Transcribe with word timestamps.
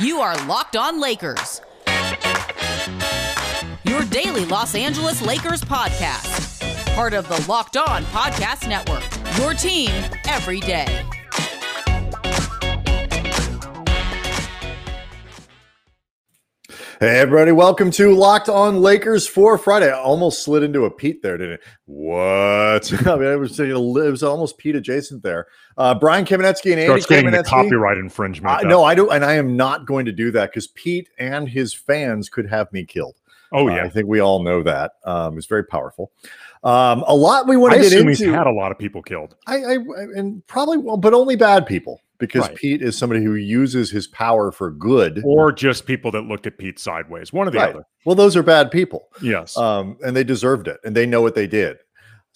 You 0.00 0.18
are 0.20 0.34
Locked 0.46 0.74
On 0.76 1.00
Lakers, 1.00 1.60
your 3.84 4.02
daily 4.10 4.44
Los 4.46 4.74
Angeles 4.74 5.22
Lakers 5.22 5.62
podcast. 5.62 6.94
Part 6.96 7.14
of 7.14 7.28
the 7.28 7.44
Locked 7.48 7.76
On 7.76 8.02
Podcast 8.06 8.68
Network, 8.68 9.04
your 9.38 9.54
team 9.54 9.90
every 10.26 10.58
day. 10.60 11.03
Hey, 17.04 17.18
everybody, 17.18 17.52
welcome 17.52 17.90
to 17.90 18.14
Locked 18.14 18.48
On 18.48 18.80
Lakers 18.80 19.26
for 19.26 19.58
Friday. 19.58 19.90
I 19.90 20.00
almost 20.00 20.42
slid 20.42 20.62
into 20.62 20.86
a 20.86 20.90
Pete 20.90 21.20
there, 21.20 21.36
didn't 21.36 21.56
it? 21.56 21.60
What? 21.84 23.06
I 23.06 23.16
mean, 23.16 23.28
it 23.30 23.38
was, 23.38 23.60
it 23.60 23.74
was 23.74 24.22
almost 24.22 24.56
Pete 24.56 24.74
adjacent 24.74 25.22
there. 25.22 25.48
Uh, 25.76 25.94
Brian 25.94 26.24
Kamenetzky 26.24 26.72
and 26.72 26.80
Andy 26.80 27.02
Starts 27.02 27.04
getting 27.04 27.30
the 27.30 27.44
copyright 27.44 27.98
infringement. 27.98 28.64
I, 28.64 28.66
no, 28.66 28.84
I 28.84 28.94
don't, 28.94 29.12
and 29.12 29.22
I 29.22 29.34
am 29.34 29.54
not 29.54 29.84
going 29.84 30.06
to 30.06 30.12
do 30.12 30.30
that 30.30 30.48
because 30.50 30.68
Pete 30.68 31.10
and 31.18 31.46
his 31.46 31.74
fans 31.74 32.30
could 32.30 32.48
have 32.48 32.72
me 32.72 32.86
killed. 32.86 33.16
oh 33.52 33.68
Uh, 33.68 33.74
yeah, 33.74 33.84
I 33.84 33.90
think 33.90 34.08
we 34.08 34.20
all 34.20 34.42
know 34.42 34.62
that. 34.62 34.92
Um, 35.04 35.36
it's 35.36 35.46
very 35.46 35.66
powerful. 35.66 36.10
Um, 36.62 37.04
a 37.06 37.14
lot 37.14 37.46
we 37.46 37.58
want 37.58 37.74
to 37.74 37.80
get 37.80 37.88
assume 37.88 38.08
he's 38.08 38.20
had 38.20 38.46
a 38.46 38.50
lot 38.50 38.72
of 38.72 38.78
people 38.78 39.02
killed. 39.02 39.36
I, 39.46 39.56
I 39.56 39.74
and 40.14 40.46
probably, 40.46 40.78
well, 40.78 40.96
but 40.96 41.12
only 41.12 41.36
bad 41.36 41.66
people 41.66 42.00
because 42.18 42.42
Right. 42.48 42.56
Pete 42.56 42.82
is 42.82 42.96
somebody 42.96 43.22
who 43.24 43.34
uses 43.34 43.90
his 43.90 44.06
power 44.06 44.50
for 44.52 44.70
good. 44.70 45.20
or 45.24 45.50
just 45.52 45.86
people 45.86 46.10
that 46.12 46.22
looked 46.22 46.46
at 46.46 46.58
Pete 46.58 46.78
sideways. 46.78 47.32
One 47.32 47.48
or 47.48 47.50
the 47.50 47.58
Right. 47.58 47.70
other. 47.74 47.84
Well, 48.04 48.14
those 48.14 48.36
are 48.36 48.42
bad 48.42 48.70
people. 48.70 49.08
Yes. 49.22 49.56
um, 49.56 49.96
and 50.04 50.16
they 50.16 50.24
deserved 50.24 50.68
it, 50.68 50.78
and 50.84 50.94
they 50.96 51.06
know 51.06 51.22
what 51.22 51.34
they 51.34 51.46
did. 51.46 51.78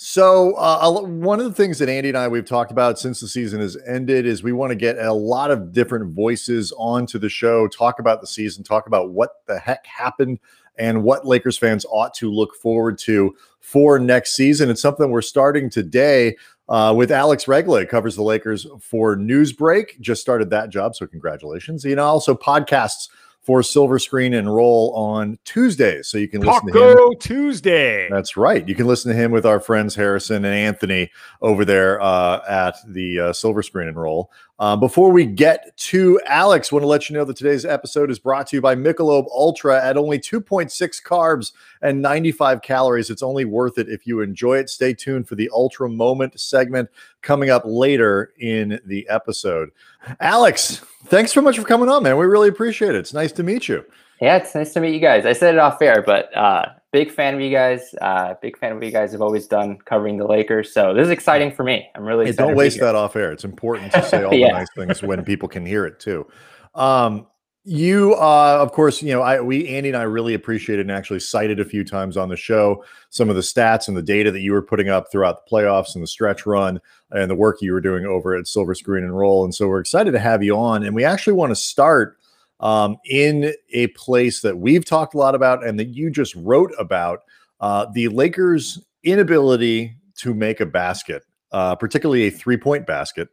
So, 0.00 0.52
uh, 0.56 1.00
one 1.02 1.40
of 1.40 1.46
the 1.46 1.52
things 1.52 1.78
that 1.80 1.88
Andy 1.88 2.10
and 2.10 2.16
I 2.18 2.28
we've 2.28 2.44
talked 2.44 2.70
about 2.70 3.00
since 3.00 3.20
the 3.20 3.26
season 3.26 3.60
has 3.60 3.76
ended 3.84 4.26
is 4.26 4.44
we 4.44 4.52
want 4.52 4.70
to 4.70 4.76
get 4.76 4.96
a 4.96 5.12
lot 5.12 5.50
of 5.50 5.72
different 5.72 6.14
voices 6.14 6.72
onto 6.78 7.18
the 7.18 7.28
show, 7.28 7.66
talk 7.66 7.98
about 7.98 8.20
the 8.20 8.28
season, 8.28 8.62
talk 8.62 8.86
about 8.86 9.10
what 9.10 9.30
the 9.48 9.58
heck 9.58 9.84
happened, 9.86 10.38
and 10.78 11.02
what 11.02 11.26
Lakers 11.26 11.58
fans 11.58 11.84
ought 11.90 12.14
to 12.14 12.30
look 12.32 12.54
forward 12.54 12.96
to 12.98 13.34
for 13.58 13.98
next 13.98 14.36
season. 14.36 14.70
It's 14.70 14.80
something 14.80 15.10
we're 15.10 15.20
starting 15.20 15.68
today 15.68 16.36
uh, 16.68 16.94
with 16.96 17.10
Alex 17.10 17.48
Regla, 17.48 17.86
covers 17.86 18.16
the 18.16 18.22
Lakers 18.22 18.66
for 18.80 19.16
Newsbreak. 19.16 20.00
Just 20.00 20.20
started 20.20 20.50
that 20.50 20.70
job, 20.70 20.94
so 20.94 21.06
congratulations. 21.06 21.84
You 21.84 21.96
know, 21.96 22.04
also 22.04 22.34
podcasts 22.34 23.08
for 23.48 23.62
Silver 23.62 23.98
Screen 23.98 24.34
and 24.34 24.54
Roll 24.54 24.92
on 24.94 25.38
Tuesdays, 25.46 26.08
so 26.08 26.18
you 26.18 26.28
can 26.28 26.42
listen 26.42 26.70
to 26.70 27.12
him. 27.12 27.18
Tuesday. 27.18 28.06
That's 28.10 28.36
right. 28.36 28.68
You 28.68 28.74
can 28.74 28.86
listen 28.86 29.10
to 29.10 29.16
him 29.16 29.30
with 29.30 29.46
our 29.46 29.58
friends 29.58 29.94
Harrison 29.94 30.44
and 30.44 30.54
Anthony 30.54 31.10
over 31.40 31.64
there 31.64 31.98
uh, 32.02 32.40
at 32.46 32.76
the 32.86 33.18
uh, 33.18 33.32
Silver 33.32 33.62
Screen 33.62 33.88
and 33.88 33.96
Roll. 33.96 34.30
Uh, 34.58 34.74
before 34.74 35.12
we 35.12 35.24
get 35.24 35.76
to 35.76 36.20
Alex, 36.26 36.72
want 36.72 36.82
to 36.82 36.88
let 36.88 37.08
you 37.08 37.16
know 37.16 37.24
that 37.24 37.36
today's 37.36 37.64
episode 37.64 38.10
is 38.10 38.18
brought 38.18 38.48
to 38.48 38.56
you 38.56 38.60
by 38.60 38.74
Michelob 38.74 39.26
Ultra 39.30 39.80
at 39.84 39.96
only 39.96 40.18
2.6 40.18 41.02
carbs 41.02 41.52
and 41.80 42.02
95 42.02 42.60
calories. 42.62 43.08
It's 43.08 43.22
only 43.22 43.44
worth 43.44 43.78
it 43.78 43.88
if 43.88 44.04
you 44.04 44.20
enjoy 44.20 44.58
it. 44.58 44.68
Stay 44.68 44.94
tuned 44.94 45.28
for 45.28 45.36
the 45.36 45.48
Ultra 45.52 45.88
Moment 45.88 46.40
segment 46.40 46.88
coming 47.22 47.50
up 47.50 47.62
later 47.64 48.32
in 48.40 48.80
the 48.84 49.08
episode. 49.08 49.70
Alex, 50.18 50.84
thanks 51.04 51.32
so 51.32 51.40
much 51.40 51.56
for 51.56 51.64
coming 51.64 51.88
on, 51.88 52.02
man. 52.02 52.16
We 52.16 52.26
really 52.26 52.48
appreciate 52.48 52.96
it. 52.96 52.98
It's 52.98 53.14
nice 53.14 53.30
to 53.32 53.44
meet 53.44 53.68
you. 53.68 53.84
Yeah, 54.20 54.38
it's 54.38 54.56
nice 54.56 54.72
to 54.72 54.80
meet 54.80 54.92
you 54.92 55.00
guys. 55.00 55.24
I 55.24 55.34
said 55.34 55.54
it 55.54 55.58
off 55.60 55.80
air, 55.80 56.02
but 56.02 56.36
uh, 56.36 56.66
big 56.92 57.10
fan 57.10 57.34
of 57.34 57.40
you 57.40 57.50
guys. 57.50 57.94
Uh, 58.00 58.34
big 58.40 58.58
fan 58.58 58.72
of 58.72 58.78
what 58.78 58.86
you 58.86 58.92
guys 58.92 59.12
have 59.12 59.22
always 59.22 59.46
done 59.46 59.78
covering 59.84 60.16
the 60.16 60.26
Lakers. 60.26 60.72
So 60.72 60.94
this 60.94 61.04
is 61.04 61.10
exciting 61.10 61.52
for 61.52 61.64
me. 61.64 61.88
I'm 61.94 62.04
really 62.04 62.24
Hey, 62.26 62.30
excited. 62.30 62.48
don't 62.48 62.56
waste 62.56 62.80
that 62.80 62.94
off 62.94 63.16
air. 63.16 63.32
It's 63.32 63.44
important 63.44 63.92
to 63.92 64.02
say 64.02 64.24
all 64.24 64.34
Yeah. 64.34 64.48
the 64.48 64.52
nice 64.54 64.70
things 64.76 65.02
when 65.02 65.24
people 65.24 65.48
can 65.48 65.64
hear 65.66 65.84
it 65.86 66.00
too. 66.00 66.26
Um, 66.74 67.26
you, 67.64 68.14
uh, 68.14 68.58
of 68.62 68.72
course, 68.72 69.02
you 69.02 69.12
know, 69.12 69.20
I 69.20 69.40
we 69.42 69.68
Andy 69.68 69.90
and 69.90 69.98
I 69.98 70.04
really 70.04 70.32
appreciated 70.32 70.86
and 70.86 70.96
actually 70.96 71.20
cited 71.20 71.60
a 71.60 71.64
few 71.66 71.84
times 71.84 72.16
on 72.16 72.30
the 72.30 72.36
show 72.36 72.82
some 73.10 73.28
of 73.28 73.36
the 73.36 73.42
stats 73.42 73.88
and 73.88 73.96
the 73.96 74.02
data 74.02 74.30
that 74.30 74.40
you 74.40 74.52
were 74.52 74.62
putting 74.62 74.88
up 74.88 75.10
throughout 75.12 75.44
the 75.44 75.50
playoffs 75.54 75.94
and 75.94 76.02
the 76.02 76.06
stretch 76.06 76.46
run 76.46 76.80
and 77.10 77.30
the 77.30 77.34
work 77.34 77.58
you 77.60 77.72
were 77.74 77.80
doing 77.80 78.06
over 78.06 78.34
at 78.34 78.46
Silver 78.46 78.74
Screen 78.74 79.04
and 79.04 79.14
Roll. 79.14 79.44
And 79.44 79.54
so 79.54 79.68
we're 79.68 79.80
excited 79.80 80.12
to 80.12 80.18
have 80.18 80.42
you 80.42 80.56
on. 80.56 80.82
And 80.82 80.94
we 80.94 81.04
actually 81.04 81.34
want 81.34 81.50
to 81.50 81.56
start 81.56 82.17
um, 82.60 82.96
in 83.04 83.52
a 83.72 83.86
place 83.88 84.40
that 84.40 84.58
we've 84.58 84.84
talked 84.84 85.14
a 85.14 85.18
lot 85.18 85.34
about 85.34 85.66
and 85.66 85.78
that 85.78 85.88
you 85.88 86.10
just 86.10 86.34
wrote 86.36 86.72
about 86.78 87.20
uh, 87.60 87.86
the 87.92 88.08
Lakers' 88.08 88.84
inability 89.04 89.96
to 90.16 90.34
make 90.34 90.60
a 90.60 90.66
basket, 90.66 91.24
uh, 91.52 91.74
particularly 91.74 92.26
a 92.26 92.30
three 92.30 92.56
point 92.56 92.86
basket 92.86 93.28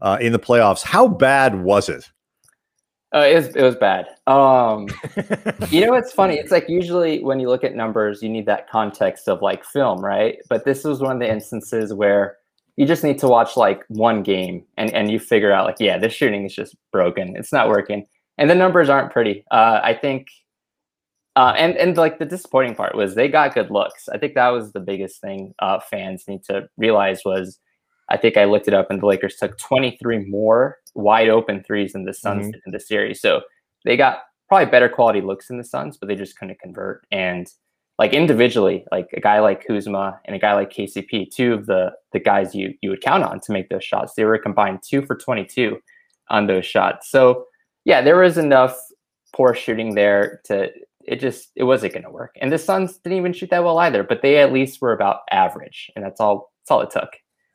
uh, 0.00 0.18
in 0.20 0.32
the 0.32 0.38
playoffs. 0.38 0.82
How 0.82 1.08
bad 1.08 1.62
was 1.62 1.88
it? 1.88 2.10
Uh, 3.12 3.26
it 3.28 3.34
was 3.34 3.48
it 3.48 3.62
was 3.62 3.74
bad. 3.74 4.06
Um, 4.28 4.86
you 5.70 5.84
know 5.84 5.94
it's 5.94 6.12
funny? 6.12 6.36
It's 6.36 6.52
like 6.52 6.68
usually 6.68 7.22
when 7.24 7.40
you 7.40 7.48
look 7.48 7.64
at 7.64 7.74
numbers, 7.74 8.22
you 8.22 8.28
need 8.28 8.46
that 8.46 8.70
context 8.70 9.28
of 9.28 9.42
like 9.42 9.64
film, 9.64 10.04
right? 10.04 10.38
But 10.48 10.64
this 10.64 10.84
was 10.84 11.00
one 11.00 11.12
of 11.12 11.18
the 11.18 11.30
instances 11.30 11.92
where 11.92 12.36
you 12.76 12.86
just 12.86 13.02
need 13.02 13.18
to 13.18 13.28
watch 13.28 13.56
like 13.56 13.84
one 13.88 14.22
game 14.22 14.64
and 14.76 14.94
and 14.94 15.10
you 15.10 15.18
figure 15.18 15.50
out 15.50 15.66
like, 15.66 15.80
yeah, 15.80 15.98
this 15.98 16.12
shooting 16.12 16.44
is 16.44 16.54
just 16.54 16.76
broken. 16.92 17.34
It's 17.36 17.52
not 17.52 17.68
working, 17.68 18.06
and 18.40 18.50
the 18.50 18.54
numbers 18.56 18.88
aren't 18.88 19.12
pretty. 19.12 19.44
Uh, 19.52 19.80
I 19.84 19.94
think, 19.94 20.26
uh, 21.36 21.54
and 21.56 21.76
and 21.76 21.96
like 21.96 22.18
the 22.18 22.26
disappointing 22.26 22.74
part 22.74 22.96
was 22.96 23.14
they 23.14 23.28
got 23.28 23.54
good 23.54 23.70
looks. 23.70 24.08
I 24.08 24.18
think 24.18 24.34
that 24.34 24.48
was 24.48 24.72
the 24.72 24.80
biggest 24.80 25.20
thing 25.20 25.54
uh, 25.60 25.78
fans 25.80 26.24
need 26.26 26.42
to 26.44 26.68
realize 26.76 27.22
was. 27.24 27.58
I 28.12 28.16
think 28.16 28.36
I 28.36 28.44
looked 28.44 28.66
it 28.66 28.74
up, 28.74 28.90
and 28.90 29.00
the 29.00 29.06
Lakers 29.06 29.36
took 29.36 29.56
23 29.56 30.26
more 30.28 30.78
wide 30.96 31.28
open 31.28 31.62
threes 31.62 31.92
than 31.92 32.06
the 32.06 32.12
Suns 32.12 32.48
Mhm. 32.48 32.60
in 32.66 32.72
the 32.72 32.80
series. 32.80 33.20
So 33.20 33.42
they 33.84 33.96
got 33.96 34.22
probably 34.48 34.68
better 34.68 34.88
quality 34.88 35.20
looks 35.20 35.48
in 35.48 35.58
the 35.58 35.62
Suns, 35.64 35.96
but 35.96 36.08
they 36.08 36.16
just 36.16 36.36
couldn't 36.36 36.58
convert. 36.58 37.06
And 37.12 37.46
like 38.00 38.12
individually, 38.12 38.84
like 38.90 39.06
a 39.16 39.20
guy 39.20 39.38
like 39.38 39.64
Kuzma 39.64 40.18
and 40.24 40.34
a 40.34 40.40
guy 40.40 40.54
like 40.54 40.70
KCP, 40.72 41.26
two 41.30 41.54
of 41.54 41.66
the 41.66 41.92
the 42.12 42.18
guys 42.18 42.52
you 42.52 42.74
you 42.82 42.90
would 42.90 43.00
count 43.00 43.22
on 43.22 43.38
to 43.42 43.52
make 43.52 43.68
those 43.68 43.84
shots, 43.84 44.14
they 44.14 44.24
were 44.24 44.38
combined 44.38 44.80
two 44.84 45.02
for 45.06 45.14
22 45.14 45.78
on 46.30 46.48
those 46.48 46.66
shots. 46.66 47.08
So 47.12 47.44
yeah, 47.84 48.02
there 48.02 48.18
was 48.18 48.38
enough 48.38 48.76
poor 49.34 49.54
shooting 49.54 49.94
there 49.94 50.40
to 50.44 50.70
it 51.04 51.18
just 51.18 51.50
it 51.56 51.64
wasn't 51.64 51.92
going 51.92 52.04
to 52.04 52.10
work. 52.10 52.36
And 52.40 52.52
the 52.52 52.58
Suns 52.58 52.98
didn't 52.98 53.18
even 53.18 53.32
shoot 53.32 53.50
that 53.50 53.64
well 53.64 53.78
either, 53.78 54.02
but 54.02 54.22
they 54.22 54.38
at 54.38 54.52
least 54.52 54.80
were 54.80 54.92
about 54.92 55.20
average, 55.30 55.90
and 55.96 56.04
that's 56.04 56.20
all 56.20 56.52
that's 56.62 56.70
all 56.70 56.80
it 56.82 56.90
took. 56.90 57.10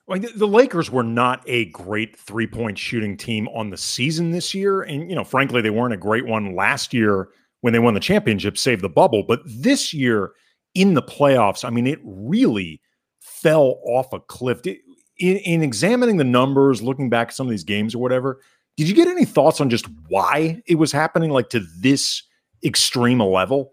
Like 0.08 0.22
the, 0.36 0.48
Lakers 0.48 0.92
were 0.92 1.04
not 1.04 1.42
a 1.48 1.66
great 1.72 2.16
three 2.16 2.46
point 2.46 2.78
shooting 2.78 3.18
team 3.18 3.48
on 3.50 3.72
the 3.72 3.78
season 3.78 4.30
this 4.32 4.54
year. 4.54 4.84
And, 4.84 5.10
you 5.10 5.16
know, 5.16 5.24
frankly, 5.24 5.62
they 5.62 5.72
weren't 5.72 5.96
a 5.96 5.98
great 5.98 6.28
one 6.28 6.56
last 6.56 6.94
year 6.94 7.30
when 7.62 7.74
they 7.74 7.80
won 7.80 7.96
the 7.96 8.00
championship, 8.00 8.56
save 8.56 8.82
the 8.82 8.90
bubble. 8.90 9.24
But 9.28 9.40
this 9.46 9.96
year 9.96 10.34
in 10.76 10.94
the 10.94 11.02
playoffs, 11.02 11.66
I 11.66 11.72
mean, 11.72 11.88
it 11.88 12.00
really 12.04 12.82
fell 13.20 13.80
off 13.84 14.14
a 14.14 14.20
cliff. 14.20 14.62
Did- 14.62 14.78
In, 15.18 15.38
in 15.38 15.64
examining 15.64 16.18
the 16.18 16.24
numbers, 16.24 16.84
looking 16.84 17.10
back 17.10 17.30
at 17.30 17.34
some 17.34 17.48
of 17.48 17.52
these 17.52 17.64
games 17.64 17.96
or 17.96 18.00
whatever, 18.00 18.42
did 18.78 18.88
you 18.90 18.96
get 18.96 19.08
any 19.08 19.26
thoughts 19.26 19.62
on 19.62 19.70
just 19.70 19.86
why 20.10 20.62
it 20.68 20.76
was 20.76 20.92
happening 20.92 21.30
like 21.32 21.50
to 21.50 21.62
this 21.80 22.24
extreme 22.64 23.20
a 23.20 23.28
level? 23.28 23.72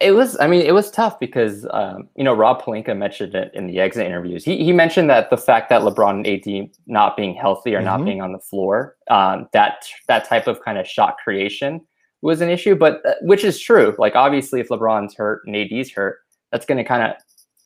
It 0.00 0.12
was, 0.12 0.36
I 0.40 0.48
mean, 0.48 0.62
it 0.62 0.72
was 0.74 0.90
tough 0.90 1.20
because, 1.20 1.64
um, 1.70 2.08
you 2.16 2.24
know, 2.24 2.34
Rob 2.34 2.60
Pelinka 2.62 2.96
mentioned 2.96 3.36
it 3.36 3.52
in 3.54 3.68
the 3.68 3.78
exit 3.78 4.06
interviews. 4.06 4.44
He, 4.44 4.64
he 4.64 4.72
mentioned 4.72 5.08
that 5.08 5.30
the 5.30 5.36
fact 5.36 5.68
that 5.68 5.82
LeBron 5.82 6.26
and 6.26 6.26
AD 6.26 6.70
not 6.86 7.16
being 7.16 7.32
healthy 7.34 7.76
or 7.76 7.80
not 7.80 8.00
Mhm. 8.00 8.04
being 8.04 8.20
on 8.20 8.32
the 8.32 8.40
floor, 8.40 8.96
um, 9.08 9.48
that 9.52 9.86
that 10.08 10.24
type 10.28 10.48
of 10.48 10.60
kind 10.64 10.78
of 10.78 10.86
shot 10.86 11.16
creation 11.22 11.80
was 12.22 12.40
an 12.40 12.48
issue, 12.48 12.74
but 12.74 13.06
uh, 13.06 13.14
which 13.22 13.44
is 13.44 13.60
true. 13.60 13.94
Like, 13.98 14.16
obviously, 14.16 14.58
if 14.58 14.68
LeBron's 14.68 15.14
hurt 15.14 15.42
and 15.46 15.54
AD's 15.54 15.92
hurt, 15.92 16.18
that's 16.50 16.66
going 16.66 16.78
to 16.78 16.84
kind 16.84 17.02
of 17.04 17.12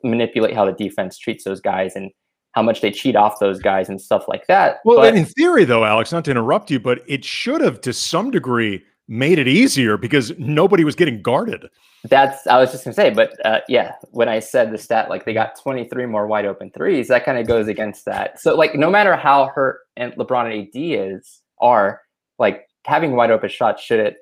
manipulate 0.05 0.55
how 0.55 0.67
the 0.67 0.73
defense 0.73 1.17
treats 1.17 1.45
those 1.45 1.61
guys 1.63 1.97
and 1.97 2.11
how 2.53 2.63
much 2.63 2.81
they 2.81 2.91
cheat 2.91 3.17
off 3.17 3.41
those 3.41 3.61
guys 3.61 3.89
and 3.89 4.01
stuff 4.01 4.29
like 4.29 4.47
that. 4.47 4.81
Well, 4.85 4.99
but, 4.99 5.09
and 5.09 5.19
in 5.19 5.25
theory, 5.25 5.65
though, 5.65 5.85
Alex, 5.85 6.13
not 6.13 6.25
to 6.27 6.31
interrupt 6.31 6.71
you, 6.71 6.79
but 6.79 7.03
it 7.07 7.25
should 7.25 7.61
have 7.61 7.81
to 7.83 7.93
some 7.93 8.31
degree 8.31 8.85
made 9.09 9.39
it 9.39 9.49
easier 9.49 9.97
because 9.97 10.37
nobody 10.39 10.85
was 10.85 10.95
getting 10.95 11.21
guarded. 11.21 11.69
That's 12.05 12.47
I 12.47 12.59
was 12.59 12.73
just 12.73 12.85
gonna 12.85 12.95
say, 12.95 13.11
but 13.11 13.35
uh, 13.45 13.61
yeah, 13.69 13.95
when 14.11 14.29
I 14.29 14.41
said 14.41 14.73
the 14.73 14.79
stat, 14.79 15.09
like 15.09 15.25
they 15.25 15.35
got 15.35 15.61
23 15.61 16.07
more 16.07 16.27
wide 16.27 16.47
open 16.47 16.71
threes, 16.71 17.09
that 17.09 17.25
kind 17.25 17.39
of 17.39 17.47
goes 17.47 17.69
against 17.69 18.05
that. 18.07 18.41
So 18.41 18.57
like, 18.57 18.75
no 18.75 18.91
matter 18.91 19.15
how 19.17 19.47
hurt 19.55 19.81
and 19.97 20.13
LeBron 20.15 20.53
and 20.53 20.63
AD 20.63 20.71
is 20.75 21.43
are, 21.61 22.01
like 22.39 22.69
having 22.85 23.13
wide 23.13 23.31
open 23.31 23.49
shots 23.49 23.83
should 23.83 24.01
it 24.01 24.17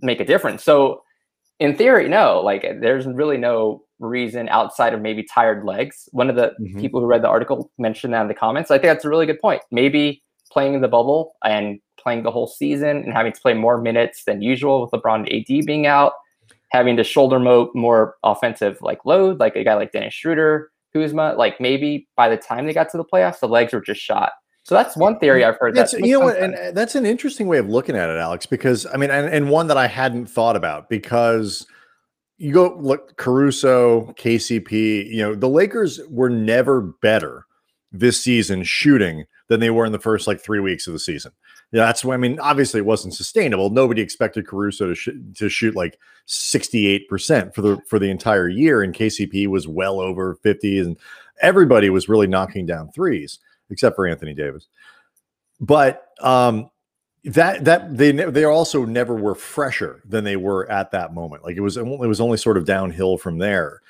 make 0.00 0.20
a 0.20 0.24
difference? 0.24 0.64
So 0.64 1.02
in 1.62 1.76
theory, 1.76 2.08
no. 2.08 2.40
Like, 2.40 2.62
there's 2.80 3.06
really 3.06 3.36
no 3.38 3.84
reason 4.00 4.48
outside 4.48 4.94
of 4.94 5.00
maybe 5.00 5.22
tired 5.22 5.64
legs. 5.64 6.08
One 6.12 6.28
of 6.28 6.36
the 6.36 6.54
Mhm. 6.60 6.80
people 6.80 7.00
who 7.00 7.06
read 7.06 7.22
the 7.22 7.28
article 7.28 7.70
mentioned 7.78 8.12
that 8.14 8.22
in 8.22 8.28
the 8.28 8.34
comments. 8.34 8.70
I 8.70 8.74
think 8.76 8.84
that's 8.92 9.04
a 9.04 9.08
really 9.08 9.26
good 9.26 9.38
point. 9.40 9.62
Maybe 9.70 10.22
playing 10.50 10.74
in 10.74 10.80
the 10.80 10.88
bubble 10.88 11.34
and 11.44 11.78
playing 12.02 12.24
the 12.24 12.30
whole 12.30 12.46
season 12.48 12.96
and 13.04 13.12
having 13.12 13.32
to 13.32 13.40
play 13.40 13.54
more 13.54 13.78
minutes 13.80 14.24
than 14.24 14.42
usual 14.42 14.82
with 14.82 14.90
LeBron 14.90 15.20
and 15.20 15.28
AD 15.32 15.62
being 15.62 15.86
out 15.86 16.12
having 16.72 16.96
to 16.96 17.04
shoulder 17.04 17.38
mo- 17.38 17.70
more 17.74 18.16
offensive 18.24 18.78
like 18.80 19.04
load, 19.04 19.38
like 19.38 19.54
a 19.56 19.62
guy 19.62 19.74
like 19.74 19.92
Dennis 19.92 20.14
Schroeder, 20.14 20.70
Kuzma, 20.94 21.34
like 21.36 21.60
maybe 21.60 22.08
by 22.16 22.30
the 22.30 22.36
time 22.38 22.64
they 22.66 22.72
got 22.72 22.88
to 22.90 22.96
the 22.96 23.04
playoffs, 23.04 23.40
the 23.40 23.46
legs 23.48 23.72
were 23.74 23.80
just 23.82 24.00
shot. 24.00 24.32
So 24.64 24.76
that's 24.76 24.96
one 24.96 25.18
theory 25.18 25.44
I've 25.44 25.58
heard. 25.58 25.74
That's, 25.74 25.92
you 25.92 26.12
know 26.12 26.20
what, 26.20 26.36
and 26.36 26.54
uh, 26.54 26.70
that's 26.70 26.94
an 26.94 27.04
interesting 27.04 27.48
way 27.48 27.58
of 27.58 27.68
looking 27.68 27.96
at 27.96 28.08
it, 28.08 28.16
Alex. 28.16 28.46
Because 28.46 28.86
I 28.86 28.96
mean, 28.96 29.10
and, 29.10 29.28
and 29.28 29.50
one 29.50 29.66
that 29.66 29.76
I 29.76 29.88
hadn't 29.88 30.26
thought 30.26 30.54
about 30.54 30.88
because 30.88 31.66
you 32.38 32.52
go 32.52 32.76
look 32.78 33.16
Caruso, 33.16 34.12
KCP. 34.18 35.08
You 35.08 35.18
know, 35.18 35.34
the 35.34 35.48
Lakers 35.48 36.00
were 36.08 36.30
never 36.30 36.80
better 36.80 37.46
this 37.90 38.22
season 38.22 38.62
shooting 38.62 39.24
than 39.48 39.60
they 39.60 39.70
were 39.70 39.84
in 39.84 39.92
the 39.92 39.98
first 39.98 40.26
like 40.26 40.40
three 40.40 40.60
weeks 40.60 40.86
of 40.86 40.92
the 40.92 40.98
season. 40.98 41.32
Yeah, 41.72 41.84
that's 41.86 42.04
why 42.04 42.14
I 42.14 42.18
mean, 42.18 42.38
obviously 42.38 42.78
it 42.78 42.86
wasn't 42.86 43.14
sustainable. 43.14 43.70
Nobody 43.70 44.00
expected 44.00 44.46
Caruso 44.46 44.88
to 44.88 44.94
sh- 44.94 45.08
to 45.36 45.48
shoot 45.48 45.74
like 45.74 45.98
68% 46.28 47.54
for 47.54 47.62
the 47.62 47.78
for 47.88 47.98
the 47.98 48.10
entire 48.10 48.48
year 48.48 48.82
and 48.82 48.94
KCP 48.94 49.48
was 49.48 49.66
well 49.66 49.98
over 49.98 50.36
50 50.36 50.78
and 50.78 50.96
everybody 51.40 51.90
was 51.90 52.08
really 52.08 52.26
knocking 52.26 52.66
down 52.66 52.90
threes 52.92 53.38
except 53.70 53.96
for 53.96 54.06
Anthony 54.06 54.34
Davis. 54.34 54.68
But 55.60 56.08
um, 56.20 56.70
that 57.24 57.64
that 57.64 57.96
they 57.96 58.10
they 58.10 58.44
also 58.44 58.84
never 58.84 59.14
were 59.14 59.34
fresher 59.34 60.02
than 60.04 60.24
they 60.24 60.36
were 60.36 60.70
at 60.70 60.90
that 60.90 61.14
moment. 61.14 61.44
Like 61.44 61.56
it 61.56 61.60
was 61.60 61.76
it 61.76 61.84
was 61.84 62.20
only 62.20 62.36
sort 62.36 62.56
of 62.56 62.64
downhill 62.64 63.16
from 63.16 63.38
there. 63.38 63.80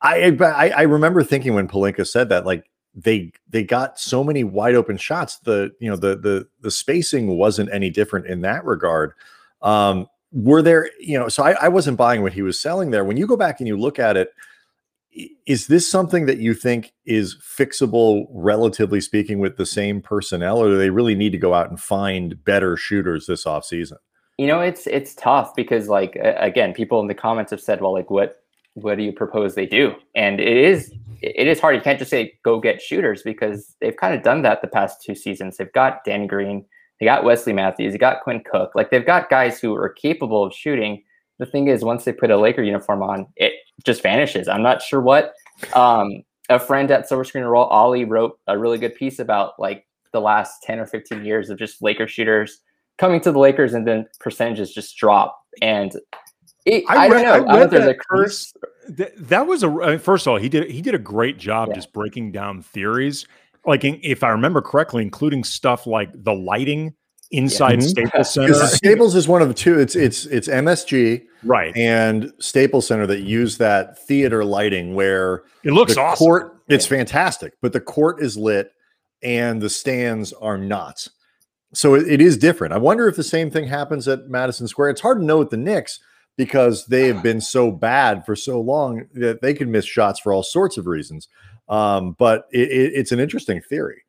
I 0.00 0.36
I, 0.40 0.70
I 0.70 0.82
remember 0.82 1.22
thinking 1.22 1.54
when 1.54 1.68
Pelinka 1.68 2.06
said 2.06 2.28
that 2.30 2.46
like 2.46 2.70
they 2.94 3.30
they 3.48 3.62
got 3.62 3.98
so 3.98 4.24
many 4.24 4.42
wide 4.42 4.74
open 4.74 4.96
shots. 4.96 5.38
The 5.40 5.70
you 5.80 5.90
know 5.90 5.96
the 5.96 6.16
the 6.16 6.48
the 6.62 6.70
spacing 6.70 7.36
wasn't 7.36 7.70
any 7.72 7.90
different 7.90 8.26
in 8.26 8.40
that 8.40 8.64
regard. 8.64 9.12
Um, 9.60 10.06
were 10.32 10.62
there 10.62 10.90
you 10.98 11.18
know 11.18 11.28
so 11.28 11.42
I, 11.42 11.52
I 11.52 11.68
wasn't 11.68 11.98
buying 11.98 12.22
what 12.22 12.32
he 12.32 12.40
was 12.40 12.58
selling 12.58 12.90
there. 12.90 13.04
When 13.04 13.18
you 13.18 13.26
go 13.26 13.36
back 13.36 13.60
and 13.60 13.68
you 13.68 13.76
look 13.76 13.98
at 13.98 14.16
it 14.16 14.30
is 15.46 15.66
this 15.66 15.88
something 15.90 16.26
that 16.26 16.38
you 16.38 16.54
think 16.54 16.92
is 17.04 17.36
fixable 17.36 18.26
relatively 18.30 19.00
speaking 19.00 19.38
with 19.38 19.56
the 19.56 19.66
same 19.66 20.00
personnel 20.00 20.58
or 20.58 20.68
do 20.68 20.78
they 20.78 20.90
really 20.90 21.14
need 21.14 21.30
to 21.30 21.38
go 21.38 21.54
out 21.54 21.70
and 21.70 21.80
find 21.80 22.42
better 22.44 22.76
shooters 22.76 23.26
this 23.26 23.44
offseason? 23.44 23.96
You 24.38 24.46
know 24.46 24.60
it's 24.60 24.86
it's 24.86 25.14
tough 25.14 25.54
because 25.54 25.88
like 25.88 26.18
again 26.20 26.74
people 26.74 27.00
in 27.00 27.06
the 27.06 27.14
comments 27.14 27.50
have 27.50 27.60
said 27.60 27.80
well 27.80 27.94
like 27.94 28.10
what 28.10 28.42
what 28.74 28.98
do 28.98 29.02
you 29.02 29.12
propose 29.12 29.54
they 29.54 29.64
do? 29.64 29.94
And 30.14 30.38
it 30.38 30.56
is 30.56 30.92
it 31.22 31.46
is 31.46 31.58
hard. 31.58 31.74
You 31.76 31.80
can't 31.80 31.98
just 31.98 32.10
say 32.10 32.34
go 32.44 32.60
get 32.60 32.82
shooters 32.82 33.22
because 33.22 33.74
they've 33.80 33.96
kind 33.96 34.14
of 34.14 34.22
done 34.22 34.42
that 34.42 34.60
the 34.60 34.68
past 34.68 35.02
two 35.02 35.14
seasons. 35.14 35.56
They've 35.56 35.72
got 35.72 36.04
danny 36.04 36.26
green 36.26 36.64
they 37.00 37.04
got 37.04 37.24
wesley 37.24 37.52
matthews 37.52 37.92
they 37.92 37.98
got 37.98 38.22
quinn 38.22 38.42
cook. 38.50 38.72
Like 38.74 38.90
they've 38.90 39.06
got 39.06 39.30
guys 39.30 39.60
who 39.60 39.74
are 39.74 39.88
capable 39.88 40.44
of 40.44 40.54
shooting. 40.54 41.02
The 41.38 41.46
thing 41.46 41.68
is 41.68 41.84
once 41.84 42.04
they 42.04 42.12
put 42.12 42.30
a 42.30 42.38
laker 42.38 42.62
uniform 42.62 43.02
on 43.02 43.26
it 43.36 43.54
just 43.84 44.02
vanishes. 44.02 44.48
I'm 44.48 44.62
not 44.62 44.82
sure 44.82 45.00
what. 45.00 45.34
Um, 45.74 46.22
a 46.48 46.58
friend 46.58 46.90
at 46.90 47.08
Silver 47.08 47.24
Screen 47.24 47.44
Roll, 47.44 47.64
Ollie, 47.64 48.04
wrote 48.04 48.38
a 48.46 48.56
really 48.56 48.78
good 48.78 48.94
piece 48.94 49.18
about 49.18 49.58
like 49.58 49.86
the 50.12 50.20
last 50.20 50.62
10 50.62 50.78
or 50.78 50.86
15 50.86 51.24
years 51.24 51.50
of 51.50 51.58
just 51.58 51.82
Laker 51.82 52.06
shooters 52.06 52.60
coming 52.98 53.20
to 53.20 53.32
the 53.32 53.38
Lakers 53.38 53.74
and 53.74 53.86
then 53.86 54.06
percentages 54.20 54.72
just 54.72 54.96
drop. 54.96 55.38
And 55.60 55.92
it, 56.64 56.84
I, 56.88 57.06
I, 57.06 57.08
don't 57.08 57.22
know. 57.22 57.46
I, 57.46 57.62
I 57.62 57.66
there's 57.66 57.86
a 57.86 57.94
curse. 57.94 58.52
That, 58.88 59.12
that 59.28 59.46
was 59.46 59.62
a 59.62 59.68
I 59.68 59.90
mean, 59.90 59.98
first 59.98 60.26
of 60.26 60.32
all, 60.32 60.38
he 60.38 60.48
did 60.48 60.70
he 60.70 60.82
did 60.82 60.94
a 60.94 60.98
great 60.98 61.38
job 61.38 61.68
yeah. 61.68 61.74
just 61.74 61.92
breaking 61.92 62.32
down 62.32 62.62
theories. 62.62 63.26
Like 63.64 63.82
if 63.84 64.22
I 64.22 64.30
remember 64.30 64.60
correctly, 64.60 65.02
including 65.02 65.44
stuff 65.44 65.86
like 65.86 66.10
the 66.12 66.34
lighting 66.34 66.94
inside 67.30 67.82
yeah. 67.82 67.88
Staples 67.88 68.32
Center. 68.32 68.54
Staples 68.54 69.14
is 69.14 69.28
one 69.28 69.42
of 69.42 69.48
the 69.48 69.54
two. 69.54 69.78
It's 69.78 69.96
it's 69.96 70.26
it's 70.26 70.48
MSG 70.48 71.24
right 71.44 71.76
and 71.76 72.32
Staples 72.38 72.86
Center 72.86 73.06
that 73.06 73.20
use 73.20 73.58
that 73.58 73.98
theater 74.06 74.44
lighting 74.44 74.94
where 74.94 75.44
it 75.64 75.72
looks 75.72 75.94
the 75.94 76.00
awesome. 76.00 76.24
Court, 76.24 76.62
it's 76.68 76.90
yeah. 76.90 76.98
fantastic, 76.98 77.54
but 77.62 77.72
the 77.72 77.80
court 77.80 78.22
is 78.22 78.36
lit 78.36 78.70
and 79.22 79.60
the 79.60 79.70
stands 79.70 80.32
are 80.34 80.58
not. 80.58 81.06
So 81.74 81.94
it, 81.94 82.08
it 82.08 82.20
is 82.20 82.38
different. 82.38 82.72
I 82.72 82.78
wonder 82.78 83.08
if 83.08 83.16
the 83.16 83.24
same 83.24 83.50
thing 83.50 83.66
happens 83.66 84.06
at 84.08 84.28
Madison 84.28 84.68
Square. 84.68 84.90
It's 84.90 85.00
hard 85.00 85.18
to 85.18 85.24
know 85.24 85.38
with 85.38 85.50
the 85.50 85.56
Knicks 85.56 85.98
because 86.36 86.86
they 86.86 87.08
have 87.08 87.22
been 87.22 87.40
so 87.40 87.70
bad 87.70 88.24
for 88.24 88.36
so 88.36 88.60
long 88.60 89.06
that 89.14 89.40
they 89.40 89.54
can 89.54 89.70
miss 89.70 89.84
shots 89.84 90.20
for 90.20 90.32
all 90.32 90.42
sorts 90.42 90.76
of 90.76 90.86
reasons. 90.86 91.28
Um, 91.68 92.14
but 92.18 92.44
it, 92.52 92.70
it, 92.70 92.92
it's 92.94 93.12
an 93.12 93.18
interesting 93.18 93.60
theory. 93.60 94.02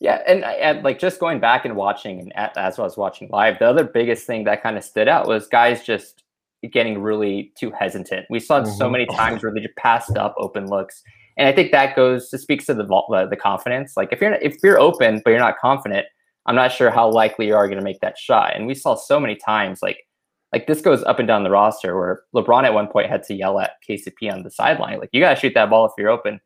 Yeah, 0.00 0.22
and, 0.26 0.44
and, 0.44 0.82
like 0.82 0.98
just 0.98 1.20
going 1.20 1.40
back 1.40 1.66
and 1.66 1.76
watching, 1.76 2.20
and 2.20 2.32
as 2.56 2.78
I 2.78 2.82
was 2.82 2.96
watching 2.96 3.28
live, 3.30 3.58
the 3.58 3.66
other 3.66 3.84
biggest 3.84 4.26
thing 4.26 4.44
that 4.44 4.62
kind 4.62 4.78
of 4.78 4.84
stood 4.84 5.08
out 5.08 5.28
was 5.28 5.46
guys 5.46 5.84
just 5.84 6.24
getting 6.72 7.02
really 7.02 7.52
too 7.54 7.70
hesitant. 7.70 8.26
We 8.30 8.40
saw 8.40 8.62
mm-hmm. 8.62 8.72
so 8.72 8.88
many 8.88 9.04
times 9.14 9.42
where 9.42 9.52
they 9.52 9.60
just 9.60 9.76
passed 9.76 10.16
up 10.16 10.34
open 10.38 10.68
looks, 10.68 11.02
and 11.36 11.46
I 11.46 11.52
think 11.52 11.70
that 11.72 11.96
goes 11.96 12.30
to 12.30 12.38
speaks 12.38 12.66
to 12.66 12.74
the 12.74 12.84
the 13.30 13.36
confidence. 13.36 13.92
Like 13.94 14.10
if 14.10 14.22
you're 14.22 14.32
if 14.34 14.56
you're 14.62 14.80
open 14.80 15.20
but 15.22 15.30
you're 15.30 15.38
not 15.38 15.58
confident, 15.58 16.06
I'm 16.46 16.56
not 16.56 16.72
sure 16.72 16.90
how 16.90 17.10
likely 17.10 17.46
you 17.46 17.54
are 17.54 17.66
going 17.66 17.78
to 17.78 17.84
make 17.84 18.00
that 18.00 18.18
shot. 18.18 18.56
And 18.56 18.66
we 18.66 18.74
saw 18.74 18.94
so 18.94 19.20
many 19.20 19.36
times 19.36 19.80
like 19.82 20.06
like 20.52 20.66
this 20.66 20.80
goes 20.80 21.02
up 21.04 21.18
and 21.18 21.28
down 21.28 21.44
the 21.44 21.50
roster 21.50 21.96
where 21.96 22.22
LeBron 22.34 22.64
at 22.64 22.74
one 22.74 22.88
point 22.88 23.08
had 23.08 23.22
to 23.24 23.34
yell 23.34 23.60
at 23.60 23.72
KCP 23.88 24.32
on 24.32 24.42
the 24.42 24.50
sideline, 24.50 24.98
like 24.98 25.10
you 25.12 25.20
got 25.20 25.34
to 25.34 25.40
shoot 25.40 25.54
that 25.54 25.70
ball 25.70 25.84
if 25.86 25.92
you're 25.96 26.10
open. 26.10 26.40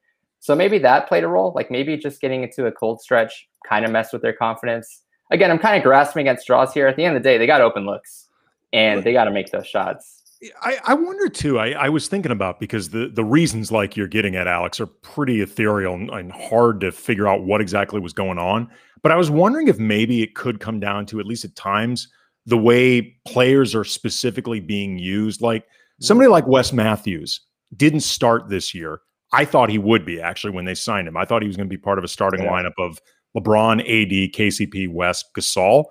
So 0.44 0.54
maybe 0.54 0.76
that 0.80 1.08
played 1.08 1.24
a 1.24 1.26
role. 1.26 1.52
Like 1.54 1.70
maybe 1.70 1.96
just 1.96 2.20
getting 2.20 2.42
into 2.42 2.66
a 2.66 2.70
cold 2.70 3.00
stretch 3.00 3.48
kind 3.66 3.82
of 3.82 3.90
messed 3.90 4.12
with 4.12 4.20
their 4.20 4.34
confidence. 4.34 5.00
Again, 5.30 5.50
I'm 5.50 5.58
kind 5.58 5.74
of 5.74 5.82
grasping 5.82 6.28
at 6.28 6.38
straws 6.38 6.74
here. 6.74 6.86
At 6.86 6.96
the 6.96 7.04
end 7.06 7.16
of 7.16 7.22
the 7.22 7.26
day, 7.26 7.38
they 7.38 7.46
got 7.46 7.62
open 7.62 7.86
looks 7.86 8.28
and 8.70 9.02
they 9.02 9.14
got 9.14 9.24
to 9.24 9.30
make 9.30 9.50
those 9.50 9.66
shots. 9.66 10.20
I, 10.60 10.76
I 10.84 10.92
wonder 10.92 11.30
too. 11.30 11.58
I, 11.58 11.70
I 11.70 11.88
was 11.88 12.08
thinking 12.08 12.30
about 12.30 12.60
because 12.60 12.90
the, 12.90 13.08
the 13.08 13.24
reasons 13.24 13.72
like 13.72 13.96
you're 13.96 14.06
getting 14.06 14.36
at 14.36 14.46
Alex 14.46 14.82
are 14.82 14.86
pretty 14.86 15.40
ethereal 15.40 15.94
and, 15.94 16.10
and 16.10 16.30
hard 16.30 16.78
to 16.82 16.92
figure 16.92 17.26
out 17.26 17.44
what 17.44 17.62
exactly 17.62 17.98
was 17.98 18.12
going 18.12 18.36
on. 18.36 18.70
But 19.02 19.12
I 19.12 19.16
was 19.16 19.30
wondering 19.30 19.68
if 19.68 19.78
maybe 19.78 20.22
it 20.22 20.34
could 20.34 20.60
come 20.60 20.78
down 20.78 21.06
to 21.06 21.20
at 21.20 21.24
least 21.24 21.46
at 21.46 21.56
times 21.56 22.08
the 22.44 22.58
way 22.58 23.16
players 23.26 23.74
are 23.74 23.84
specifically 23.84 24.60
being 24.60 24.98
used. 24.98 25.40
Like 25.40 25.64
somebody 26.02 26.28
mm. 26.28 26.32
like 26.32 26.46
Wes 26.46 26.70
Matthews 26.70 27.40
didn't 27.74 28.00
start 28.00 28.50
this 28.50 28.74
year, 28.74 29.00
I 29.34 29.44
thought 29.44 29.68
he 29.68 29.78
would 29.78 30.06
be 30.06 30.20
actually 30.20 30.52
when 30.52 30.64
they 30.64 30.74
signed 30.74 31.08
him. 31.08 31.16
I 31.16 31.24
thought 31.24 31.42
he 31.42 31.48
was 31.48 31.56
going 31.56 31.68
to 31.68 31.76
be 31.76 31.80
part 31.80 31.98
of 31.98 32.04
a 32.04 32.08
starting 32.08 32.44
yeah. 32.44 32.50
lineup 32.50 32.74
of 32.78 33.00
LeBron, 33.36 33.80
AD, 33.80 34.32
KCP, 34.32 34.92
Wes, 34.92 35.24
Gasol. 35.36 35.86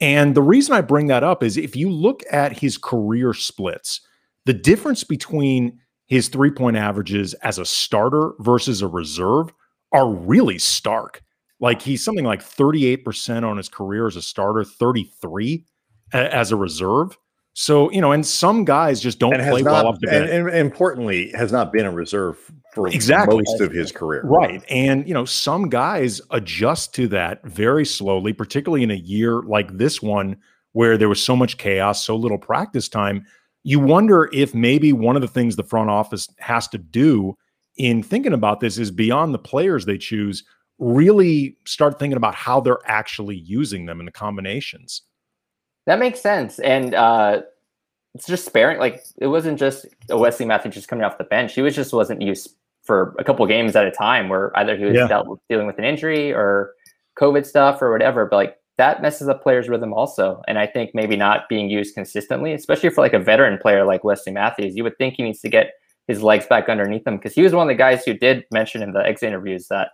And 0.00 0.34
the 0.34 0.42
reason 0.42 0.74
I 0.74 0.80
bring 0.80 1.06
that 1.08 1.22
up 1.22 1.42
is 1.42 1.56
if 1.56 1.76
you 1.76 1.90
look 1.90 2.22
at 2.30 2.58
his 2.58 2.78
career 2.78 3.32
splits, 3.34 4.00
the 4.46 4.54
difference 4.54 5.04
between 5.04 5.78
his 6.06 6.28
three 6.28 6.50
point 6.50 6.76
averages 6.76 7.34
as 7.34 7.58
a 7.58 7.66
starter 7.66 8.32
versus 8.38 8.80
a 8.80 8.88
reserve 8.88 9.52
are 9.92 10.08
really 10.08 10.58
stark. 10.58 11.22
Like 11.60 11.82
he's 11.82 12.04
something 12.04 12.24
like 12.24 12.42
38% 12.42 13.44
on 13.44 13.56
his 13.56 13.68
career 13.68 14.06
as 14.06 14.16
a 14.16 14.22
starter, 14.22 14.64
33 14.64 15.64
as 16.12 16.52
a 16.52 16.56
reserve. 16.56 17.16
So, 17.58 17.90
you 17.90 18.02
know, 18.02 18.12
and 18.12 18.24
some 18.24 18.66
guys 18.66 19.00
just 19.00 19.18
don't 19.18 19.32
play 19.32 19.62
not, 19.62 19.72
well 19.72 19.86
off 19.86 20.00
the 20.00 20.08
bench. 20.08 20.28
And, 20.30 20.46
and, 20.46 20.58
importantly, 20.58 21.30
has 21.32 21.52
not 21.52 21.72
been 21.72 21.86
a 21.86 21.90
reserve 21.90 22.36
for 22.74 22.86
exactly. 22.86 23.36
most 23.38 23.62
of 23.62 23.72
his 23.72 23.90
career. 23.90 24.20
Right. 24.26 24.62
And, 24.68 25.08
you 25.08 25.14
know, 25.14 25.24
some 25.24 25.70
guys 25.70 26.20
adjust 26.32 26.94
to 26.96 27.08
that 27.08 27.42
very 27.46 27.86
slowly, 27.86 28.34
particularly 28.34 28.82
in 28.82 28.90
a 28.90 28.96
year 28.96 29.40
like 29.40 29.78
this 29.78 30.02
one 30.02 30.36
where 30.72 30.98
there 30.98 31.08
was 31.08 31.22
so 31.22 31.34
much 31.34 31.56
chaos, 31.56 32.04
so 32.04 32.14
little 32.14 32.36
practice 32.36 32.90
time. 32.90 33.24
You 33.62 33.80
wonder 33.80 34.28
if 34.34 34.54
maybe 34.54 34.92
one 34.92 35.16
of 35.16 35.22
the 35.22 35.28
things 35.28 35.56
the 35.56 35.62
front 35.62 35.88
office 35.88 36.28
has 36.38 36.68
to 36.68 36.78
do 36.78 37.38
in 37.78 38.02
thinking 38.02 38.34
about 38.34 38.60
this 38.60 38.76
is 38.76 38.90
beyond 38.90 39.32
the 39.32 39.38
players 39.38 39.86
they 39.86 39.96
choose, 39.96 40.44
really 40.78 41.56
start 41.64 41.98
thinking 41.98 42.18
about 42.18 42.34
how 42.34 42.60
they're 42.60 42.80
actually 42.84 43.36
using 43.36 43.86
them 43.86 43.98
in 43.98 44.04
the 44.04 44.12
combinations. 44.12 45.00
That 45.86 45.98
makes 45.98 46.20
sense. 46.20 46.58
And 46.58 46.94
uh, 46.94 47.42
it's 48.14 48.26
just 48.26 48.44
sparing. 48.44 48.78
Like 48.78 49.02
it 49.18 49.28
wasn't 49.28 49.58
just 49.58 49.86
Wesley 50.08 50.46
Matthews 50.46 50.74
just 50.74 50.88
coming 50.88 51.04
off 51.04 51.18
the 51.18 51.24
bench. 51.24 51.54
He 51.54 51.62
was 51.62 51.74
just 51.74 51.92
wasn't 51.92 52.22
used 52.22 52.56
for 52.82 53.14
a 53.18 53.24
couple 53.24 53.46
games 53.46 53.74
at 53.76 53.86
a 53.86 53.90
time 53.90 54.28
where 54.28 54.56
either 54.58 54.76
he 54.76 54.84
was 54.84 54.94
yeah. 54.94 55.08
dealt 55.08 55.28
with, 55.28 55.40
dealing 55.48 55.66
with 55.66 55.78
an 55.78 55.84
injury 55.84 56.32
or 56.32 56.72
COVID 57.18 57.44
stuff 57.46 57.82
or 57.82 57.90
whatever. 57.90 58.26
But 58.26 58.36
like 58.36 58.56
that 58.78 59.02
messes 59.02 59.28
up 59.28 59.42
players' 59.42 59.68
rhythm 59.68 59.92
also. 59.92 60.42
And 60.48 60.58
I 60.58 60.66
think 60.66 60.90
maybe 60.94 61.16
not 61.16 61.48
being 61.48 61.70
used 61.70 61.94
consistently, 61.94 62.52
especially 62.52 62.90
for 62.90 63.00
like 63.00 63.14
a 63.14 63.18
veteran 63.18 63.58
player 63.58 63.84
like 63.84 64.04
Wesley 64.04 64.32
Matthews, 64.32 64.76
you 64.76 64.84
would 64.84 64.98
think 64.98 65.14
he 65.14 65.22
needs 65.22 65.40
to 65.40 65.48
get 65.48 65.72
his 66.08 66.22
legs 66.22 66.46
back 66.46 66.68
underneath 66.68 67.06
him 67.06 67.16
because 67.16 67.34
he 67.34 67.42
was 67.42 67.52
one 67.52 67.66
of 67.66 67.68
the 67.68 67.78
guys 67.78 68.04
who 68.04 68.14
did 68.14 68.44
mention 68.52 68.82
in 68.82 68.92
the 68.92 69.04
exit 69.04 69.28
interviews 69.28 69.66
that 69.68 69.90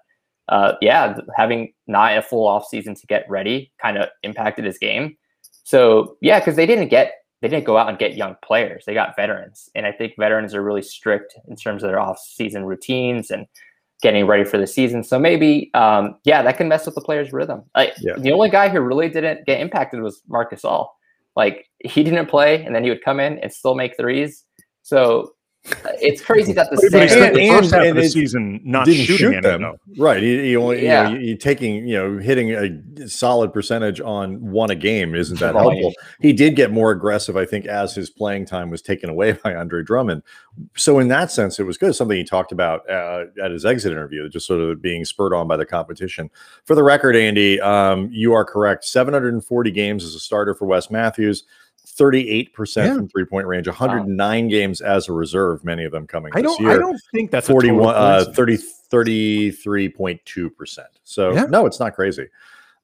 uh, 0.48 0.74
yeah, 0.80 1.16
having 1.36 1.72
not 1.86 2.16
a 2.16 2.22
full 2.22 2.46
off 2.46 2.66
season 2.66 2.94
to 2.94 3.06
get 3.06 3.24
ready 3.28 3.72
kind 3.80 3.96
of 3.96 4.08
impacted 4.22 4.64
his 4.64 4.76
game. 4.78 5.16
So 5.64 6.16
yeah, 6.20 6.38
because 6.38 6.56
they 6.56 6.66
didn't 6.66 6.88
get 6.88 7.14
they 7.40 7.48
didn't 7.48 7.64
go 7.64 7.76
out 7.76 7.88
and 7.88 7.98
get 7.98 8.16
young 8.16 8.36
players. 8.42 8.84
They 8.86 8.94
got 8.94 9.16
veterans, 9.16 9.68
and 9.74 9.84
I 9.84 9.92
think 9.92 10.14
veterans 10.18 10.54
are 10.54 10.62
really 10.62 10.82
strict 10.82 11.34
in 11.48 11.56
terms 11.56 11.82
of 11.82 11.90
their 11.90 11.98
off-season 11.98 12.64
routines 12.64 13.30
and 13.30 13.46
getting 14.00 14.26
ready 14.26 14.44
for 14.44 14.58
the 14.58 14.66
season. 14.66 15.02
So 15.02 15.18
maybe, 15.18 15.70
um, 15.74 16.16
yeah, 16.24 16.42
that 16.42 16.56
can 16.56 16.68
mess 16.68 16.86
with 16.86 16.94
the 16.94 17.00
player's 17.00 17.32
rhythm. 17.32 17.62
Like, 17.76 17.94
yeah. 18.00 18.14
The 18.16 18.32
only 18.32 18.48
guy 18.48 18.68
who 18.68 18.80
really 18.80 19.08
didn't 19.08 19.44
get 19.46 19.60
impacted 19.60 20.00
was 20.00 20.22
Marc 20.28 20.52
Gasol. 20.52 20.88
Like 21.34 21.68
he 21.80 22.04
didn't 22.04 22.26
play, 22.26 22.64
and 22.64 22.74
then 22.74 22.84
he 22.84 22.90
would 22.90 23.02
come 23.02 23.18
in 23.18 23.38
and 23.38 23.52
still 23.52 23.74
make 23.74 23.96
threes. 23.96 24.44
So 24.82 25.32
it's 26.00 26.20
crazy 26.20 26.52
that 26.54 26.68
the 26.70 26.76
But 26.76 26.90
same. 26.90 27.02
he 27.02 27.08
spent 27.08 27.34
the 27.34 27.48
first 27.48 27.72
half 27.72 27.86
of 27.86 27.94
the 27.96 28.08
season 28.08 28.60
not 28.64 28.84
didn't 28.84 29.04
shooting 29.04 29.32
shoot 29.34 29.42
them 29.42 29.62
though. 29.62 29.76
right. 29.96 30.20
You, 30.20 30.40
you, 30.40 30.60
only- 30.60 30.82
Yeah. 30.84 31.08
you 31.10 31.14
know, 31.14 31.20
you 31.20 31.36
taking 31.36 31.86
you 31.86 31.94
know 31.96 32.18
hitting 32.18 32.50
a 32.52 33.08
solid 33.08 33.52
percentage 33.52 34.00
on 34.00 34.40
one 34.50 34.70
a 34.70 34.74
game 34.74 35.14
isn't 35.14 35.38
that 35.38 35.52
Volume. 35.52 35.82
helpful. 35.82 36.02
He 36.20 36.32
did 36.32 36.56
get 36.56 36.72
more 36.72 36.90
aggressive, 36.90 37.36
I 37.36 37.44
think, 37.44 37.66
as 37.66 37.94
his 37.94 38.10
playing 38.10 38.46
time 38.46 38.70
was 38.70 38.82
taken 38.82 39.08
away 39.08 39.32
by 39.44 39.54
Andre 39.54 39.82
Drummond. 39.84 40.22
So 40.76 40.98
in 40.98 41.08
that 41.08 41.30
sense, 41.30 41.60
it 41.60 41.62
was 41.64 41.78
good. 41.78 41.94
Something 41.94 42.16
he 42.18 42.24
talked 42.24 42.50
about 42.52 42.88
uh, 42.90 43.26
at 43.42 43.52
his 43.52 43.64
exit 43.64 43.92
interview, 43.92 44.28
just 44.28 44.46
sort 44.48 44.60
of 44.60 44.82
being 44.82 45.04
spurred 45.04 45.32
on 45.32 45.46
by 45.46 45.56
the 45.56 45.64
competition. 45.64 46.28
For 46.64 46.74
the 46.74 46.82
record, 46.82 47.14
Andy, 47.14 47.60
um, 47.60 48.08
you 48.12 48.32
are 48.32 48.44
correct. 48.44 48.84
740 48.84 49.70
games 49.70 50.04
as 50.04 50.14
a 50.16 50.20
starter 50.20 50.54
for 50.54 50.66
Wes 50.66 50.90
Matthews. 50.90 51.44
38% 51.98 52.76
Yeah. 52.76 52.94
from 52.96 53.08
three 53.08 53.24
point 53.24 53.46
range, 53.46 53.66
109 53.68 54.48
games 54.48 54.80
as 54.80 55.08
a 55.08 55.12
reserve, 55.12 55.64
many 55.64 55.84
of 55.84 55.92
them 55.92 56.06
coming 56.06 56.32
I 56.34 56.42
this 56.42 56.52
don't. 56.56 56.60
year. 56.66 56.70
I 56.74 56.78
don't 56.78 57.00
think 57.12 57.30
that's 57.30 57.48
a 57.48 57.52
total 57.52 57.70
41 57.70 57.94
uh, 57.94 58.24
30 58.34 58.58
33.2%. 58.90 60.78
So 61.04 61.32
Yeah. 61.32 61.44
no, 61.44 61.66
it's 61.66 61.80
not 61.80 61.94
crazy. 61.94 62.28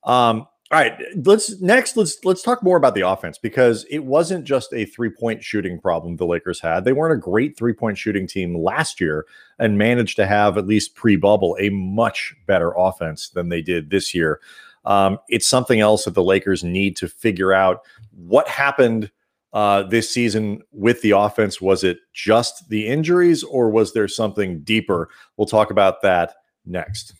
Um 0.04 0.46
all 0.70 0.78
right, 0.78 1.00
let's 1.24 1.62
next 1.62 1.96
let's 1.96 2.22
let's 2.26 2.42
talk 2.42 2.62
more 2.62 2.76
about 2.76 2.94
the 2.94 3.00
offense 3.00 3.38
because 3.38 3.86
it 3.88 4.00
wasn't 4.00 4.44
just 4.44 4.70
a 4.74 4.84
three-point 4.84 5.42
shooting 5.42 5.80
problem 5.80 6.16
the 6.16 6.26
Lakers 6.26 6.60
had. 6.60 6.84
They 6.84 6.92
weren't 6.92 7.14
a 7.14 7.18
great 7.18 7.56
three-point 7.56 7.96
shooting 7.96 8.26
team 8.26 8.54
last 8.54 9.00
year 9.00 9.24
and 9.58 9.78
managed 9.78 10.16
to 10.16 10.26
have 10.26 10.58
at 10.58 10.66
least 10.66 10.94
pre-bubble 10.94 11.56
a 11.58 11.70
much 11.70 12.34
better 12.46 12.72
offense 12.76 13.30
than 13.30 13.48
they 13.48 13.62
did 13.62 13.88
this 13.88 14.14
year. 14.14 14.40
Um, 14.84 15.18
it's 15.28 15.46
something 15.46 15.80
else 15.80 16.04
that 16.04 16.14
the 16.14 16.22
Lakers 16.22 16.64
need 16.64 16.96
to 16.96 17.08
figure 17.08 17.52
out 17.52 17.80
what 18.12 18.48
happened 18.48 19.10
uh, 19.52 19.82
this 19.84 20.10
season 20.10 20.62
with 20.72 21.00
the 21.02 21.12
offense. 21.12 21.60
Was 21.60 21.84
it 21.84 21.98
just 22.12 22.68
the 22.68 22.86
injuries 22.86 23.42
or 23.42 23.70
was 23.70 23.92
there 23.92 24.08
something 24.08 24.60
deeper? 24.60 25.08
We'll 25.36 25.46
talk 25.46 25.70
about 25.70 26.02
that 26.02 26.34
next. 26.66 27.14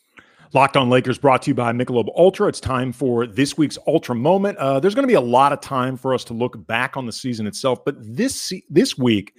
Locked 0.54 0.78
on 0.78 0.88
Lakers 0.88 1.18
brought 1.18 1.42
to 1.42 1.50
you 1.50 1.54
by 1.54 1.72
Michelob 1.72 2.08
Ultra. 2.16 2.48
It's 2.48 2.60
time 2.60 2.92
for 2.92 3.26
this 3.26 3.58
week's 3.58 3.76
Ultra 3.86 4.14
moment. 4.14 4.56
Uh, 4.58 4.80
there's 4.80 4.94
going 4.94 5.02
to 5.02 5.08
be 5.08 5.14
a 5.14 5.20
lot 5.20 5.52
of 5.52 5.60
time 5.60 5.96
for 5.96 6.14
us 6.14 6.24
to 6.24 6.34
look 6.34 6.66
back 6.66 6.96
on 6.96 7.04
the 7.04 7.12
season 7.12 7.46
itself, 7.46 7.84
but 7.84 7.96
this 7.98 8.52
this 8.70 8.96
week, 8.96 9.34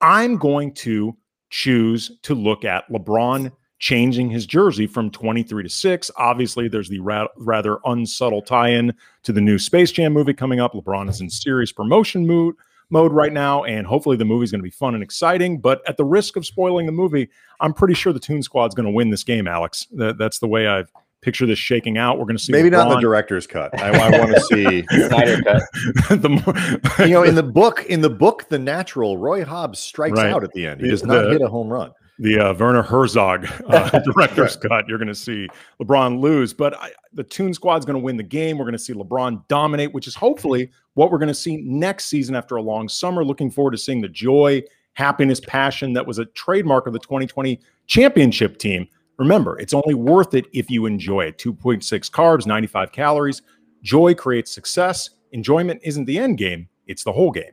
I'm 0.00 0.38
going 0.38 0.72
to 0.74 1.14
choose 1.50 2.18
to 2.22 2.34
look 2.34 2.64
at 2.64 2.88
LeBron 2.90 3.52
changing 3.88 4.30
his 4.30 4.46
jersey 4.46 4.86
from 4.86 5.10
23 5.10 5.62
to 5.62 5.68
6. 5.68 6.10
Obviously, 6.16 6.68
there's 6.68 6.88
the 6.88 7.00
ra- 7.00 7.26
rather 7.36 7.76
unsubtle 7.84 8.40
tie-in 8.40 8.90
to 9.24 9.30
the 9.30 9.42
new 9.42 9.58
Space 9.58 9.92
Jam 9.92 10.14
movie 10.14 10.32
coming 10.32 10.58
up. 10.58 10.72
LeBron 10.72 11.10
is 11.10 11.20
in 11.20 11.28
serious 11.28 11.70
promotion 11.70 12.26
mood 12.26 12.54
mode 12.88 13.12
right 13.12 13.30
now, 13.32 13.62
and 13.64 13.86
hopefully 13.86 14.16
the 14.16 14.24
movie's 14.24 14.50
going 14.50 14.60
to 14.60 14.64
be 14.64 14.70
fun 14.70 14.94
and 14.94 15.02
exciting. 15.02 15.58
But 15.60 15.82
at 15.86 15.98
the 15.98 16.04
risk 16.04 16.36
of 16.36 16.46
spoiling 16.46 16.86
the 16.86 16.92
movie, 16.92 17.28
I'm 17.60 17.74
pretty 17.74 17.92
sure 17.92 18.14
the 18.14 18.18
Toon 18.18 18.42
Squad's 18.42 18.74
going 18.74 18.86
to 18.86 18.90
win 18.92 19.10
this 19.10 19.22
game, 19.22 19.46
Alex. 19.46 19.86
That, 19.92 20.16
that's 20.16 20.38
the 20.38 20.48
way 20.48 20.66
I've 20.66 20.90
picture 21.20 21.44
this 21.44 21.58
shaking 21.58 21.98
out. 21.98 22.18
We're 22.18 22.24
going 22.24 22.38
to 22.38 22.42
see 22.42 22.52
Maybe 22.52 22.70
not 22.70 22.88
the 22.88 23.00
director's 23.00 23.46
cut. 23.46 23.78
I, 23.78 23.88
I 23.90 24.18
want 24.18 24.34
to 24.34 24.40
see. 24.42 24.84
Snyder 25.08 25.42
cut. 25.42 25.62
the 26.22 26.28
more, 26.30 27.06
you 27.06 27.12
know, 27.12 27.22
in 27.22 27.34
the 27.34 27.42
book, 27.42 27.84
in 27.86 28.00
the 28.00 28.10
book, 28.10 28.48
The 28.48 28.58
Natural, 28.58 29.18
Roy 29.18 29.44
Hobbs 29.44 29.78
strikes 29.78 30.16
Right. 30.18 30.30
out 30.30 30.42
at 30.42 30.52
the 30.52 30.66
end. 30.66 30.80
He 30.80 30.86
The- 30.86 30.90
does 30.90 31.04
not 31.04 31.22
the- 31.24 31.30
hit 31.32 31.42
a 31.42 31.48
home 31.48 31.68
run. 31.68 31.92
The 32.18 32.38
uh, 32.38 32.54
Werner 32.54 32.82
Herzog 32.82 33.48
uh, 33.66 33.98
director's 34.00 34.56
cut. 34.56 34.86
You're 34.88 34.98
going 34.98 35.08
to 35.08 35.14
see 35.14 35.48
LeBron 35.80 36.20
lose, 36.20 36.52
but 36.52 36.74
I, 36.78 36.92
the 37.12 37.24
Toon 37.24 37.52
Squad's 37.54 37.84
going 37.84 37.94
to 37.94 38.02
win 38.02 38.16
the 38.16 38.22
game. 38.22 38.58
We're 38.58 38.64
going 38.64 38.72
to 38.72 38.78
see 38.78 38.92
LeBron 38.92 39.46
dominate, 39.48 39.92
which 39.92 40.06
is 40.06 40.14
hopefully 40.14 40.70
what 40.94 41.10
we're 41.10 41.18
going 41.18 41.28
to 41.28 41.34
see 41.34 41.56
next 41.56 42.06
season 42.06 42.34
after 42.34 42.56
a 42.56 42.62
long 42.62 42.88
summer. 42.88 43.24
Looking 43.24 43.50
forward 43.50 43.72
to 43.72 43.78
seeing 43.78 44.00
the 44.00 44.08
joy, 44.08 44.62
happiness, 44.92 45.40
passion 45.40 45.92
that 45.94 46.06
was 46.06 46.18
a 46.18 46.26
trademark 46.26 46.86
of 46.86 46.92
the 46.92 47.00
2020 47.00 47.60
championship 47.86 48.58
team. 48.58 48.86
Remember, 49.16 49.58
it's 49.58 49.74
only 49.74 49.94
worth 49.94 50.34
it 50.34 50.46
if 50.52 50.70
you 50.70 50.86
enjoy 50.86 51.22
it. 51.22 51.38
2.6 51.38 52.10
carbs, 52.10 52.46
95 52.46 52.92
calories. 52.92 53.42
Joy 53.82 54.14
creates 54.14 54.52
success. 54.52 55.10
Enjoyment 55.32 55.80
isn't 55.82 56.04
the 56.04 56.18
end 56.18 56.38
game, 56.38 56.68
it's 56.86 57.04
the 57.04 57.12
whole 57.12 57.30
game. 57.30 57.52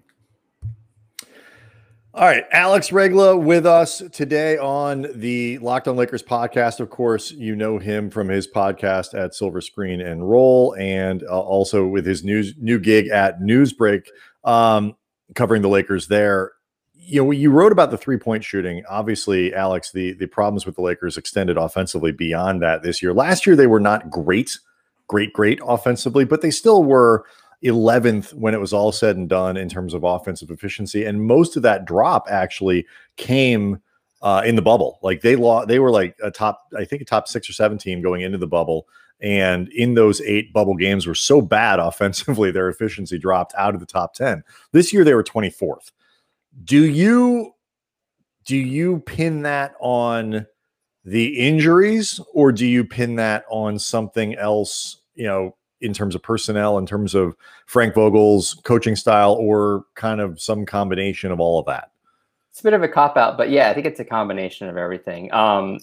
All 2.13 2.27
right, 2.27 2.43
Alex 2.51 2.91
Regla 2.91 3.37
with 3.37 3.65
us 3.65 4.03
today 4.11 4.57
on 4.57 5.07
the 5.15 5.57
Locked 5.59 5.87
On 5.87 5.95
Lakers 5.95 6.21
podcast. 6.21 6.81
Of 6.81 6.89
course, 6.89 7.31
you 7.31 7.55
know 7.55 7.77
him 7.77 8.09
from 8.09 8.27
his 8.27 8.49
podcast 8.49 9.13
at 9.17 9.33
Silver 9.33 9.61
Screen 9.61 10.01
and 10.01 10.29
Roll, 10.29 10.75
and 10.77 11.23
uh, 11.23 11.39
also 11.39 11.87
with 11.87 12.05
his 12.05 12.21
news 12.21 12.53
new 12.57 12.79
gig 12.79 13.07
at 13.07 13.39
Newsbreak, 13.39 14.07
um, 14.43 14.97
covering 15.35 15.61
the 15.61 15.69
Lakers 15.69 16.09
there. 16.09 16.51
You 16.95 17.23
know, 17.23 17.31
you 17.31 17.49
wrote 17.49 17.71
about 17.71 17.91
the 17.91 17.97
three 17.97 18.17
point 18.17 18.43
shooting. 18.43 18.83
Obviously, 18.89 19.53
Alex, 19.53 19.93
the 19.93 20.11
the 20.11 20.27
problems 20.27 20.65
with 20.65 20.75
the 20.75 20.81
Lakers 20.81 21.15
extended 21.15 21.55
offensively 21.55 22.11
beyond 22.11 22.61
that 22.61 22.83
this 22.83 23.01
year. 23.01 23.13
Last 23.13 23.47
year, 23.47 23.55
they 23.55 23.67
were 23.67 23.79
not 23.79 24.09
great, 24.09 24.59
great, 25.07 25.31
great 25.31 25.61
offensively, 25.65 26.25
but 26.25 26.41
they 26.41 26.51
still 26.51 26.83
were 26.83 27.23
11th 27.63 28.33
when 28.33 28.53
it 28.53 28.59
was 28.59 28.73
all 28.73 28.91
said 28.91 29.17
and 29.17 29.29
done 29.29 29.57
in 29.57 29.69
terms 29.69 29.93
of 29.93 30.03
offensive 30.03 30.49
efficiency. 30.49 31.05
And 31.05 31.25
most 31.25 31.55
of 31.55 31.63
that 31.63 31.85
drop 31.85 32.27
actually 32.29 32.85
came 33.17 33.79
uh, 34.21 34.41
in 34.45 34.55
the 34.55 34.61
bubble. 34.61 34.99
Like 35.01 35.21
they 35.21 35.35
lost, 35.35 35.67
they 35.67 35.79
were 35.79 35.91
like 35.91 36.15
a 36.23 36.31
top, 36.31 36.63
I 36.77 36.85
think 36.85 37.01
a 37.01 37.05
top 37.05 37.27
six 37.27 37.49
or 37.49 37.53
seven 37.53 37.77
team 37.77 38.01
going 38.01 38.21
into 38.21 38.37
the 38.37 38.47
bubble. 38.47 38.87
And 39.19 39.69
in 39.69 39.93
those 39.93 40.19
eight 40.21 40.51
bubble 40.51 40.75
games 40.75 41.05
were 41.05 41.15
so 41.15 41.41
bad 41.41 41.79
offensively, 41.79 42.51
their 42.51 42.69
efficiency 42.69 43.17
dropped 43.17 43.53
out 43.57 43.73
of 43.73 43.79
the 43.79 43.85
top 43.85 44.13
10. 44.13 44.43
This 44.71 44.91
year 44.91 45.03
they 45.03 45.13
were 45.13 45.23
24th. 45.23 45.91
Do 46.63 46.83
you 46.83 47.53
do 48.43 48.57
you 48.57 48.99
pin 49.01 49.43
that 49.43 49.75
on 49.79 50.47
the 51.05 51.39
injuries 51.39 52.19
or 52.33 52.51
do 52.51 52.65
you 52.65 52.83
pin 52.83 53.15
that 53.15 53.45
on 53.49 53.77
something 53.77 54.35
else, 54.35 55.01
you 55.13 55.25
know, 55.25 55.55
in 55.81 55.93
terms 55.93 56.15
of 56.15 56.23
personnel, 56.23 56.77
in 56.77 56.85
terms 56.85 57.15
of 57.15 57.35
Frank 57.65 57.93
Vogel's 57.93 58.55
coaching 58.63 58.95
style, 58.95 59.33
or 59.33 59.85
kind 59.95 60.21
of 60.21 60.41
some 60.41 60.65
combination 60.65 61.31
of 61.31 61.39
all 61.39 61.59
of 61.59 61.65
that? 61.65 61.91
It's 62.49 62.59
a 62.59 62.63
bit 62.63 62.73
of 62.73 62.83
a 62.83 62.87
cop 62.87 63.17
out, 63.17 63.37
but 63.37 63.49
yeah, 63.49 63.69
I 63.69 63.73
think 63.73 63.85
it's 63.85 63.99
a 63.99 64.05
combination 64.05 64.67
of 64.67 64.77
everything. 64.77 65.33
Um, 65.33 65.79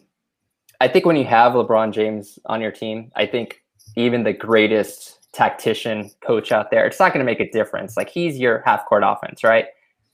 I 0.81 0.89
think 0.89 1.07
when 1.07 1.17
you 1.17 1.25
have 1.25 1.55
LeBron 1.55 1.93
James 1.93 2.39
on 2.47 2.61
your 2.61 2.71
team, 2.71 3.11
I 3.17 3.27
think 3.27 3.63
even 3.97 4.23
the 4.23 4.33
greatest 4.33 5.19
tactician 5.33 6.11
coach 6.21 6.53
out 6.53 6.71
there, 6.71 6.87
it's 6.87 7.01
not 7.01 7.13
going 7.13 7.25
to 7.25 7.31
make 7.31 7.41
a 7.41 7.51
difference. 7.51 7.97
Like 7.97 8.11
he's 8.11 8.39
your 8.39 8.63
half 8.65 8.87
court 8.87 9.03
offense, 9.05 9.43
right? 9.43 9.67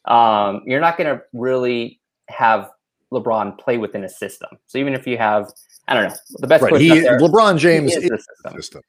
Um, 0.04 0.62
you're 0.64 0.80
not 0.80 0.96
going 0.96 1.14
to 1.14 1.22
really 1.32 2.00
have 2.28 2.70
LeBron 3.12 3.58
play 3.58 3.78
within 3.78 4.04
a 4.04 4.08
system. 4.08 4.50
So 4.66 4.78
even 4.78 4.94
if 4.94 5.06
you 5.06 5.18
have, 5.18 5.50
I 5.88 5.94
don't 5.94 6.08
know, 6.08 6.14
the 6.38 6.46
best 6.46 6.62
Right. 6.62 6.70
coach 6.70 6.80
He 6.80 6.90
out 6.90 7.02
there, 7.02 7.18
LeBron 7.20 7.58
James 7.58 7.92
is 7.92 8.04
is 8.04 8.10
the 8.10 8.16
the 8.16 8.22
system. 8.22 8.52
system. 8.54 8.82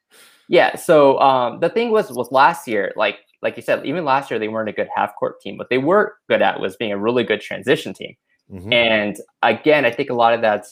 Yeah. 0.48 0.76
So 0.76 1.18
um, 1.20 1.60
the 1.60 1.68
thing 1.68 1.90
was, 1.90 2.10
was 2.12 2.30
last 2.30 2.68
year, 2.68 2.92
like 2.96 3.18
like 3.42 3.56
you 3.56 3.62
said, 3.62 3.84
even 3.84 4.04
last 4.04 4.30
year 4.30 4.40
they 4.40 4.48
weren't 4.48 4.68
a 4.68 4.72
good 4.72 4.88
half 4.94 5.14
court 5.16 5.40
team. 5.40 5.56
What 5.56 5.68
they 5.68 5.78
were 5.78 6.16
good 6.28 6.42
at 6.42 6.58
was 6.60 6.76
being 6.76 6.92
a 6.92 6.98
really 6.98 7.22
good 7.22 7.40
transition 7.40 7.92
team. 7.92 8.16
Mhm. 8.50 8.72
And 8.72 9.16
again, 9.42 9.84
I 9.84 9.90
think 9.90 10.10
a 10.10 10.14
lot 10.14 10.32
of 10.32 10.40
that 10.40 10.66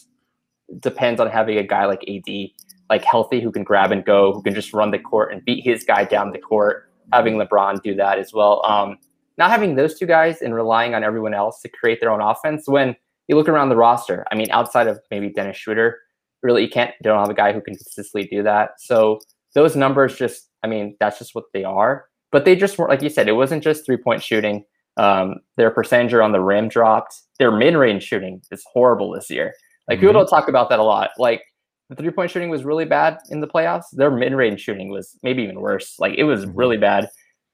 depends 0.81 1.21
on 1.21 1.29
having 1.29 1.59
a 1.59 1.63
guy 1.63 1.85
like 1.85 2.03
AD, 2.09 2.51
like 2.89 3.05
healthy, 3.05 3.41
who 3.41 3.53
can 3.53 3.65
grab 3.65 3.93
and 3.93 4.05
go, 4.05 4.33
who 4.33 4.43
can 4.43 4.55
just 4.55 4.73
run 4.73 4.91
the 4.91 4.99
court 4.99 5.33
and 5.33 5.45
beat 5.45 5.63
his 5.65 5.85
guy 5.85 6.05
down 6.05 6.33
the 6.33 6.39
court. 6.39 6.91
Having 7.13 7.37
LeBron 7.37 7.83
do 7.83 7.95
that 7.97 8.19
as 8.19 8.33
well. 8.33 8.65
Um, 8.65 8.99
not 9.37 9.51
having 9.51 9.75
those 9.75 9.99
two 9.99 10.07
guys 10.07 10.41
and 10.41 10.55
relying 10.55 10.95
on 10.95 11.05
everyone 11.05 11.35
else 11.35 11.61
to 11.63 11.69
create 11.69 12.01
their 12.01 12.11
own 12.11 12.23
offense. 12.23 12.67
When 12.67 12.97
you 13.29 13.37
look 13.37 13.49
around 13.49 13.69
the 13.69 13.77
roster, 13.77 14.25
I 14.31 14.37
mean, 14.37 14.51
outside 14.51 14.87
of 14.87 15.01
maybe 15.11 15.29
Dennis 15.29 15.57
Schroeder, 15.57 15.99
really 16.43 16.63
you 16.63 16.71
can't. 16.71 16.93
Don't 17.03 17.19
have 17.19 17.31
a 17.31 17.35
guy 17.35 17.53
who 17.53 17.61
can 17.61 17.75
consistently 17.75 18.27
do 18.27 18.43
that. 18.43 18.71
So 18.79 19.21
those 19.55 19.77
numbers 19.77 20.17
just, 20.17 20.49
I 20.63 20.67
mean, 20.67 20.97
that's 21.01 21.19
just 21.19 21.35
what 21.35 21.45
they 21.53 21.65
are. 21.65 22.07
But 22.33 22.45
they 22.45 22.57
just 22.57 22.79
weren't, 22.79 22.91
like 22.91 23.03
you 23.03 23.11
said, 23.11 23.29
it 23.29 23.33
wasn't 23.33 23.63
just 23.63 23.87
three 23.87 23.97
point 23.97 24.23
shooting. 24.23 24.65
Um, 24.97 25.37
their 25.57 25.71
percentage 25.71 26.15
on 26.15 26.33
the 26.33 26.41
rim 26.41 26.69
dropped. 26.69 27.15
Their 27.39 27.51
mid 27.51 27.75
range 27.75 28.03
shooting 28.05 28.41
is 28.51 28.65
horrible 28.73 29.11
this 29.13 29.31
year. 29.31 29.53
Like 29.89 29.99
people 30.01 30.13
Mhm. 30.15 30.19
don't 30.19 30.29
talk 30.29 30.49
about 30.49 30.69
that 30.71 30.79
a 30.79 30.83
lot. 30.85 31.11
Like 31.19 31.43
the 31.91 31.97
three 31.97 32.11
point 32.11 32.31
shooting 32.31 32.51
was 32.51 32.65
really 32.65 32.85
bad 32.85 33.19
in 33.31 33.41
the 33.41 33.47
playoffs. 33.47 33.85
Their 33.93 34.11
mid 34.11 34.33
range 34.35 34.61
shooting 34.61 34.91
was 34.91 35.17
maybe 35.23 35.43
even 35.43 35.61
worse. 35.61 35.97
Like 35.99 36.15
it 36.17 36.25
was 36.25 36.47
Mhm. 36.47 36.53
really 36.55 36.77
bad. 36.77 37.09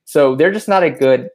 So 0.04 0.34
they're 0.34 0.52
just 0.52 0.68
not 0.68 0.82
a 0.82 0.90
good 0.90 1.28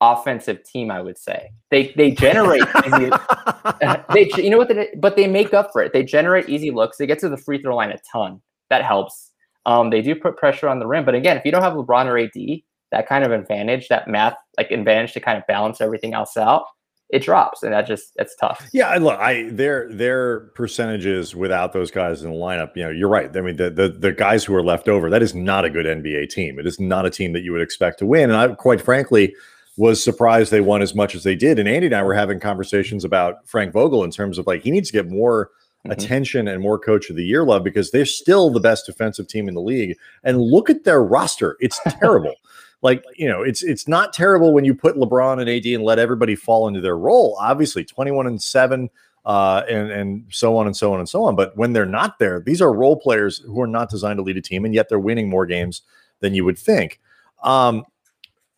offensive 0.00 0.62
team. 0.64 0.90
I 0.90 1.00
would 1.00 1.18
say 1.18 1.50
they 1.70 1.92
they 1.96 2.10
generate 2.12 2.62
easy, 2.86 3.10
they 4.12 4.30
you 4.42 4.50
know 4.50 4.58
what 4.58 4.68
they 4.68 4.88
but 4.98 5.16
they 5.16 5.26
make 5.26 5.54
up 5.54 5.70
for 5.72 5.82
it. 5.82 5.92
They 5.92 6.02
generate 6.04 6.48
easy 6.48 6.70
looks. 6.70 6.96
They 6.98 7.06
get 7.06 7.18
to 7.20 7.28
the 7.28 7.36
free 7.36 7.60
throw 7.60 7.76
line 7.76 7.90
a 7.90 7.98
ton. 8.12 8.40
That 8.70 8.84
helps. 8.84 9.31
Um, 9.66 9.90
they 9.90 10.02
do 10.02 10.14
put 10.14 10.36
pressure 10.36 10.68
on 10.68 10.78
the 10.78 10.86
rim, 10.86 11.04
but 11.04 11.14
again, 11.14 11.36
if 11.36 11.44
you 11.44 11.52
don't 11.52 11.62
have 11.62 11.74
LeBron 11.74 12.06
or 12.06 12.18
AD, 12.18 12.60
that 12.90 13.08
kind 13.08 13.24
of 13.24 13.32
advantage, 13.32 13.88
that 13.88 14.08
math 14.08 14.34
like 14.58 14.70
advantage 14.70 15.12
to 15.14 15.20
kind 15.20 15.38
of 15.38 15.46
balance 15.46 15.80
everything 15.80 16.14
else 16.14 16.36
out, 16.36 16.64
it 17.10 17.22
drops, 17.22 17.62
and 17.62 17.72
that 17.72 17.86
just 17.86 18.12
it's 18.16 18.34
tough. 18.36 18.68
Yeah, 18.72 18.88
I- 18.88 18.96
look, 18.98 19.18
I 19.18 19.48
their 19.50 19.92
their 19.92 20.40
percentages 20.54 21.34
without 21.34 21.72
those 21.72 21.90
guys 21.90 22.22
in 22.22 22.30
the 22.30 22.36
lineup, 22.36 22.74
you 22.74 22.82
know, 22.82 22.90
you're 22.90 23.08
right. 23.08 23.34
I 23.36 23.40
mean, 23.40 23.56
the, 23.56 23.70
the 23.70 23.88
the 23.88 24.12
guys 24.12 24.44
who 24.44 24.54
are 24.54 24.62
left 24.62 24.88
over, 24.88 25.10
that 25.10 25.22
is 25.22 25.34
not 25.34 25.64
a 25.64 25.70
good 25.70 25.86
NBA 25.86 26.30
team. 26.30 26.58
It 26.58 26.66
is 26.66 26.80
not 26.80 27.06
a 27.06 27.10
team 27.10 27.32
that 27.34 27.42
you 27.42 27.52
would 27.52 27.60
expect 27.62 27.98
to 28.00 28.06
win. 28.06 28.30
And 28.30 28.36
I 28.36 28.48
quite 28.48 28.80
frankly, 28.80 29.34
was 29.76 30.02
surprised 30.02 30.50
they 30.50 30.60
won 30.60 30.82
as 30.82 30.94
much 30.94 31.14
as 31.14 31.22
they 31.22 31.34
did. 31.36 31.58
And 31.58 31.68
Andy 31.68 31.86
and 31.86 31.94
I 31.94 32.02
were 32.02 32.14
having 32.14 32.40
conversations 32.40 33.04
about 33.04 33.46
Frank 33.46 33.72
Vogel 33.72 34.04
in 34.04 34.10
terms 34.10 34.38
of 34.38 34.46
like 34.46 34.62
he 34.62 34.70
needs 34.70 34.90
to 34.90 34.92
get 34.92 35.08
more 35.10 35.50
mm-hmm. 35.84 35.92
attention 35.92 36.48
and 36.48 36.62
more 36.62 36.78
coach 36.78 37.10
of 37.10 37.16
the 37.16 37.24
year 37.24 37.44
love 37.44 37.64
because 37.64 37.90
they're 37.90 38.06
still 38.06 38.50
the 38.50 38.60
best 38.60 38.86
defensive 38.86 39.26
team 39.26 39.48
in 39.48 39.54
the 39.54 39.60
league. 39.60 39.96
And 40.24 40.40
look 40.40 40.70
at 40.70 40.84
their 40.84 41.02
roster. 41.02 41.56
It's 41.60 41.80
terrible. 42.00 42.34
like, 42.82 43.04
you 43.16 43.28
know, 43.28 43.42
it's 43.42 43.62
it's 43.62 43.86
not 43.86 44.12
terrible 44.12 44.52
when 44.52 44.64
you 44.64 44.74
put 44.74 44.96
LeBron 44.96 45.40
and 45.40 45.48
AD 45.48 45.66
and 45.66 45.84
let 45.84 45.98
everybody 45.98 46.34
fall 46.34 46.68
into 46.68 46.80
their 46.80 46.96
role. 46.96 47.36
Obviously, 47.40 47.84
21 47.84 48.26
and 48.26 48.42
7 48.42 48.90
uh, 49.24 49.62
and 49.68 49.90
and 49.90 50.24
so 50.30 50.56
on 50.56 50.66
and 50.66 50.76
so 50.76 50.92
on 50.92 50.98
and 50.98 51.08
so 51.08 51.24
on. 51.24 51.36
But 51.36 51.56
when 51.56 51.72
they're 51.72 51.86
not 51.86 52.18
there, 52.18 52.40
these 52.40 52.60
are 52.60 52.72
role 52.72 52.96
players 52.96 53.38
who 53.38 53.60
are 53.60 53.66
not 53.66 53.90
designed 53.90 54.18
to 54.18 54.22
lead 54.22 54.36
a 54.36 54.42
team, 54.42 54.64
and 54.64 54.74
yet 54.74 54.88
they're 54.88 54.98
winning 54.98 55.28
more 55.28 55.46
games 55.46 55.82
than 56.20 56.34
you 56.34 56.44
would 56.44 56.58
think. 56.58 57.00
Um, 57.42 57.84